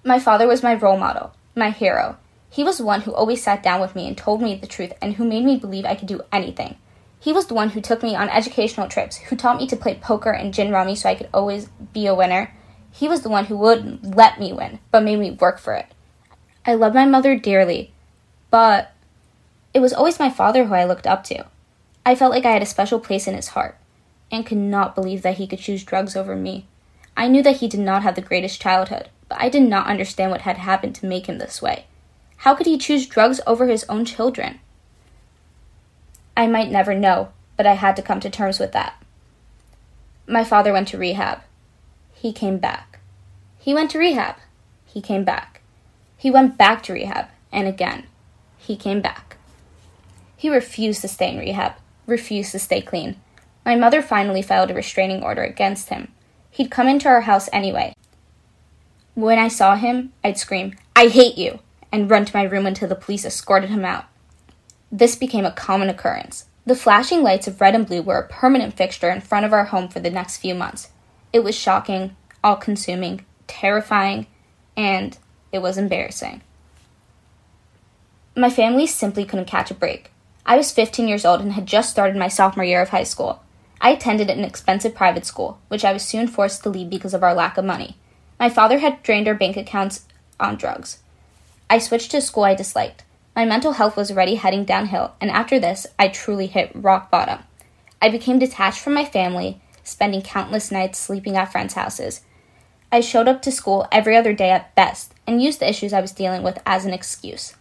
My 0.06 0.18
father 0.18 0.48
was 0.48 0.64
my 0.64 0.76
role 0.76 0.98
model, 0.98 1.34
my 1.56 1.72
hero. 1.72 2.18
He 2.50 2.64
was 2.64 2.78
the 2.78 2.86
one 2.86 3.02
who 3.02 3.14
always 3.14 3.44
sat 3.44 3.62
down 3.62 3.82
with 3.82 3.96
me 3.96 4.08
and 4.08 4.18
told 4.18 4.42
me 4.42 4.56
the 4.56 4.66
truth 4.66 4.94
and 5.02 5.16
who 5.16 5.26
made 5.26 5.44
me 5.44 5.58
believe 5.58 5.84
I 5.84 5.96
could 5.96 6.08
do 6.08 6.22
anything. 6.32 6.78
He 7.20 7.34
was 7.34 7.48
the 7.48 7.54
one 7.54 7.70
who 7.70 7.82
took 7.82 8.04
me 8.04 8.16
on 8.16 8.30
educational 8.30 8.88
trips, 8.88 9.18
who 9.18 9.36
taught 9.36 9.58
me 9.58 9.68
to 9.68 9.76
play 9.76 9.96
poker 9.96 10.32
and 10.32 10.54
gin 10.54 10.72
rummy 10.72 10.96
so 10.96 11.10
I 11.10 11.16
could 11.16 11.30
always 11.34 11.68
be 11.94 12.08
a 12.08 12.16
winner. 12.16 12.54
He 12.92 13.08
was 13.08 13.22
the 13.22 13.30
one 13.30 13.46
who 13.46 13.58
wouldn't 13.58 14.16
let 14.16 14.40
me 14.40 14.54
win, 14.54 14.80
but 14.92 15.04
made 15.04 15.20
me 15.20 15.32
work 15.32 15.60
for 15.60 15.74
it. 15.74 15.88
I 16.66 16.74
love 16.76 16.94
my 16.94 17.06
mother 17.06 17.38
dearly, 17.38 17.92
but 18.50 18.92
it 19.74 19.80
was 19.80 19.94
always 19.94 20.20
my 20.20 20.30
father 20.30 20.66
who 20.66 20.74
I 20.74 20.86
looked 20.86 21.08
up 21.08 21.24
to. 21.26 21.46
I 22.06 22.16
felt 22.16 22.32
like 22.32 22.46
I 22.46 22.52
had 22.52 22.62
a 22.62 22.66
special 22.66 23.00
place 23.00 23.28
in 23.28 23.36
his 23.36 23.50
heart, 23.50 23.78
and 24.32 24.46
could 24.46 24.58
not 24.58 24.96
believe 24.96 25.22
that 25.22 25.38
he 25.38 25.48
could 25.48 25.60
choose 25.60 25.84
drugs 25.84 26.16
over 26.16 26.36
me. 26.36 26.68
I 27.16 27.28
knew 27.28 27.42
that 27.44 27.58
he 27.58 27.68
did 27.68 27.80
not 27.80 28.04
have 28.04 28.16
the 28.16 28.22
greatest 28.22 28.62
childhood, 28.62 29.10
but 29.28 29.42
I 29.42 29.50
did 29.50 29.64
not 29.64 29.88
understand 29.88 30.32
what 30.32 30.42
had 30.42 30.58
happened 30.58 30.96
to 30.96 31.06
make 31.06 31.28
him 31.28 31.38
this 31.38 31.62
way. 31.62 31.86
How 32.38 32.54
could 32.56 32.68
he 32.68 32.78
choose 32.78 33.08
drugs 33.08 33.42
over 33.48 33.68
his 33.68 33.86
own 33.90 34.06
children? 34.06 34.60
I 36.38 36.46
might 36.46 36.70
never 36.70 36.94
know, 36.94 37.30
but 37.58 37.66
I 37.66 37.74
had 37.74 37.96
to 37.96 38.04
come 38.04 38.20
to 38.20 38.30
terms 38.30 38.60
with 38.60 38.72
that. 38.74 39.04
My 40.28 40.44
father 40.44 40.72
went 40.72 40.88
to 40.90 40.98
rehab. 40.98 41.40
He 42.14 42.32
came 42.32 42.60
back. 42.60 43.00
He 43.58 43.74
went 43.74 43.90
to 43.92 43.98
rehab. 43.98 44.36
He 44.86 45.02
came 45.02 45.24
back. 45.24 45.62
He 46.16 46.30
went 46.30 46.56
back 46.56 46.84
to 46.84 46.94
rehab, 46.94 47.30
and 47.52 47.68
again. 47.68 48.04
He 48.60 48.76
came 48.76 49.02
back. 49.02 49.38
He 50.36 50.50
refused 50.50 51.02
to 51.02 51.08
stay 51.08 51.32
in 51.32 51.40
rehab, 51.40 51.74
refused 52.06 52.52
to 52.52 52.60
stay 52.60 52.82
clean. 52.82 53.20
My 53.66 53.76
mother 53.76 54.04
finally 54.04 54.44
filed 54.44 54.70
a 54.70 54.76
restraining 54.76 55.24
order 55.24 55.42
against 55.42 55.90
him. 55.90 56.12
He'd 56.52 56.70
come 56.70 56.88
into 56.88 57.10
our 57.10 57.22
house 57.22 57.50
anyway. 57.52 57.94
When 59.16 59.40
I 59.40 59.48
saw 59.48 59.76
him, 59.76 60.14
I'd 60.24 60.38
scream, 60.38 60.76
I 60.96 61.08
hate 61.08 61.40
you, 61.40 61.60
and 61.92 62.12
run 62.12 62.26
to 62.26 62.38
my 62.38 62.44
room 62.44 62.68
until 62.68 62.88
the 62.88 62.96
police 62.96 63.26
escorted 63.26 63.72
him 63.72 63.84
out. 63.84 64.06
This 64.92 65.16
became 65.16 65.46
a 65.46 65.52
common 65.52 65.90
occurrence. 65.90 66.46
The 66.66 66.76
flashing 66.76 67.24
lights 67.24 67.48
of 67.48 67.62
red 67.62 67.76
and 67.76 67.86
blue 67.86 68.02
were 68.02 68.20
a 68.20 68.28
permanent 68.28 68.76
fixture 68.76 69.10
in 69.10 69.22
front 69.22 69.46
of 69.46 69.54
our 69.54 69.66
home 69.66 69.88
for 69.90 70.00
the 70.00 70.10
next 70.10 70.38
few 70.38 70.56
months. 70.56 70.90
It 71.34 71.44
was 71.44 71.56
shocking, 71.56 72.16
all 72.44 72.56
consuming, 72.56 73.26
terrifying, 73.48 74.28
and 74.76 75.18
it 75.52 75.60
was 75.60 75.78
embarrassing. 75.78 76.42
My 78.36 78.50
family 78.50 78.86
simply 78.86 79.26
couldn't 79.26 79.46
catch 79.46 79.72
a 79.72 79.74
break. 79.74 80.12
I 80.46 80.56
was 80.56 80.72
15 80.72 81.08
years 81.08 81.26
old 81.26 81.42
and 81.42 81.54
had 81.54 81.66
just 81.66 81.90
started 81.90 82.16
my 82.16 82.28
sophomore 82.28 82.66
year 82.66 82.82
of 82.82 82.90
high 82.90 83.04
school. 83.04 83.42
I 83.82 83.92
attended 83.92 84.30
an 84.30 84.44
expensive 84.44 84.96
private 84.96 85.26
school, 85.26 85.60
which 85.68 85.84
I 85.84 85.94
was 85.94 86.04
soon 86.04 86.28
forced 86.28 86.64
to 86.64 86.70
leave 86.70 86.90
because 86.90 87.14
of 87.14 87.24
our 87.24 87.34
lack 87.34 87.58
of 87.58 87.66
money. 87.66 87.98
My 88.40 88.50
father 88.50 88.80
had 88.80 89.04
drained 89.04 89.28
our 89.28 89.34
bank 89.34 89.58
accounts 89.58 90.06
on 90.40 90.56
drugs. 90.56 91.00
I 91.70 91.80
switched 91.80 92.12
to 92.12 92.18
a 92.18 92.22
school 92.22 92.44
I 92.44 92.56
disliked. 92.56 93.04
My 93.38 93.46
mental 93.46 93.74
health 93.74 93.96
was 93.96 94.10
already 94.10 94.34
heading 94.34 94.66
downhill, 94.66 95.14
and 95.22 95.30
after 95.30 95.60
this, 95.60 95.86
I 96.00 96.08
truly 96.08 96.48
hit 96.48 96.72
rock 96.74 97.12
bottom. 97.12 97.44
I 98.02 98.10
became 98.10 98.40
detached 98.40 98.80
from 98.80 98.96
my 98.96 99.06
family, 99.06 99.62
spending 99.84 100.24
countless 100.24 100.72
nights 100.72 100.98
sleeping 100.98 101.38
at 101.38 101.52
friends' 101.52 101.76
houses. 101.76 102.22
I 102.92 103.00
showed 103.00 103.28
up 103.28 103.44
to 103.44 103.52
school 103.52 103.88
every 103.92 104.18
other 104.18 104.34
day 104.34 104.50
at 104.50 104.74
best 104.74 105.14
and 105.28 105.40
used 105.40 105.60
the 105.60 105.70
issues 105.70 105.94
I 105.94 106.02
was 106.02 106.14
dealing 106.14 106.42
with 106.42 106.58
as 106.66 106.86
an 106.86 106.94
excuse. 106.96 107.54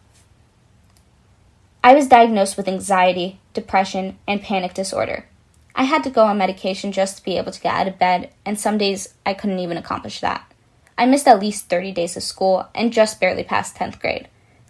I 1.84 1.94
was 1.94 2.08
diagnosed 2.08 2.56
with 2.56 2.68
anxiety, 2.68 3.38
depression, 3.52 4.16
and 4.26 4.40
panic 4.40 4.72
disorder. 4.72 5.26
I 5.74 5.84
had 5.84 6.02
to 6.04 6.10
go 6.10 6.24
on 6.24 6.38
medication 6.38 6.90
just 6.90 7.18
to 7.18 7.22
be 7.22 7.36
able 7.36 7.52
to 7.52 7.60
get 7.60 7.74
out 7.74 7.86
of 7.86 7.98
bed, 7.98 8.30
and 8.46 8.58
some 8.58 8.78
days 8.78 9.12
I 9.26 9.34
couldn't 9.34 9.58
even 9.58 9.76
accomplish 9.76 10.20
that. 10.20 10.50
I 10.96 11.04
missed 11.04 11.28
at 11.28 11.38
least 11.38 11.68
30 11.68 11.92
days 11.92 12.16
of 12.16 12.22
school 12.22 12.66
and 12.74 12.94
just 12.94 13.20
barely 13.20 13.44
passed 13.44 13.76
10th 13.76 14.00
grade. 14.00 14.28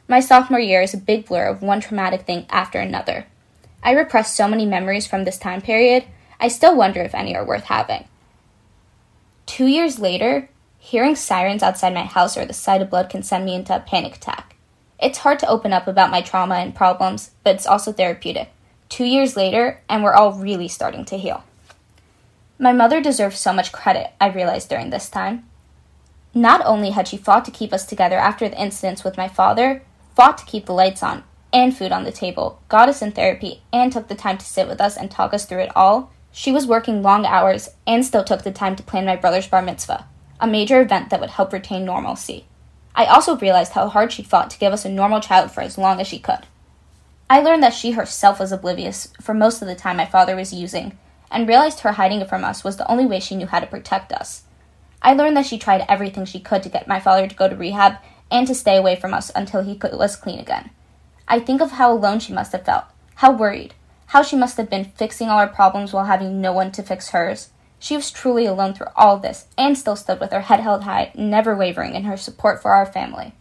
My 0.08 0.20
sophomore 0.20 0.60
year 0.60 0.82
is 0.82 0.94
a 0.94 0.98
big 0.98 1.26
blur 1.26 1.46
of 1.46 1.62
one 1.62 1.80
traumatic 1.80 2.22
thing 2.22 2.46
after 2.48 2.78
another. 2.78 3.26
I 3.82 3.90
repressed 3.90 4.36
so 4.36 4.46
many 4.46 4.64
memories 4.64 5.06
from 5.06 5.24
this 5.24 5.38
time 5.38 5.60
period, 5.60 6.04
I 6.40 6.48
still 6.48 6.76
wonder 6.76 7.00
if 7.00 7.14
any 7.14 7.34
are 7.34 7.44
worth 7.44 7.64
having. 7.64 8.04
Two 9.46 9.66
years 9.66 9.98
later, 9.98 10.48
hearing 10.78 11.16
sirens 11.16 11.62
outside 11.62 11.94
my 11.94 12.04
house 12.04 12.36
or 12.36 12.44
the 12.44 12.52
sight 12.52 12.82
of 12.82 12.90
blood 12.90 13.08
can 13.08 13.22
send 13.22 13.44
me 13.44 13.54
into 13.54 13.74
a 13.74 13.80
panic 13.80 14.16
attack. 14.16 14.54
It's 15.00 15.18
hard 15.18 15.38
to 15.40 15.48
open 15.48 15.72
up 15.72 15.86
about 15.86 16.10
my 16.10 16.20
trauma 16.20 16.56
and 16.56 16.74
problems, 16.74 17.30
but 17.42 17.54
it's 17.54 17.66
also 17.66 17.92
therapeutic. 17.92 18.50
Two 18.88 19.04
years 19.04 19.36
later, 19.36 19.82
and 19.88 20.02
we're 20.02 20.14
all 20.14 20.32
really 20.32 20.68
starting 20.68 21.04
to 21.06 21.18
heal. 21.18 21.44
My 22.58 22.72
mother 22.72 23.00
deserves 23.00 23.38
so 23.38 23.52
much 23.52 23.72
credit, 23.72 24.12
I 24.20 24.28
realized 24.28 24.68
during 24.68 24.90
this 24.90 25.10
time. 25.10 25.48
Not 26.32 26.64
only 26.64 26.90
had 26.90 27.08
she 27.08 27.16
fought 27.16 27.44
to 27.46 27.50
keep 27.50 27.72
us 27.72 27.84
together 27.84 28.16
after 28.16 28.48
the 28.48 28.60
incidents 28.60 29.04
with 29.04 29.16
my 29.16 29.28
father, 29.28 29.82
fought 30.16 30.38
to 30.38 30.46
keep 30.46 30.64
the 30.64 30.72
lights 30.72 31.02
on 31.02 31.22
and 31.52 31.76
food 31.76 31.92
on 31.92 32.04
the 32.04 32.12
table, 32.12 32.60
got 32.68 32.88
us 32.88 33.02
in 33.02 33.12
therapy, 33.12 33.62
and 33.72 33.92
took 33.92 34.08
the 34.08 34.14
time 34.14 34.38
to 34.38 34.44
sit 34.44 34.66
with 34.66 34.80
us 34.80 34.96
and 34.96 35.10
talk 35.10 35.32
us 35.32 35.44
through 35.44 35.60
it 35.60 35.76
all, 35.76 36.10
she 36.32 36.50
was 36.50 36.66
working 36.66 37.02
long 37.02 37.24
hours 37.24 37.68
and 37.86 38.04
still 38.04 38.24
took 38.24 38.42
the 38.42 38.50
time 38.50 38.76
to 38.76 38.82
plan 38.82 39.06
my 39.06 39.16
brother's 39.16 39.46
bar 39.46 39.62
mitzvah, 39.62 40.06
a 40.40 40.46
major 40.46 40.80
event 40.80 41.10
that 41.10 41.20
would 41.20 41.30
help 41.30 41.52
retain 41.52 41.84
normalcy. 41.84 42.46
I 42.94 43.06
also 43.06 43.36
realized 43.36 43.72
how 43.72 43.88
hard 43.88 44.12
she 44.12 44.22
fought 44.22 44.50
to 44.50 44.58
give 44.58 44.72
us 44.72 44.84
a 44.84 44.90
normal 44.90 45.20
child 45.20 45.50
for 45.50 45.60
as 45.60 45.78
long 45.78 46.00
as 46.00 46.06
she 46.06 46.18
could. 46.18 46.46
I 47.28 47.40
learned 47.40 47.62
that 47.62 47.74
she 47.74 47.92
herself 47.92 48.40
was 48.40 48.52
oblivious 48.52 49.12
for 49.20 49.34
most 49.34 49.60
of 49.60 49.68
the 49.68 49.74
time 49.74 49.96
my 49.96 50.06
father 50.06 50.34
was 50.34 50.52
using, 50.52 50.98
and 51.30 51.48
realized 51.48 51.80
her 51.80 51.92
hiding 51.92 52.20
it 52.20 52.28
from 52.28 52.44
us 52.44 52.64
was 52.64 52.76
the 52.76 52.90
only 52.90 53.04
way 53.04 53.20
she 53.20 53.36
knew 53.36 53.46
how 53.46 53.60
to 53.60 53.66
protect 53.66 54.12
us. 54.12 54.44
I 55.02 55.12
learned 55.12 55.36
that 55.36 55.46
she 55.46 55.58
tried 55.58 55.84
everything 55.88 56.24
she 56.24 56.40
could 56.40 56.62
to 56.62 56.68
get 56.68 56.88
my 56.88 57.00
father 57.00 57.26
to 57.26 57.34
go 57.34 57.48
to 57.48 57.56
rehab 57.56 57.96
and 58.30 58.46
to 58.46 58.54
stay 58.54 58.76
away 58.76 58.96
from 58.96 59.14
us 59.14 59.30
until 59.34 59.62
he 59.62 59.78
was 59.92 60.16
clean 60.16 60.38
again. 60.38 60.70
I 61.28 61.40
think 61.40 61.60
of 61.60 61.72
how 61.72 61.92
alone 61.92 62.20
she 62.20 62.32
must 62.32 62.52
have 62.52 62.64
felt, 62.64 62.84
how 63.16 63.32
worried, 63.32 63.74
how 64.06 64.22
she 64.22 64.36
must 64.36 64.56
have 64.56 64.70
been 64.70 64.92
fixing 64.96 65.28
all 65.28 65.40
her 65.40 65.52
problems 65.52 65.92
while 65.92 66.04
having 66.04 66.40
no 66.40 66.52
one 66.52 66.70
to 66.72 66.82
fix 66.82 67.10
hers. 67.10 67.50
She 67.78 67.96
was 67.96 68.10
truly 68.10 68.46
alone 68.46 68.74
through 68.74 68.88
all 68.96 69.18
this 69.18 69.46
and 69.58 69.76
still 69.76 69.96
stood 69.96 70.20
with 70.20 70.32
her 70.32 70.42
head 70.42 70.60
held 70.60 70.84
high, 70.84 71.12
never 71.14 71.54
wavering 71.54 71.94
in 71.94 72.04
her 72.04 72.16
support 72.16 72.62
for 72.62 72.72
our 72.72 72.86
family. 72.86 73.34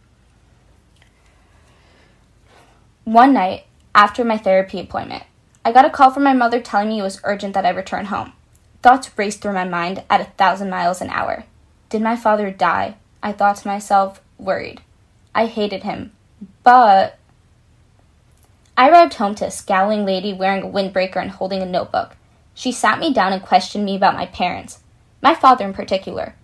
One 3.04 3.32
night, 3.32 3.64
after 3.94 4.24
my 4.24 4.36
therapy 4.36 4.80
appointment, 4.80 5.22
I 5.64 5.72
got 5.72 5.84
a 5.84 5.90
call 5.90 6.10
from 6.10 6.24
my 6.24 6.32
mother 6.32 6.60
telling 6.60 6.88
me 6.88 6.98
it 6.98 7.02
was 7.02 7.20
urgent 7.24 7.54
that 7.54 7.64
I 7.64 7.70
return 7.70 8.06
home. 8.06 8.32
Thoughts 8.82 9.10
raced 9.16 9.40
through 9.40 9.54
my 9.54 9.64
mind 9.64 10.04
at 10.10 10.20
a 10.20 10.32
thousand 10.36 10.70
miles 10.70 11.00
an 11.00 11.10
hour. 11.10 11.44
Did 11.88 12.02
my 12.02 12.16
father 12.16 12.50
die? 12.50 12.96
I 13.22 13.32
thought 13.32 13.56
to 13.58 13.68
myself, 13.68 14.20
worried. 14.38 14.80
I 15.34 15.46
hated 15.46 15.82
him, 15.82 16.12
but. 16.62 17.18
I 18.78 18.90
arrived 18.90 19.14
home 19.14 19.34
to 19.36 19.46
a 19.46 19.50
scowling 19.50 20.04
lady 20.04 20.34
wearing 20.34 20.62
a 20.62 20.66
windbreaker 20.66 21.16
and 21.16 21.30
holding 21.30 21.62
a 21.62 21.66
notebook. 21.66 22.16
She 22.54 22.72
sat 22.72 22.98
me 22.98 23.12
down 23.12 23.32
and 23.32 23.42
questioned 23.42 23.84
me 23.84 23.96
about 23.96 24.14
my 24.14 24.26
parents, 24.26 24.80
my 25.22 25.34
father 25.34 25.64
in 25.64 25.72
particular. 25.72 26.34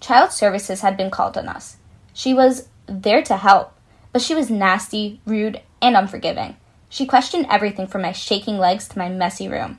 Child 0.00 0.32
services 0.32 0.80
had 0.80 0.96
been 0.96 1.10
called 1.10 1.38
on 1.38 1.48
us. 1.48 1.76
She 2.12 2.34
was 2.34 2.68
there 2.86 3.22
to 3.22 3.36
help, 3.36 3.72
but 4.12 4.22
she 4.22 4.34
was 4.34 4.50
nasty, 4.50 5.20
rude, 5.26 5.60
and 5.80 5.96
unforgiving. 5.96 6.56
She 6.88 7.06
questioned 7.06 7.46
everything 7.50 7.86
from 7.86 8.02
my 8.02 8.12
shaking 8.12 8.58
legs 8.58 8.88
to 8.88 8.98
my 8.98 9.08
messy 9.08 9.48
room. 9.48 9.78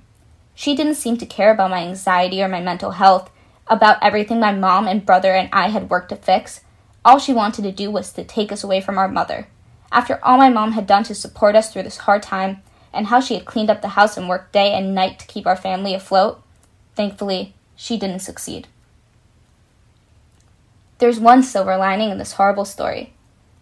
She 0.54 0.76
didn't 0.76 0.96
seem 0.96 1.18
to 1.18 1.26
care 1.26 1.52
about 1.52 1.72
my 1.72 1.84
anxiety 1.84 2.42
or 2.42 2.48
my 2.48 2.62
mental 2.62 2.92
health, 2.92 3.30
about 3.68 4.02
everything 4.02 4.40
my 4.40 4.52
mom 4.52 4.88
and 4.88 5.06
brother 5.06 5.34
and 5.34 5.50
I 5.54 5.70
had 5.70 5.90
worked 5.90 6.10
to 6.10 6.16
fix. 6.16 6.62
All 7.08 7.20
she 7.20 7.32
wanted 7.32 7.62
to 7.62 7.72
do 7.72 7.90
was 7.90 8.12
to 8.12 8.26
take 8.26 8.52
us 8.52 8.66
away 8.66 8.82
from 8.82 8.98
our 8.98 9.08
mother. 9.08 9.48
After 9.94 10.20
all 10.22 10.38
my 10.38 10.50
mom 10.50 10.74
had 10.74 10.86
done 10.86 11.06
to 11.06 11.16
support 11.16 11.56
us 11.56 11.72
through 11.72 11.84
this 11.84 12.00
hard 12.00 12.22
time, 12.22 12.62
and 12.92 13.08
how 13.08 13.22
she 13.22 13.36
had 13.36 13.46
cleaned 13.46 13.70
up 13.70 13.82
the 13.82 13.96
house 13.96 14.18
and 14.18 14.28
worked 14.28 14.52
day 14.52 14.74
and 14.74 14.94
night 14.94 15.18
to 15.20 15.26
keep 15.26 15.48
our 15.48 15.56
family 15.56 15.94
afloat, 15.94 16.44
thankfully, 16.96 17.54
she 17.78 17.98
didn't 17.98 18.20
succeed. 18.20 18.68
There's 20.98 21.18
one 21.18 21.44
silver 21.44 21.78
lining 21.78 22.10
in 22.10 22.18
this 22.18 22.34
horrible 22.34 22.66
story. 22.66 23.14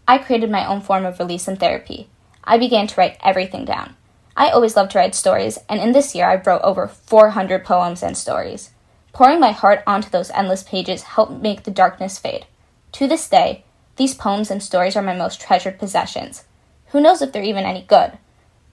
I 0.07 0.17
created 0.17 0.49
my 0.49 0.65
own 0.65 0.81
form 0.81 1.05
of 1.05 1.19
release 1.19 1.47
and 1.47 1.59
therapy. 1.59 2.09
I 2.43 2.57
began 2.57 2.87
to 2.87 2.95
write 2.99 3.19
everything 3.23 3.63
down. 3.63 3.95
I 4.35 4.49
always 4.49 4.75
loved 4.75 4.89
to 4.93 4.97
write 4.97 5.13
stories, 5.13 5.59
and 5.69 5.79
in 5.79 5.91
this 5.91 6.15
year 6.15 6.25
I 6.25 6.41
wrote 6.41 6.63
over 6.63 6.87
400 6.87 7.63
poems 7.63 8.01
and 8.01 8.17
stories. 8.17 8.71
Pouring 9.13 9.39
my 9.39 9.51
heart 9.51 9.83
onto 9.85 10.09
those 10.09 10.31
endless 10.31 10.63
pages 10.63 11.03
helped 11.03 11.43
make 11.43 11.61
the 11.61 11.69
darkness 11.69 12.17
fade. 12.17 12.47
To 12.95 13.09
this 13.09 13.27
day, 13.27 13.65
these 13.97 14.13
poems 14.13 14.49
and 14.49 14.63
stories 14.63 14.95
are 14.95 15.01
my 15.01 15.13
most 15.13 15.41
treasured 15.41 15.77
possessions. 15.77 16.45
Who 16.91 17.01
knows 17.01 17.21
if 17.21 17.33
they're 17.33 17.43
even 17.43 17.65
any 17.65 17.81
good? 17.81 18.17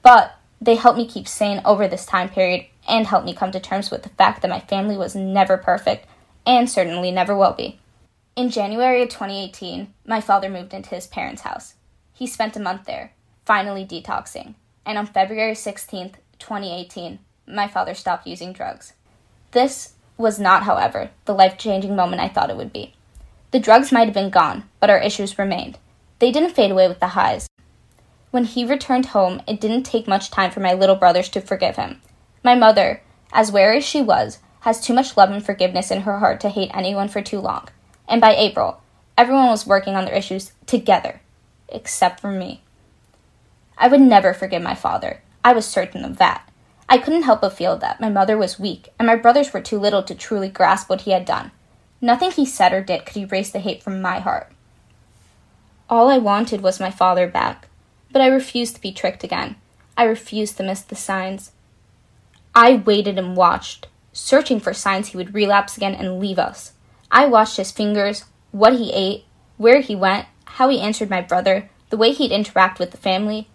But 0.01 0.37
they 0.61 0.77
helped 0.77 0.97
me 0.97 1.09
keep 1.09 1.27
sane 1.27 1.61
over 1.65 1.89
this 1.89 2.07
time 2.07 2.29
period 2.29 2.67
and 2.89 3.09
helped 3.09 3.27
me 3.27 3.35
come 3.35 3.51
to 3.51 3.59
terms 3.59 3.91
with 3.91 4.05
the 4.05 4.11
fact 4.11 4.41
that 4.41 4.49
my 4.49 4.61
family 4.61 4.97
was 4.97 5.17
never 5.17 5.57
perfect 5.57 6.07
and 6.47 6.71
certainly 6.71 7.11
never 7.11 7.37
will 7.37 7.53
be. 7.53 7.81
In 8.37 8.49
January 8.49 9.03
of 9.03 9.09
2018, 9.09 9.93
my 10.07 10.21
father 10.21 10.49
moved 10.49 10.73
into 10.73 10.91
his 10.91 11.09
parents' 11.09 11.43
house. 11.43 11.75
He 12.13 12.29
spent 12.29 12.57
a 12.57 12.61
month 12.61 12.85
there, 12.85 13.15
finally 13.45 13.85
detoxing, 13.85 14.55
and 14.87 14.99
on 14.99 15.07
February 15.07 15.55
16th, 15.55 16.15
2018, 16.39 17.19
my 17.49 17.67
father 17.67 17.93
stopped 17.93 18.29
using 18.29 18.53
drugs. 18.53 18.93
This 19.51 19.95
was 20.17 20.39
not, 20.39 20.63
however, 20.63 21.11
the 21.25 21.35
life 21.35 21.59
changing 21.59 21.97
moment 21.97 22.23
I 22.23 22.29
thought 22.29 22.51
it 22.51 22.57
would 22.57 22.73
be. 22.73 22.95
The 23.53 23.61
drugs 23.61 23.93
might 23.93 24.07
have 24.07 24.15
been 24.15 24.31
gone, 24.31 24.65
but 24.81 24.89
our 24.89 24.99
issues 24.99 25.39
remained. 25.39 25.79
They 26.21 26.33
didn't 26.33 26.55
fade 26.55 26.71
away 26.71 26.89
with 26.89 27.01
the 27.01 27.09
highs. 27.09 27.49
When 28.31 28.45
he 28.45 28.65
returned 28.65 29.07
home, 29.07 29.43
it 29.47 29.61
didn't 29.61 29.83
take 29.83 30.09
much 30.09 30.31
time 30.31 30.51
for 30.51 30.61
my 30.61 30.73
little 30.73 30.97
brothers 30.97 31.29
to 31.31 31.41
forgive 31.43 31.77
him. 31.77 32.01
My 32.43 32.55
mother, 32.55 33.03
as 33.31 33.53
wary 33.53 33.77
as 33.77 33.85
she 33.85 34.01
was, 34.01 34.39
has 34.61 34.81
too 34.81 34.95
much 34.95 35.19
love 35.19 35.31
and 35.31 35.45
forgiveness 35.45 35.91
in 35.91 36.03
her 36.03 36.19
heart 36.19 36.41
to 36.41 36.49
hate 36.49 36.71
anyone 36.73 37.09
for 37.09 37.21
too 37.21 37.41
long. 37.41 37.69
And 38.09 38.23
by 38.23 38.35
April, 38.35 38.81
everyone 39.19 39.49
was 39.49 39.67
working 39.67 39.97
on 39.97 40.07
their 40.07 40.15
issues 40.15 40.53
together, 40.65 41.21
except 41.69 42.21
for 42.21 42.31
me. 42.31 42.63
I 43.77 43.89
would 43.89 44.01
never 44.01 44.33
forgive 44.33 44.63
my 44.63 44.75
father. 44.75 45.21
I 45.45 45.53
was 45.53 45.67
certain 45.67 46.07
of 46.07 46.17
that. 46.17 46.49
I 46.89 46.97
couldn't 46.97 47.25
help 47.25 47.43
but 47.43 47.53
feel 47.53 47.77
that 47.77 48.01
my 48.01 48.09
mother 48.09 48.39
was 48.39 48.59
weak 48.59 48.89
and 48.99 49.07
my 49.07 49.17
brothers 49.17 49.53
were 49.53 49.61
too 49.61 49.79
little 49.79 50.03
to 50.05 50.15
truly 50.15 50.49
grasp 50.49 50.89
what 50.89 51.03
he 51.03 51.11
had 51.11 51.27
done. 51.27 51.51
Nothing 52.05 52.33
he 52.33 52.45
said 52.45 52.73
or 52.73 52.83
did 52.83 53.07
could 53.07 53.17
erase 53.17 53.51
the 53.51 53.61
hate 53.61 53.83
from 53.83 54.03
my 54.03 54.19
heart. 54.19 54.53
All 55.89 56.11
I 56.11 56.19
wanted 56.19 56.61
was 56.61 56.81
my 56.81 56.91
father 56.91 57.29
back. 57.29 57.69
But 58.11 58.21
I 58.21 58.27
refused 58.27 58.75
to 58.75 58.81
be 58.81 58.93
tricked 58.93 59.25
again. 59.25 59.57
I 59.97 60.05
refused 60.05 60.57
to 60.57 60.63
miss 60.63 60.83
the 60.83 60.97
signs. 60.97 61.53
I 62.55 62.75
waited 62.75 63.19
and 63.19 63.37
watched, 63.37 63.87
searching 64.13 64.61
for 64.61 64.75
signs 64.75 65.09
he 65.09 65.17
would 65.17 65.33
relapse 65.33 65.77
again 65.77 65.95
and 65.95 66.19
leave 66.19 66.39
us. 66.39 66.73
I 67.11 67.27
watched 67.27 67.57
his 67.57 67.73
fingers, 67.73 68.25
what 68.51 68.75
he 68.75 68.93
ate, 68.93 69.25
where 69.57 69.81
he 69.81 69.95
went, 69.95 70.27
how 70.45 70.69
he 70.69 70.81
answered 70.81 71.09
my 71.09 71.23
brother, 71.23 71.71
the 71.89 71.97
way 71.97 72.13
he'd 72.13 72.33
interact 72.33 72.79
with 72.79 72.91
the 72.91 72.99
family. 72.99 73.49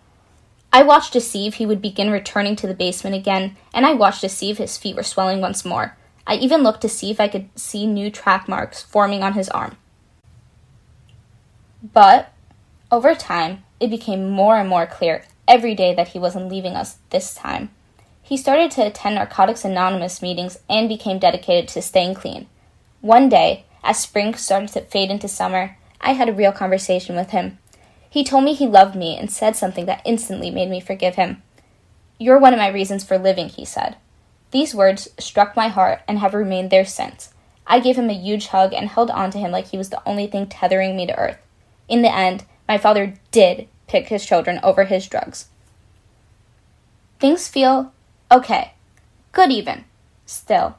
I 0.72 0.84
watched 0.84 1.14
to 1.14 1.22
see 1.22 1.48
if 1.48 1.56
he 1.56 1.66
would 1.66 1.82
begin 1.82 2.10
returning 2.10 2.56
to 2.58 2.68
the 2.68 2.74
basement 2.74 3.16
again, 3.16 3.58
and 3.74 3.86
I 3.86 3.94
watched 3.94 4.22
to 4.22 4.30
see 4.30 4.50
if 4.50 4.58
his 4.58 4.78
feet 4.78 4.96
were 4.96 5.04
swelling 5.04 5.42
once 5.42 5.66
more. 5.66 5.98
I 6.28 6.36
even 6.36 6.62
looked 6.62 6.82
to 6.82 6.90
see 6.90 7.10
if 7.10 7.20
I 7.22 7.30
could 7.30 7.50
see 7.58 7.88
new 7.88 8.12
track 8.12 8.48
marks 8.50 8.84
forming 8.84 9.24
on 9.24 9.34
his 9.34 9.48
arm. 9.50 9.78
But, 11.82 12.34
over 12.92 13.16
time, 13.16 13.64
it 13.80 13.90
became 13.90 14.30
more 14.30 14.58
and 14.58 14.68
more 14.68 14.86
clear 14.86 15.24
every 15.48 15.74
day 15.74 15.96
that 15.96 16.10
he 16.10 16.20
wasn't 16.20 16.50
leaving 16.50 16.76
us 16.76 16.98
this 17.12 17.34
time. 17.34 17.70
He 18.22 18.36
started 18.36 18.72
to 18.72 18.86
attend 18.86 19.16
Narcotics 19.16 19.64
Anonymous 19.64 20.22
meetings 20.22 20.60
and 20.70 20.90
became 20.90 21.18
dedicated 21.18 21.70
to 21.70 21.82
staying 21.82 22.16
clean. 22.16 22.48
One 23.00 23.30
day, 23.30 23.64
as 23.84 24.00
spring 24.00 24.34
started 24.34 24.70
to 24.74 24.82
fade 24.82 25.10
into 25.10 25.30
summer, 25.30 25.78
I 26.02 26.12
had 26.12 26.28
a 26.28 26.34
real 26.34 26.52
conversation 26.52 27.16
with 27.16 27.30
him. 27.30 27.58
He 28.10 28.26
told 28.26 28.44
me 28.44 28.54
he 28.54 28.68
loved 28.68 28.96
me 28.96 29.18
and 29.18 29.32
said 29.32 29.56
something 29.56 29.86
that 29.86 30.02
instantly 30.04 30.52
made 30.52 30.70
me 30.70 30.82
forgive 30.82 31.16
him. 31.16 31.42
You're 32.20 32.40
one 32.40 32.54
of 32.54 32.60
my 32.60 32.68
reasons 32.68 33.06
for 33.06 33.18
living, 33.18 33.48
he 33.48 33.64
said. 33.64 33.96
These 34.52 34.76
words 34.76 35.10
struck 35.20 35.56
my 35.56 35.68
heart 35.68 36.02
and 36.08 36.20
have 36.20 36.34
remained 36.34 36.70
there 36.70 36.86
since. 36.86 37.34
I 37.66 37.80
gave 37.80 37.98
him 37.98 38.10
a 38.10 38.14
huge 38.14 38.48
hug 38.48 38.74
and 38.74 38.88
held 38.88 39.12
on 39.12 39.30
to 39.32 39.38
him 39.38 39.52
like 39.52 39.68
he 39.68 39.78
was 39.78 39.90
the 39.90 40.02
only 40.08 40.28
thing 40.28 40.48
tethering 40.48 40.96
me 40.96 41.06
to 41.08 41.18
earth. 41.18 41.38
In 41.88 42.02
the 42.02 42.14
end, 42.14 42.46
my 42.68 42.78
father 42.78 43.14
did 43.32 43.68
pick 43.88 44.08
his 44.08 44.26
children 44.26 44.60
over 44.64 44.86
his 44.86 45.08
drugs. 45.08 45.48
Things 47.20 47.48
feel 47.48 47.92
okay, 48.32 48.74
good 49.32 49.52
even. 49.52 49.86
Still, 50.26 50.78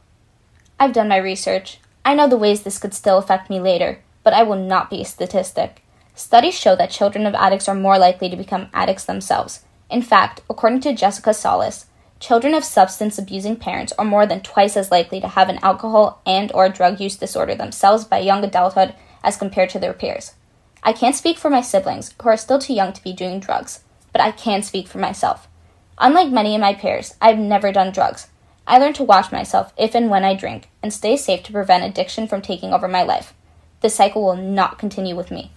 I've 0.79 0.93
done 0.93 1.09
my 1.09 1.17
research. 1.17 1.79
I 2.05 2.15
know 2.15 2.29
the 2.29 2.39
ways 2.39 2.63
this 2.63 2.79
could 2.79 2.95
still 2.95 3.19
affect 3.19 3.51
me 3.51 3.61
later, 3.61 4.01
but 4.23 4.33
I 4.33 4.43
will 4.43 4.57
not 4.57 4.89
be 4.89 5.03
a 5.03 5.05
statistic. 5.05 5.83
Studies 6.15 6.59
show 6.59 6.75
that 6.77 6.91
children 6.91 7.27
of 7.27 7.35
addicts 7.35 7.69
are 7.69 7.75
more 7.75 7.99
likely 7.99 8.29
to 8.31 8.37
become 8.37 8.69
addicts 8.73 9.05
themselves. 9.05 9.65
In 9.91 10.03
fact, 10.03 10.41
according 10.49 10.81
to 10.81 10.95
Jessica 10.95 11.35
Solis, 11.35 11.87
children 12.21 12.55
of 12.55 12.65
substance 12.65 13.19
abusing 13.19 13.57
parents 13.57 13.93
are 13.99 14.05
more 14.05 14.27
than 14.27 14.41
twice 14.41 14.77
as 14.77 14.91
likely 14.91 15.21
to 15.21 15.29
have 15.29 15.49
an 15.49 15.59
alcohol 15.63 16.21
and 16.27 16.51
or 16.53 16.69
drug 16.69 17.01
use 17.01 17.17
disorder 17.17 17.55
themselves 17.55 18.05
by 18.05 18.19
young 18.19 18.45
adulthood 18.45 18.95
as 19.23 19.37
compared 19.37 19.71
to 19.71 19.79
their 19.79 19.93
peers. 19.93 20.35
I 20.83 20.93
can't 20.93 21.17
speak 21.17 21.39
for 21.39 21.51
my 21.51 21.61
siblings, 21.61 22.15
who 22.23 22.29
are 22.29 22.37
still 22.37 22.59
too 22.59 22.75
young 22.75 22.93
to 22.93 23.03
be 23.03 23.13
doing 23.13 23.41
drugs, 23.41 23.81
but 24.13 24.21
I 24.21 24.31
can 24.31 24.63
speak 24.63 24.89
for 24.89 24.99
myself. 24.99 25.49
Unlike 25.99 26.31
many 26.31 26.55
of 26.55 26.61
my 26.61 26.75
peers, 26.75 27.15
I 27.21 27.29
have 27.31 27.39
never 27.39 27.73
done 27.73 27.93
drugs. 27.93 28.29
I 28.67 28.79
learned 28.79 28.97
to 28.97 29.05
watch 29.05 29.33
myself 29.33 29.73
if 29.77 29.95
and 29.95 30.11
when 30.11 30.25
I 30.25 30.35
drink 30.35 30.69
and 30.83 30.93
stay 30.93 31.17
safe 31.17 31.43
to 31.45 31.53
prevent 31.53 31.85
addiction 31.85 32.29
from 32.29 32.43
taking 32.43 32.73
over 32.73 32.87
my 32.87 33.03
life. 33.03 33.35
The 33.81 33.91
cycle 33.91 34.23
will 34.23 34.37
not 34.37 34.79
continue 34.79 35.17
with 35.17 35.31
me. 35.31 35.53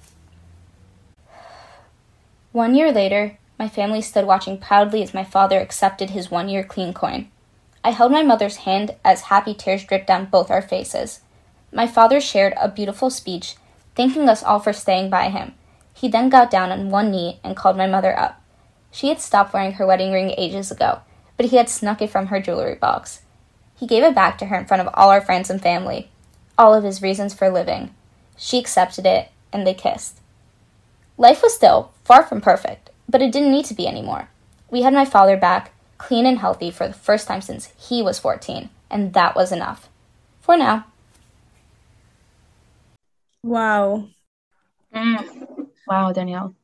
One 2.52 2.76
year 2.76 2.92
later, 2.92 3.38
my 3.62 3.70
family 3.70 4.02
stood 4.02 4.26
watching 4.26 4.58
proudly 4.58 5.04
as 5.04 5.14
my 5.14 5.24
father 5.24 5.60
accepted 5.60 6.10
his 6.10 6.32
one 6.32 6.50
year 6.50 6.64
clean 6.64 6.92
coin. 6.92 7.30
I 7.84 7.92
held 7.92 8.12
my 8.12 8.24
mother's 8.24 8.56
hand 8.66 8.96
as 9.06 9.30
happy 9.30 9.54
tears 9.54 9.84
dripped 9.84 10.08
down 10.08 10.26
both 10.26 10.50
our 10.50 10.64
faces. 10.64 11.20
My 11.72 11.86
father 11.86 12.20
shared 12.20 12.56
a 12.60 12.68
beautiful 12.68 13.12
speech 13.12 13.54
thanking 13.94 14.28
us 14.28 14.42
all 14.42 14.60
for 14.60 14.74
staying 14.74 15.12
by 15.12 15.30
him. 15.30 15.54
He 15.94 16.08
then 16.08 16.28
got 16.28 16.50
down 16.50 16.72
on 16.72 16.90
one 16.90 17.12
knee 17.12 17.40
and 17.44 17.56
called 17.56 17.78
my 17.78 17.86
mother 17.86 18.18
up. 18.18 18.42
She 18.90 19.10
had 19.10 19.22
stopped 19.22 19.54
wearing 19.54 19.74
her 19.74 19.86
wedding 19.86 20.12
ring 20.12 20.34
ages 20.40 20.72
ago, 20.72 21.02
but 21.38 21.46
he 21.46 21.58
had 21.58 21.70
snuck 21.70 22.02
it 22.02 22.10
from 22.10 22.28
her 22.28 22.42
jewelry 22.42 22.74
box. 22.74 23.22
He 23.78 23.86
gave 23.86 24.02
it 24.02 24.16
back 24.16 24.40
to 24.40 24.48
her 24.48 24.56
in 24.56 24.66
front 24.66 24.82
of 24.82 24.92
all 24.96 25.12
our 25.12 25.22
friends 25.22 25.52
and 25.52 25.62
family, 25.62 26.10
all 26.58 26.74
of 26.74 26.84
his 26.84 27.04
reasons 27.04 27.36
for 27.36 27.52
living. 27.52 27.94
She 28.36 28.58
accepted 28.58 29.06
it, 29.06 29.30
and 29.54 29.68
they 29.68 29.76
kissed. 29.76 30.20
Life 31.16 31.44
was 31.44 31.54
still 31.54 31.92
far 32.04 32.24
from 32.24 32.42
perfect, 32.42 32.90
but 33.12 33.22
it 33.22 33.32
didn't 33.32 33.52
need 33.52 33.66
to 33.66 33.74
be 33.74 33.88
anymore. 33.88 34.30
We 34.70 34.82
had 34.82 34.94
my 34.94 35.06
father 35.06 35.38
back, 35.38 35.74
clean 35.98 36.26
and 36.26 36.40
healthy 36.40 36.72
for 36.72 36.88
the 36.88 36.94
first 36.94 37.28
time 37.28 37.42
since 37.42 37.74
he 37.78 38.02
was 38.02 38.20
14, 38.20 38.70
and 38.90 39.14
that 39.14 39.36
was 39.36 39.52
enough. 39.52 39.90
For 40.40 40.58
now. 40.58 40.86
Wow. 43.44 44.08
Mm. 44.96 45.68
Wow, 45.88 46.12
Danielle. 46.12 46.56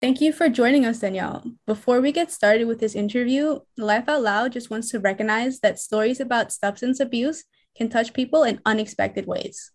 Thank 0.00 0.20
you 0.20 0.32
for 0.32 0.48
joining 0.48 0.84
us, 0.84 1.00
Danielle. 1.00 1.44
Before 1.66 2.00
we 2.00 2.12
get 2.12 2.30
started 2.30 2.66
with 2.66 2.78
this 2.80 2.94
interview, 2.94 3.60
Life 3.76 4.08
Out 4.08 4.22
Loud 4.22 4.52
just 4.52 4.70
wants 4.70 4.90
to 4.90 5.00
recognize 5.00 5.60
that 5.60 5.78
stories 5.78 6.20
about 6.20 6.52
substance 6.52 7.00
abuse 7.00 7.44
can 7.76 7.88
touch 7.88 8.12
people 8.12 8.42
in 8.42 8.60
unexpected 8.66 9.26
ways. 9.26 9.72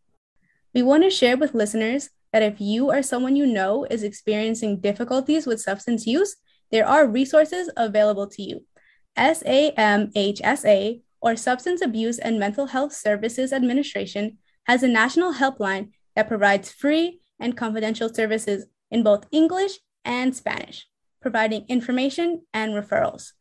We 0.73 0.83
want 0.83 1.03
to 1.03 1.09
share 1.09 1.35
with 1.35 1.55
listeners 1.55 2.09
that 2.31 2.43
if 2.43 2.61
you 2.61 2.91
or 2.91 3.01
someone 3.01 3.35
you 3.35 3.45
know 3.45 3.85
is 3.89 4.03
experiencing 4.03 4.79
difficulties 4.79 5.45
with 5.45 5.61
substance 5.61 6.05
use, 6.05 6.35
there 6.71 6.87
are 6.87 7.07
resources 7.07 7.69
available 7.75 8.27
to 8.27 8.41
you. 8.41 8.65
SAMHSA, 9.17 11.01
or 11.21 11.35
Substance 11.35 11.81
Abuse 11.81 12.19
and 12.19 12.39
Mental 12.39 12.67
Health 12.67 12.93
Services 12.93 13.51
Administration, 13.51 14.37
has 14.65 14.83
a 14.83 14.87
national 14.87 15.33
helpline 15.33 15.89
that 16.15 16.27
provides 16.27 16.71
free 16.71 17.19
and 17.39 17.57
confidential 17.57 18.13
services 18.13 18.65
in 18.91 19.03
both 19.03 19.25
English 19.31 19.73
and 20.05 20.35
Spanish, 20.35 20.87
providing 21.21 21.65
information 21.67 22.43
and 22.53 22.73
referrals. 22.73 23.33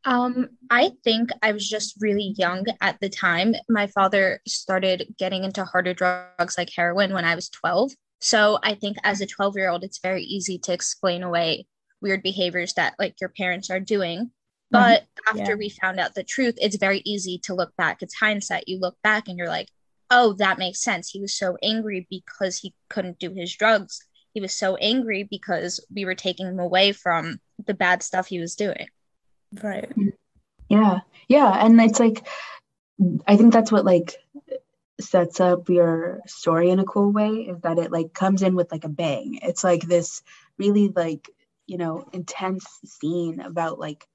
Um, 0.04 0.48
I 0.70 0.90
think 1.04 1.30
I 1.42 1.52
was 1.52 1.68
just 1.68 2.00
really 2.00 2.34
young 2.36 2.64
at 2.80 2.98
the 3.00 3.08
time. 3.08 3.54
My 3.68 3.86
father 3.86 4.40
started 4.48 5.14
getting 5.18 5.44
into 5.44 5.64
harder 5.64 5.94
drugs 5.94 6.58
like 6.58 6.70
heroin 6.74 7.12
when 7.12 7.24
I 7.24 7.34
was 7.34 7.48
12. 7.50 7.92
So 8.20 8.58
I 8.62 8.74
think 8.74 8.96
as 9.04 9.20
a 9.20 9.26
12 9.26 9.56
year 9.56 9.70
old, 9.70 9.84
it's 9.84 9.98
very 9.98 10.22
easy 10.24 10.58
to 10.60 10.72
explain 10.72 11.22
away 11.22 11.66
weird 12.00 12.22
behaviors 12.22 12.74
that 12.74 12.94
like 12.98 13.20
your 13.20 13.30
parents 13.30 13.70
are 13.70 13.80
doing. 13.80 14.30
But 14.72 15.02
mm-hmm. 15.02 15.38
after 15.38 15.52
yeah. 15.52 15.58
we 15.58 15.68
found 15.68 16.00
out 16.00 16.14
the 16.14 16.24
truth, 16.24 16.56
it's 16.60 16.76
very 16.76 17.02
easy 17.04 17.38
to 17.44 17.54
look 17.54 17.76
back. 17.76 18.02
It's 18.02 18.14
hindsight. 18.14 18.66
You 18.66 18.80
look 18.80 18.96
back 19.02 19.28
and 19.28 19.36
you're 19.38 19.48
like, 19.48 19.68
oh, 20.10 20.32
that 20.34 20.58
makes 20.58 20.82
sense. 20.82 21.10
He 21.10 21.20
was 21.20 21.34
so 21.34 21.56
angry 21.62 22.06
because 22.10 22.58
he 22.58 22.74
couldn't 22.88 23.18
do 23.18 23.30
his 23.32 23.54
drugs. 23.54 24.04
He 24.34 24.40
was 24.40 24.54
so 24.54 24.76
angry 24.76 25.24
because 25.24 25.84
we 25.94 26.06
were 26.06 26.14
taking 26.14 26.46
him 26.46 26.58
away 26.58 26.92
from 26.92 27.38
the 27.66 27.74
bad 27.74 28.02
stuff 28.02 28.26
he 28.26 28.38
was 28.38 28.56
doing. 28.56 28.88
Right. 29.62 29.92
Yeah. 30.68 31.00
Yeah. 31.28 31.52
And 31.52 31.78
it's 31.80 32.00
like, 32.00 32.26
I 33.26 33.36
think 33.36 33.52
that's 33.52 33.70
what 33.70 33.84
like 33.84 34.16
sets 35.00 35.40
up 35.40 35.68
your 35.68 36.20
story 36.26 36.70
in 36.70 36.78
a 36.78 36.84
cool 36.84 37.12
way 37.12 37.28
is 37.28 37.60
that 37.60 37.78
it 37.78 37.92
like 37.92 38.14
comes 38.14 38.42
in 38.42 38.54
with 38.54 38.72
like 38.72 38.84
a 38.84 38.88
bang. 38.88 39.38
It's 39.42 39.64
like 39.64 39.82
this 39.82 40.22
really 40.58 40.88
like, 40.88 41.28
you 41.66 41.76
know, 41.76 42.08
intense 42.12 42.66
scene 42.84 43.40
about 43.40 43.78
like 43.78 44.06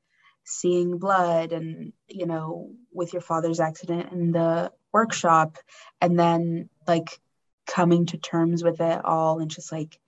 seeing 0.48 0.98
blood 0.98 1.52
and, 1.52 1.92
you 2.08 2.26
know, 2.26 2.72
with 2.94 3.12
your 3.12 3.22
father's 3.22 3.60
accident 3.60 4.14
in 4.14 4.32
the 4.32 4.72
workshop 4.94 5.58
and 6.00 6.18
then 6.18 6.70
like 6.88 7.20
coming 7.68 8.06
to 8.06 8.18
terms 8.18 8.64
with 8.64 8.80
it 8.80 9.04
all 9.04 9.40
and 9.40 9.52
just 9.52 9.74
like 9.74 10.00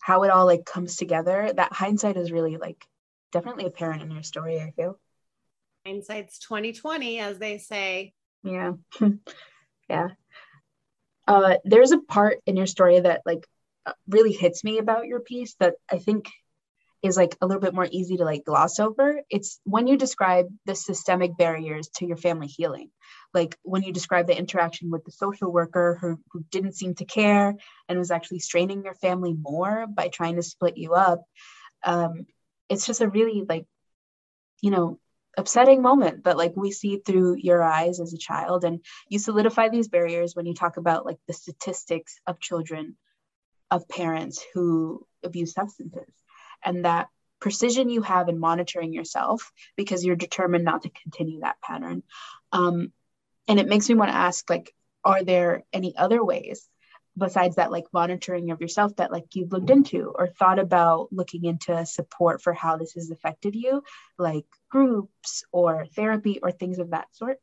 how 0.00 0.22
it 0.22 0.30
all 0.30 0.46
like 0.46 0.64
comes 0.64 0.96
together. 0.96 1.52
That 1.54 1.74
hindsight 1.74 2.16
is 2.16 2.32
really 2.32 2.56
like 2.56 2.86
definitely 3.32 3.66
apparent 3.66 4.02
in 4.02 4.10
your 4.10 4.22
story, 4.22 4.58
I 4.60 4.70
feel. 4.70 4.98
Hindsight's 5.86 6.38
2020, 6.38 7.18
as 7.18 7.38
they 7.38 7.58
say. 7.58 8.14
Yeah. 8.42 8.72
yeah. 9.90 10.08
Uh, 11.28 11.56
there's 11.64 11.92
a 11.92 11.98
part 11.98 12.38
in 12.46 12.56
your 12.56 12.66
story 12.66 12.98
that 12.98 13.20
like 13.26 13.46
really 14.08 14.32
hits 14.32 14.64
me 14.64 14.78
about 14.78 15.06
your 15.06 15.20
piece 15.20 15.54
that 15.60 15.74
I 15.92 15.98
think 15.98 16.30
is 17.02 17.16
like 17.16 17.36
a 17.40 17.46
little 17.46 17.62
bit 17.62 17.74
more 17.74 17.88
easy 17.90 18.16
to 18.18 18.24
like 18.24 18.44
gloss 18.44 18.78
over. 18.78 19.20
It's 19.30 19.58
when 19.64 19.86
you 19.86 19.96
describe 19.96 20.46
the 20.66 20.74
systemic 20.74 21.36
barriers 21.36 21.88
to 21.96 22.06
your 22.06 22.16
family 22.16 22.46
healing. 22.46 22.90
Like 23.32 23.56
when 23.62 23.82
you 23.82 23.92
describe 23.92 24.26
the 24.26 24.36
interaction 24.36 24.90
with 24.90 25.04
the 25.04 25.12
social 25.12 25.50
worker 25.50 25.98
who, 26.00 26.20
who 26.32 26.44
didn't 26.50 26.74
seem 26.74 26.94
to 26.96 27.04
care 27.04 27.54
and 27.88 27.98
was 27.98 28.10
actually 28.10 28.40
straining 28.40 28.84
your 28.84 28.94
family 28.94 29.34
more 29.34 29.86
by 29.86 30.08
trying 30.08 30.36
to 30.36 30.42
split 30.42 30.76
you 30.76 30.94
up. 30.94 31.22
Um, 31.84 32.26
it's 32.68 32.86
just 32.86 33.00
a 33.00 33.08
really 33.08 33.44
like 33.48 33.66
you 34.60 34.70
know 34.70 34.98
upsetting 35.38 35.80
moment 35.80 36.24
that 36.24 36.36
like 36.36 36.52
we 36.56 36.70
see 36.70 36.98
through 36.98 37.36
your 37.36 37.62
eyes 37.62 38.00
as 38.00 38.12
a 38.12 38.18
child 38.18 38.64
and 38.64 38.84
you 39.08 39.18
solidify 39.18 39.68
these 39.68 39.88
barriers 39.88 40.34
when 40.34 40.44
you 40.44 40.54
talk 40.54 40.76
about 40.76 41.06
like 41.06 41.18
the 41.28 41.32
statistics 41.32 42.18
of 42.26 42.40
children 42.40 42.96
of 43.70 43.88
parents 43.88 44.44
who 44.52 45.06
abuse 45.22 45.54
substances 45.54 46.12
and 46.64 46.84
that 46.84 47.08
precision 47.40 47.88
you 47.88 48.02
have 48.02 48.28
in 48.28 48.38
monitoring 48.38 48.92
yourself 48.92 49.50
because 49.76 50.04
you're 50.04 50.16
determined 50.16 50.64
not 50.64 50.82
to 50.82 50.90
continue 50.90 51.40
that 51.40 51.60
pattern. 51.62 52.02
Um, 52.52 52.92
and 53.48 53.58
it 53.58 53.68
makes 53.68 53.88
me 53.88 53.94
want 53.94 54.10
to 54.10 54.16
ask 54.16 54.48
like 54.48 54.74
are 55.04 55.24
there 55.24 55.64
any 55.72 55.96
other 55.96 56.22
ways 56.22 56.68
besides 57.16 57.56
that 57.56 57.72
like 57.72 57.86
monitoring 57.92 58.50
of 58.50 58.60
yourself 58.60 58.94
that 58.96 59.10
like 59.10 59.24
you've 59.34 59.52
looked 59.52 59.70
into 59.70 60.12
or 60.14 60.28
thought 60.28 60.58
about 60.58 61.08
looking 61.10 61.44
into 61.44 61.84
support 61.86 62.42
for 62.42 62.52
how 62.52 62.76
this 62.76 62.92
has 62.92 63.10
affected 63.10 63.54
you 63.54 63.82
like 64.18 64.44
groups 64.70 65.42
or 65.52 65.86
therapy 65.96 66.38
or 66.42 66.52
things 66.52 66.78
of 66.78 66.90
that 66.90 67.08
sort? 67.12 67.38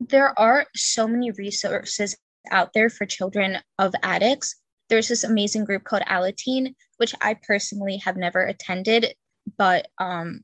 There 0.00 0.36
are 0.38 0.66
so 0.74 1.06
many 1.06 1.30
resources 1.30 2.16
out 2.50 2.72
there 2.74 2.90
for 2.90 3.06
children 3.06 3.58
of 3.78 3.94
addicts 4.02 4.56
there's 4.88 5.08
this 5.08 5.24
amazing 5.24 5.64
group 5.64 5.84
called 5.84 6.02
Alateen 6.02 6.74
which 6.98 7.14
i 7.20 7.34
personally 7.34 7.96
have 7.98 8.16
never 8.16 8.44
attended 8.44 9.14
but 9.58 9.88
um 9.98 10.40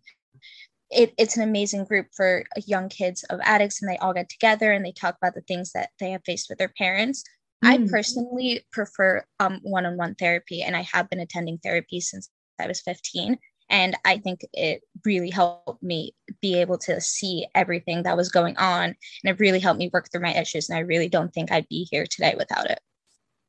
it, 0.93 1.14
it's 1.18 1.36
an 1.36 1.45
amazing 1.45 1.84
group 1.84 2.09
for 2.16 2.45
young 2.66 2.88
kids 2.88 3.22
of 3.30 3.38
addicts 3.45 3.80
and 3.80 3.88
they 3.88 3.97
all 3.99 4.12
get 4.12 4.28
together 4.28 4.72
and 4.72 4.84
they 4.84 4.91
talk 4.91 5.16
about 5.16 5.34
the 5.34 5.41
things 5.43 5.70
that 5.72 5.91
they 6.01 6.11
have 6.11 6.22
faced 6.24 6.49
with 6.49 6.59
their 6.59 6.72
parents 6.76 7.22
I 7.62 7.78
mm. 7.78 7.91
personally 7.91 8.66
prefer 8.72 9.24
um, 9.38 9.61
one-on-one 9.62 10.14
therapy, 10.14 10.62
and 10.62 10.76
I 10.76 10.82
have 10.93 11.11
been 11.11 11.20
attending 11.20 11.59
therapy 11.59 12.01
since 12.01 12.30
I 12.59 12.66
was 12.66 12.80
15. 12.80 13.38
And 13.68 13.97
I 14.05 14.18
think 14.18 14.41
it 14.53 14.82
really 15.05 15.30
helped 15.30 15.82
me 15.82 16.14
be 16.43 16.61
able 16.61 16.78
to 16.78 17.01
see 17.01 17.47
everything 17.55 18.03
that 18.03 18.16
was 18.16 18.30
going 18.30 18.57
on. 18.57 18.84
And 18.84 18.97
it 19.24 19.38
really 19.38 19.61
helped 19.61 19.78
me 19.78 19.91
work 19.93 20.11
through 20.11 20.22
my 20.22 20.34
issues. 20.34 20.68
And 20.68 20.76
I 20.76 20.80
really 20.80 21.09
don't 21.09 21.32
think 21.32 21.53
I'd 21.53 21.68
be 21.68 21.86
here 21.88 22.05
today 22.05 22.34
without 22.36 22.68
it. 22.68 22.80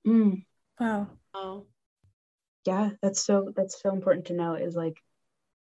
Mm. 0.06 0.46
Wow. 0.82 1.08
Oh. 1.36 1.68
Yeah, 2.66 2.90
that's 3.04 3.24
so 3.24 3.54
that's 3.56 3.80
so 3.82 3.92
important 3.92 4.26
to 4.26 4.34
know 4.34 4.56
is 4.56 4.76
like 4.76 4.98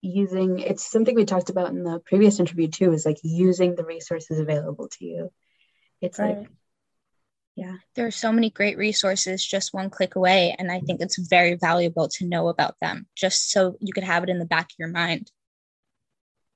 using 0.01 0.59
it's 0.59 0.83
something 0.83 1.15
we 1.15 1.25
talked 1.25 1.51
about 1.51 1.69
in 1.69 1.83
the 1.83 1.99
previous 1.99 2.39
interview 2.39 2.67
too, 2.67 2.91
is 2.91 3.05
like 3.05 3.19
using 3.23 3.75
the 3.75 3.85
resources 3.85 4.39
available 4.39 4.89
to 4.89 5.05
you. 5.05 5.31
It's 6.01 6.17
right. 6.19 6.39
like 6.39 6.47
yeah 7.55 7.75
there 7.95 8.07
are 8.07 8.11
so 8.11 8.31
many 8.31 8.49
great 8.49 8.77
resources 8.77 9.45
just 9.45 9.73
one 9.73 9.89
click 9.89 10.15
away 10.15 10.55
and 10.57 10.71
i 10.71 10.79
think 10.79 10.99
it's 10.99 11.19
very 11.27 11.53
valuable 11.53 12.07
to 12.07 12.25
know 12.25 12.47
about 12.47 12.75
them 12.81 13.05
just 13.15 13.51
so 13.51 13.75
you 13.79 13.93
could 13.93 14.03
have 14.03 14.23
it 14.23 14.29
in 14.29 14.39
the 14.39 14.45
back 14.45 14.65
of 14.65 14.75
your 14.79 14.87
mind 14.87 15.31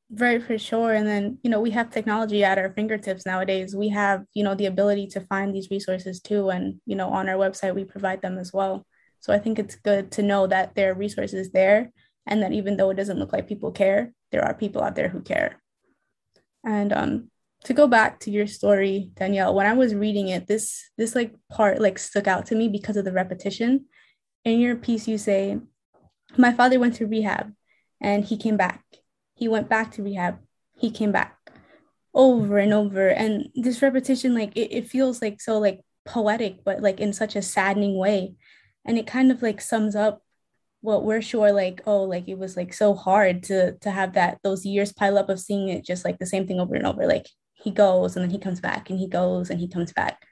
Very 0.09 0.39
for 0.39 0.57
sure 0.57 0.93
and 0.93 1.05
then 1.05 1.37
you 1.43 1.49
know 1.49 1.59
we 1.59 1.71
have 1.71 1.89
technology 1.89 2.43
at 2.43 2.57
our 2.57 2.71
fingertips 2.71 3.25
nowadays 3.25 3.75
we 3.75 3.89
have 3.89 4.23
you 4.33 4.41
know 4.41 4.55
the 4.55 4.67
ability 4.67 5.05
to 5.07 5.19
find 5.19 5.53
these 5.53 5.69
resources 5.69 6.21
too 6.21 6.49
and 6.49 6.79
you 6.85 6.95
know 6.95 7.09
on 7.09 7.27
our 7.27 7.35
website 7.35 7.75
we 7.75 7.83
provide 7.83 8.21
them 8.21 8.37
as 8.37 8.53
well 8.53 8.85
so 9.19 9.33
i 9.33 9.37
think 9.37 9.59
it's 9.59 9.75
good 9.75 10.09
to 10.09 10.23
know 10.23 10.47
that 10.47 10.75
there 10.75 10.91
are 10.91 10.95
resources 10.95 11.51
there 11.51 11.91
and 12.27 12.43
that 12.43 12.51
even 12.51 12.77
though 12.77 12.89
it 12.89 12.95
doesn't 12.95 13.17
look 13.17 13.33
like 13.33 13.47
people 13.47 13.71
care, 13.71 14.13
there 14.31 14.43
are 14.43 14.53
people 14.53 14.83
out 14.83 14.95
there 14.95 15.07
who 15.07 15.21
care. 15.21 15.61
And 16.63 16.91
um, 16.91 17.31
to 17.63 17.73
go 17.73 17.87
back 17.87 18.19
to 18.21 18.31
your 18.31 18.45
story, 18.45 19.11
Danielle, 19.15 19.55
when 19.55 19.65
I 19.65 19.73
was 19.73 19.95
reading 19.95 20.27
it, 20.27 20.45
this 20.47 20.89
this 20.97 21.15
like 21.15 21.33
part 21.49 21.79
like 21.79 21.97
stuck 21.97 22.27
out 22.27 22.45
to 22.47 22.55
me 22.55 22.67
because 22.67 22.97
of 22.97 23.05
the 23.05 23.13
repetition. 23.13 23.85
In 24.43 24.59
your 24.59 24.75
piece, 24.75 25.07
you 25.07 25.17
say, 25.17 25.59
"My 26.37 26.51
father 26.51 26.79
went 26.79 26.95
to 26.95 27.07
rehab, 27.07 27.53
and 28.01 28.25
he 28.25 28.37
came 28.37 28.57
back. 28.57 28.83
He 29.37 29.47
went 29.47 29.69
back 29.69 29.91
to 29.93 30.03
rehab. 30.03 30.39
He 30.75 30.91
came 30.91 31.11
back." 31.11 31.37
over 32.17 32.57
and 32.57 32.73
over 32.73 33.09
and 33.09 33.49
this 33.53 33.83
repetition 33.83 34.33
like 34.33 34.51
it, 34.57 34.75
it 34.75 34.87
feels 34.89 35.21
like 35.21 35.39
so 35.39 35.59
like 35.59 35.81
poetic 36.03 36.63
but 36.65 36.81
like 36.81 36.99
in 36.99 37.13
such 37.13 37.35
a 37.35 37.41
saddening 37.43 37.95
way 37.95 38.33
and 38.85 38.97
it 38.97 39.05
kind 39.05 39.31
of 39.31 39.43
like 39.43 39.61
sums 39.61 39.95
up 39.95 40.23
what 40.81 41.03
we're 41.03 41.21
sure 41.21 41.51
like 41.51 41.79
oh 41.85 42.01
like 42.01 42.27
it 42.27 42.39
was 42.39 42.57
like 42.57 42.73
so 42.73 42.95
hard 42.95 43.43
to 43.43 43.77
to 43.79 43.91
have 43.91 44.13
that 44.13 44.39
those 44.43 44.65
years 44.65 44.91
pile 44.91 45.15
up 45.15 45.29
of 45.29 45.39
seeing 45.39 45.69
it 45.69 45.85
just 45.85 46.03
like 46.03 46.17
the 46.17 46.25
same 46.25 46.47
thing 46.47 46.59
over 46.59 46.73
and 46.73 46.87
over 46.87 47.05
like 47.05 47.27
he 47.53 47.69
goes 47.69 48.15
and 48.15 48.23
then 48.23 48.31
he 48.31 48.39
comes 48.39 48.59
back 48.59 48.89
and 48.89 48.97
he 48.97 49.07
goes 49.07 49.51
and 49.51 49.59
he 49.59 49.67
comes 49.67 49.93
back 49.93 50.25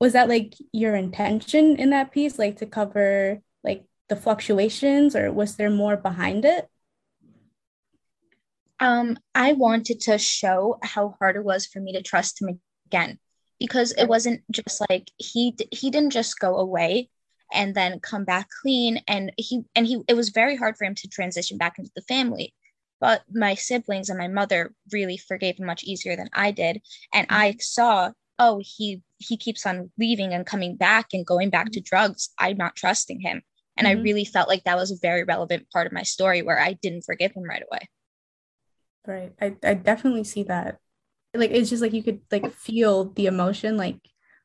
was 0.00 0.14
that 0.14 0.28
like 0.28 0.54
your 0.72 0.94
intention 0.94 1.76
in 1.76 1.90
that 1.90 2.12
piece 2.12 2.38
like 2.38 2.56
to 2.56 2.64
cover 2.64 3.40
like 3.62 3.84
the 4.08 4.16
fluctuations 4.16 5.14
or 5.14 5.30
was 5.30 5.56
there 5.56 5.70
more 5.70 5.98
behind 5.98 6.46
it 6.46 6.66
um, 8.80 9.18
I 9.34 9.52
wanted 9.52 10.00
to 10.02 10.18
show 10.18 10.78
how 10.82 11.14
hard 11.18 11.36
it 11.36 11.44
was 11.44 11.66
for 11.66 11.80
me 11.80 11.92
to 11.92 12.02
trust 12.02 12.40
him 12.40 12.60
again 12.86 13.18
because 13.58 13.92
it 13.92 14.06
wasn't 14.06 14.42
just 14.50 14.82
like 14.88 15.10
he 15.18 15.54
he 15.70 15.90
didn't 15.90 16.10
just 16.10 16.40
go 16.40 16.56
away 16.56 17.10
and 17.52 17.74
then 17.74 18.00
come 18.00 18.24
back 18.24 18.48
clean 18.62 19.02
and 19.06 19.32
he 19.36 19.62
and 19.74 19.86
he 19.86 20.02
it 20.08 20.14
was 20.14 20.30
very 20.30 20.56
hard 20.56 20.76
for 20.76 20.84
him 20.84 20.94
to 20.94 21.08
transition 21.08 21.58
back 21.58 21.78
into 21.78 21.90
the 21.94 22.02
family. 22.02 22.54
But 23.00 23.22
my 23.32 23.54
siblings 23.54 24.08
and 24.08 24.18
my 24.18 24.28
mother 24.28 24.74
really 24.92 25.16
forgave 25.16 25.58
him 25.58 25.66
much 25.66 25.84
easier 25.84 26.16
than 26.16 26.28
I 26.34 26.50
did. 26.50 26.82
And 27.12 27.26
I 27.28 27.56
saw 27.60 28.12
oh 28.38 28.62
he 28.64 29.02
he 29.18 29.36
keeps 29.36 29.66
on 29.66 29.90
leaving 29.98 30.32
and 30.32 30.46
coming 30.46 30.76
back 30.76 31.08
and 31.12 31.26
going 31.26 31.50
back 31.50 31.70
to 31.72 31.80
drugs. 31.80 32.30
I'm 32.38 32.56
not 32.56 32.76
trusting 32.76 33.20
him. 33.20 33.42
And 33.76 33.86
mm-hmm. 33.86 33.98
I 33.98 34.02
really 34.02 34.24
felt 34.24 34.48
like 34.48 34.64
that 34.64 34.76
was 34.76 34.90
a 34.90 34.96
very 35.02 35.24
relevant 35.24 35.70
part 35.70 35.86
of 35.86 35.92
my 35.92 36.02
story 36.02 36.40
where 36.40 36.58
I 36.58 36.74
didn't 36.74 37.04
forgive 37.04 37.32
him 37.32 37.44
right 37.44 37.62
away 37.70 37.88
Right. 39.06 39.32
I, 39.40 39.56
I 39.64 39.74
definitely 39.74 40.24
see 40.24 40.42
that. 40.44 40.78
Like 41.32 41.50
it's 41.52 41.70
just 41.70 41.82
like 41.82 41.92
you 41.92 42.02
could 42.02 42.20
like 42.30 42.52
feel 42.52 43.04
the 43.04 43.26
emotion 43.26 43.76
like 43.76 44.00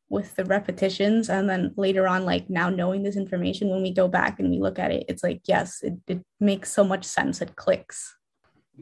with 0.09 0.35
the 0.35 0.45
repetitions 0.45 1.29
and 1.29 1.49
then 1.49 1.73
later 1.77 2.07
on 2.07 2.25
like 2.25 2.49
now 2.49 2.69
knowing 2.69 3.03
this 3.03 3.17
information 3.17 3.69
when 3.69 3.81
we 3.81 3.91
go 3.91 4.07
back 4.07 4.39
and 4.39 4.51
we 4.51 4.59
look 4.59 4.77
at 4.77 4.91
it 4.91 5.03
it's 5.09 5.23
like 5.23 5.41
yes 5.45 5.81
it, 5.81 5.95
it 6.07 6.21
makes 6.39 6.71
so 6.71 6.83
much 6.83 7.03
sense 7.03 7.41
it 7.41 7.55
clicks 7.55 8.15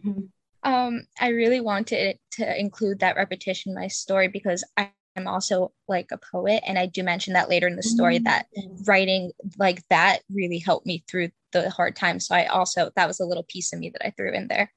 mm-hmm. 0.05 0.21
um 0.69 1.01
i 1.21 1.29
really 1.29 1.61
wanted 1.61 2.17
to 2.31 2.59
include 2.59 2.99
that 2.99 3.15
repetition 3.15 3.71
in 3.71 3.75
my 3.75 3.87
story 3.87 4.27
because 4.27 4.65
i 4.75 4.91
am 5.15 5.27
also 5.27 5.71
like 5.87 6.07
a 6.11 6.19
poet 6.31 6.61
and 6.67 6.77
i 6.77 6.85
do 6.85 7.03
mention 7.03 7.33
that 7.33 7.49
later 7.49 7.67
in 7.67 7.77
the 7.77 7.83
story 7.83 8.17
mm-hmm. 8.17 8.25
that 8.25 8.45
writing 8.85 9.31
like 9.57 9.81
that 9.89 10.19
really 10.29 10.59
helped 10.59 10.85
me 10.85 11.03
through 11.09 11.29
the 11.53 11.69
hard 11.69 11.95
times 11.95 12.27
so 12.27 12.35
i 12.35 12.45
also 12.47 12.91
that 12.95 13.07
was 13.07 13.21
a 13.21 13.25
little 13.25 13.45
piece 13.47 13.71
of 13.71 13.79
me 13.79 13.89
that 13.89 14.05
i 14.05 14.11
threw 14.11 14.33
in 14.33 14.47
there 14.49 14.69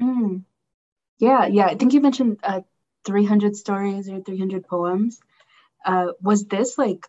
Mm. 0.00 0.44
Yeah, 1.18 1.46
yeah. 1.46 1.66
I 1.66 1.74
think 1.74 1.92
you 1.92 2.00
mentioned 2.00 2.38
uh, 2.42 2.60
300 3.04 3.56
stories 3.56 4.08
or 4.08 4.20
300 4.20 4.66
poems. 4.66 5.20
Uh, 5.84 6.08
was 6.20 6.46
this 6.46 6.78
like, 6.78 7.06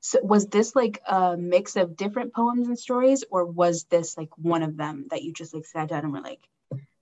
so 0.00 0.18
was 0.22 0.46
this 0.46 0.74
like 0.74 1.02
a 1.06 1.36
mix 1.36 1.76
of 1.76 1.96
different 1.96 2.34
poems 2.34 2.68
and 2.68 2.78
stories, 2.78 3.24
or 3.30 3.44
was 3.44 3.84
this 3.84 4.16
like 4.16 4.30
one 4.36 4.62
of 4.62 4.76
them 4.76 5.06
that 5.10 5.22
you 5.22 5.32
just 5.32 5.54
like 5.54 5.66
sat 5.66 5.88
down 5.88 6.04
and 6.04 6.12
were 6.12 6.20
like, 6.20 6.40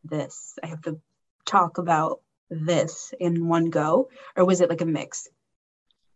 this, 0.05 0.59
I 0.63 0.67
have 0.67 0.83
to 0.83 1.01
talk 1.45 1.79
about 1.79 2.21
this 2.51 3.13
in 3.21 3.49
one 3.49 3.71
go, 3.71 4.09
or 4.37 4.45
was 4.45 4.61
it 4.61 4.71
like 4.71 4.81
a 4.81 4.87
mix? 4.87 5.29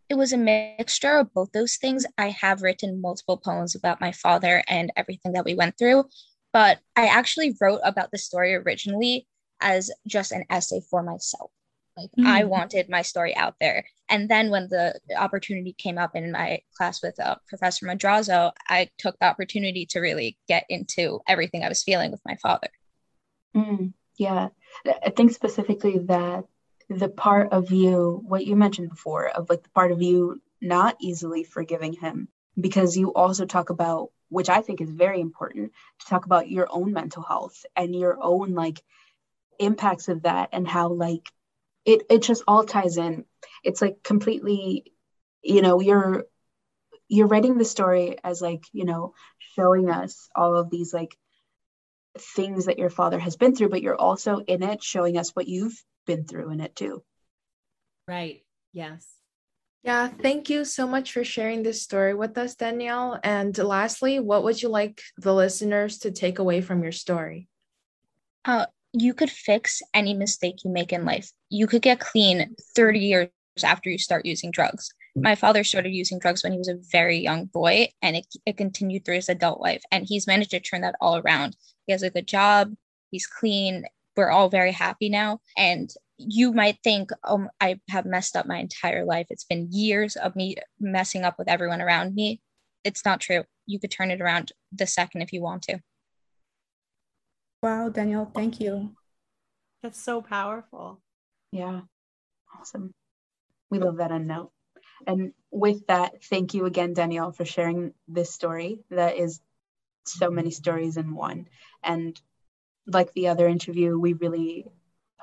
It 0.09 0.15
was 0.15 0.33
a 0.33 0.37
mixture 0.37 1.17
of 1.17 1.33
both 1.33 1.51
those 1.53 1.77
things. 1.77 2.05
I 2.17 2.29
have 2.29 2.61
written 2.61 3.01
multiple 3.01 3.37
poems 3.37 3.75
about 3.75 4.01
my 4.01 4.11
father 4.11 4.63
and 4.67 4.91
everything 4.95 5.33
that 5.33 5.45
we 5.45 5.55
went 5.55 5.77
through, 5.77 6.05
but 6.53 6.79
I 6.95 7.07
actually 7.07 7.55
wrote 7.59 7.81
about 7.83 8.11
the 8.11 8.17
story 8.17 8.55
originally 8.55 9.27
as 9.59 9.91
just 10.07 10.31
an 10.31 10.45
essay 10.49 10.81
for 10.89 11.03
myself. 11.03 11.51
Like 11.97 12.09
mm-hmm. 12.11 12.27
I 12.27 12.43
wanted 12.45 12.89
my 12.89 13.01
story 13.01 13.35
out 13.35 13.55
there. 13.59 13.85
And 14.09 14.29
then 14.29 14.49
when 14.49 14.67
the 14.69 14.99
opportunity 15.17 15.73
came 15.73 15.97
up 15.97 16.15
in 16.15 16.31
my 16.31 16.59
class 16.77 17.01
with 17.03 17.19
uh, 17.19 17.35
Professor 17.47 17.85
Madrazo, 17.85 18.51
I 18.67 18.89
took 18.97 19.17
the 19.19 19.25
opportunity 19.25 19.85
to 19.87 19.99
really 19.99 20.37
get 20.47 20.65
into 20.69 21.19
everything 21.27 21.63
I 21.63 21.69
was 21.69 21.83
feeling 21.83 22.11
with 22.11 22.21
my 22.25 22.35
father. 22.35 22.69
Mm, 23.55 23.93
yeah. 24.17 24.49
I 24.85 25.09
think 25.11 25.33
specifically 25.33 25.99
that 26.05 26.45
the 26.89 27.09
part 27.09 27.51
of 27.51 27.71
you, 27.71 28.21
what 28.25 28.45
you 28.45 28.55
mentioned 28.55 28.89
before, 28.89 29.29
of 29.29 29.49
like 29.49 29.63
the 29.63 29.69
part 29.69 29.91
of 29.91 30.01
you 30.01 30.41
not 30.61 30.95
easily 30.99 31.43
forgiving 31.43 31.93
him, 31.93 32.27
because 32.59 32.97
you 32.97 33.13
also 33.13 33.45
talk 33.45 33.69
about 33.69 34.09
which 34.33 34.49
I 34.49 34.61
think 34.61 34.81
is 34.81 34.89
very 34.89 35.21
important 35.21 35.71
to 35.99 36.05
talk 36.07 36.25
about 36.25 36.49
your 36.49 36.67
own 36.69 36.91
mental 36.91 37.23
health 37.23 37.65
and 37.75 37.95
your 37.95 38.17
own 38.21 38.53
like 38.53 38.81
impacts 39.59 40.07
of 40.09 40.23
that 40.23 40.49
and 40.51 40.67
how 40.67 40.89
like 40.89 41.29
it 41.85 42.03
it 42.09 42.21
just 42.23 42.43
all 42.47 42.63
ties 42.65 42.97
in. 42.97 43.25
It's 43.63 43.81
like 43.81 44.03
completely, 44.03 44.91
you 45.41 45.61
know, 45.61 45.79
you're 45.79 46.25
you're 47.07 47.27
writing 47.27 47.57
the 47.57 47.65
story 47.65 48.17
as 48.23 48.41
like, 48.41 48.63
you 48.71 48.85
know, 48.85 49.13
showing 49.55 49.89
us 49.89 50.29
all 50.35 50.55
of 50.55 50.69
these 50.69 50.93
like 50.93 51.15
things 52.17 52.65
that 52.65 52.79
your 52.79 52.89
father 52.89 53.19
has 53.19 53.35
been 53.35 53.55
through, 53.55 53.69
but 53.69 53.81
you're 53.81 53.95
also 53.99 54.39
in 54.39 54.63
it 54.63 54.83
showing 54.83 55.17
us 55.17 55.31
what 55.31 55.47
you've 55.47 55.79
been 56.05 56.25
through 56.25 56.51
in 56.51 56.59
it 56.59 56.75
too. 56.75 57.03
Right. 58.07 58.43
Yes. 58.71 59.07
Yeah, 59.83 60.07
thank 60.07 60.49
you 60.49 60.63
so 60.63 60.87
much 60.87 61.11
for 61.11 61.25
sharing 61.25 61.61
this 61.61 61.81
story 61.81 62.13
with 62.13 62.37
us, 62.37 62.55
Danielle. 62.55 63.19
And 63.21 63.57
lastly, 63.57 64.17
what 64.19 64.43
would 64.43 64.61
you 64.61 64.69
like 64.69 65.01
the 65.17 65.33
listeners 65.33 65.97
to 65.99 66.11
take 66.11 66.39
away 66.39 66.61
from 66.61 66.83
your 66.83 66.93
story? 66.93 67.49
Uh, 68.45 68.65
you 68.93 69.13
could 69.13 69.29
fix 69.29 69.81
any 69.93 70.13
mistake 70.13 70.63
you 70.63 70.71
make 70.71 70.93
in 70.93 71.03
life. 71.03 71.29
You 71.49 71.67
could 71.67 71.81
get 71.81 71.99
clean 71.99 72.55
30 72.75 72.99
years 72.99 73.29
after 73.61 73.89
you 73.89 73.97
start 73.97 74.25
using 74.25 74.51
drugs. 74.51 74.89
My 75.17 75.35
father 75.35 75.65
started 75.65 75.89
using 75.89 76.17
drugs 76.17 76.43
when 76.43 76.53
he 76.53 76.57
was 76.57 76.69
a 76.69 76.79
very 76.91 77.17
young 77.17 77.45
boy, 77.45 77.89
and 78.01 78.15
it, 78.15 78.25
it 78.45 78.57
continued 78.57 79.03
through 79.03 79.15
his 79.15 79.29
adult 79.29 79.59
life. 79.59 79.83
And 79.91 80.05
he's 80.07 80.27
managed 80.27 80.51
to 80.51 80.61
turn 80.61 80.81
that 80.81 80.95
all 81.01 81.17
around. 81.17 81.57
He 81.87 81.91
has 81.91 82.03
a 82.03 82.09
good 82.09 82.27
job, 82.27 82.73
he's 83.11 83.27
clean. 83.27 83.83
We're 84.15 84.29
all 84.29 84.49
very 84.49 84.71
happy 84.71 85.09
now. 85.09 85.39
And 85.57 85.89
you 86.17 86.53
might 86.53 86.77
think, 86.83 87.09
oh, 87.23 87.47
I 87.59 87.79
have 87.89 88.05
messed 88.05 88.35
up 88.35 88.45
my 88.45 88.57
entire 88.57 89.05
life. 89.05 89.27
It's 89.29 89.45
been 89.45 89.69
years 89.71 90.15
of 90.15 90.35
me 90.35 90.55
messing 90.79 91.23
up 91.23 91.35
with 91.37 91.49
everyone 91.49 91.81
around 91.81 92.13
me. 92.13 92.41
It's 92.83 93.05
not 93.05 93.19
true. 93.19 93.43
You 93.65 93.79
could 93.79 93.91
turn 93.91 94.11
it 94.11 94.21
around 94.21 94.51
the 94.71 94.87
second 94.87 95.21
if 95.21 95.33
you 95.33 95.41
want 95.41 95.63
to. 95.63 95.79
Wow, 97.61 97.89
Danielle, 97.89 98.29
thank 98.33 98.59
you. 98.59 98.91
That's 99.81 100.01
so 100.01 100.21
powerful. 100.21 101.01
Yeah, 101.51 101.81
awesome. 102.59 102.91
We 103.69 103.79
love 103.79 103.97
that 103.97 104.11
end 104.11 104.27
note. 104.27 104.51
And 105.07 105.33
with 105.51 105.87
that, 105.87 106.23
thank 106.23 106.53
you 106.53 106.65
again, 106.65 106.93
Danielle, 106.93 107.31
for 107.31 107.45
sharing 107.45 107.93
this 108.07 108.33
story. 108.33 108.79
That 108.89 109.17
is 109.17 109.41
so 110.05 110.29
many 110.29 110.51
stories 110.51 110.97
in 110.97 111.15
one. 111.15 111.47
And 111.83 112.19
like 112.85 113.13
the 113.13 113.29
other 113.29 113.47
interview, 113.47 113.97
we 113.97 114.13
really 114.13 114.65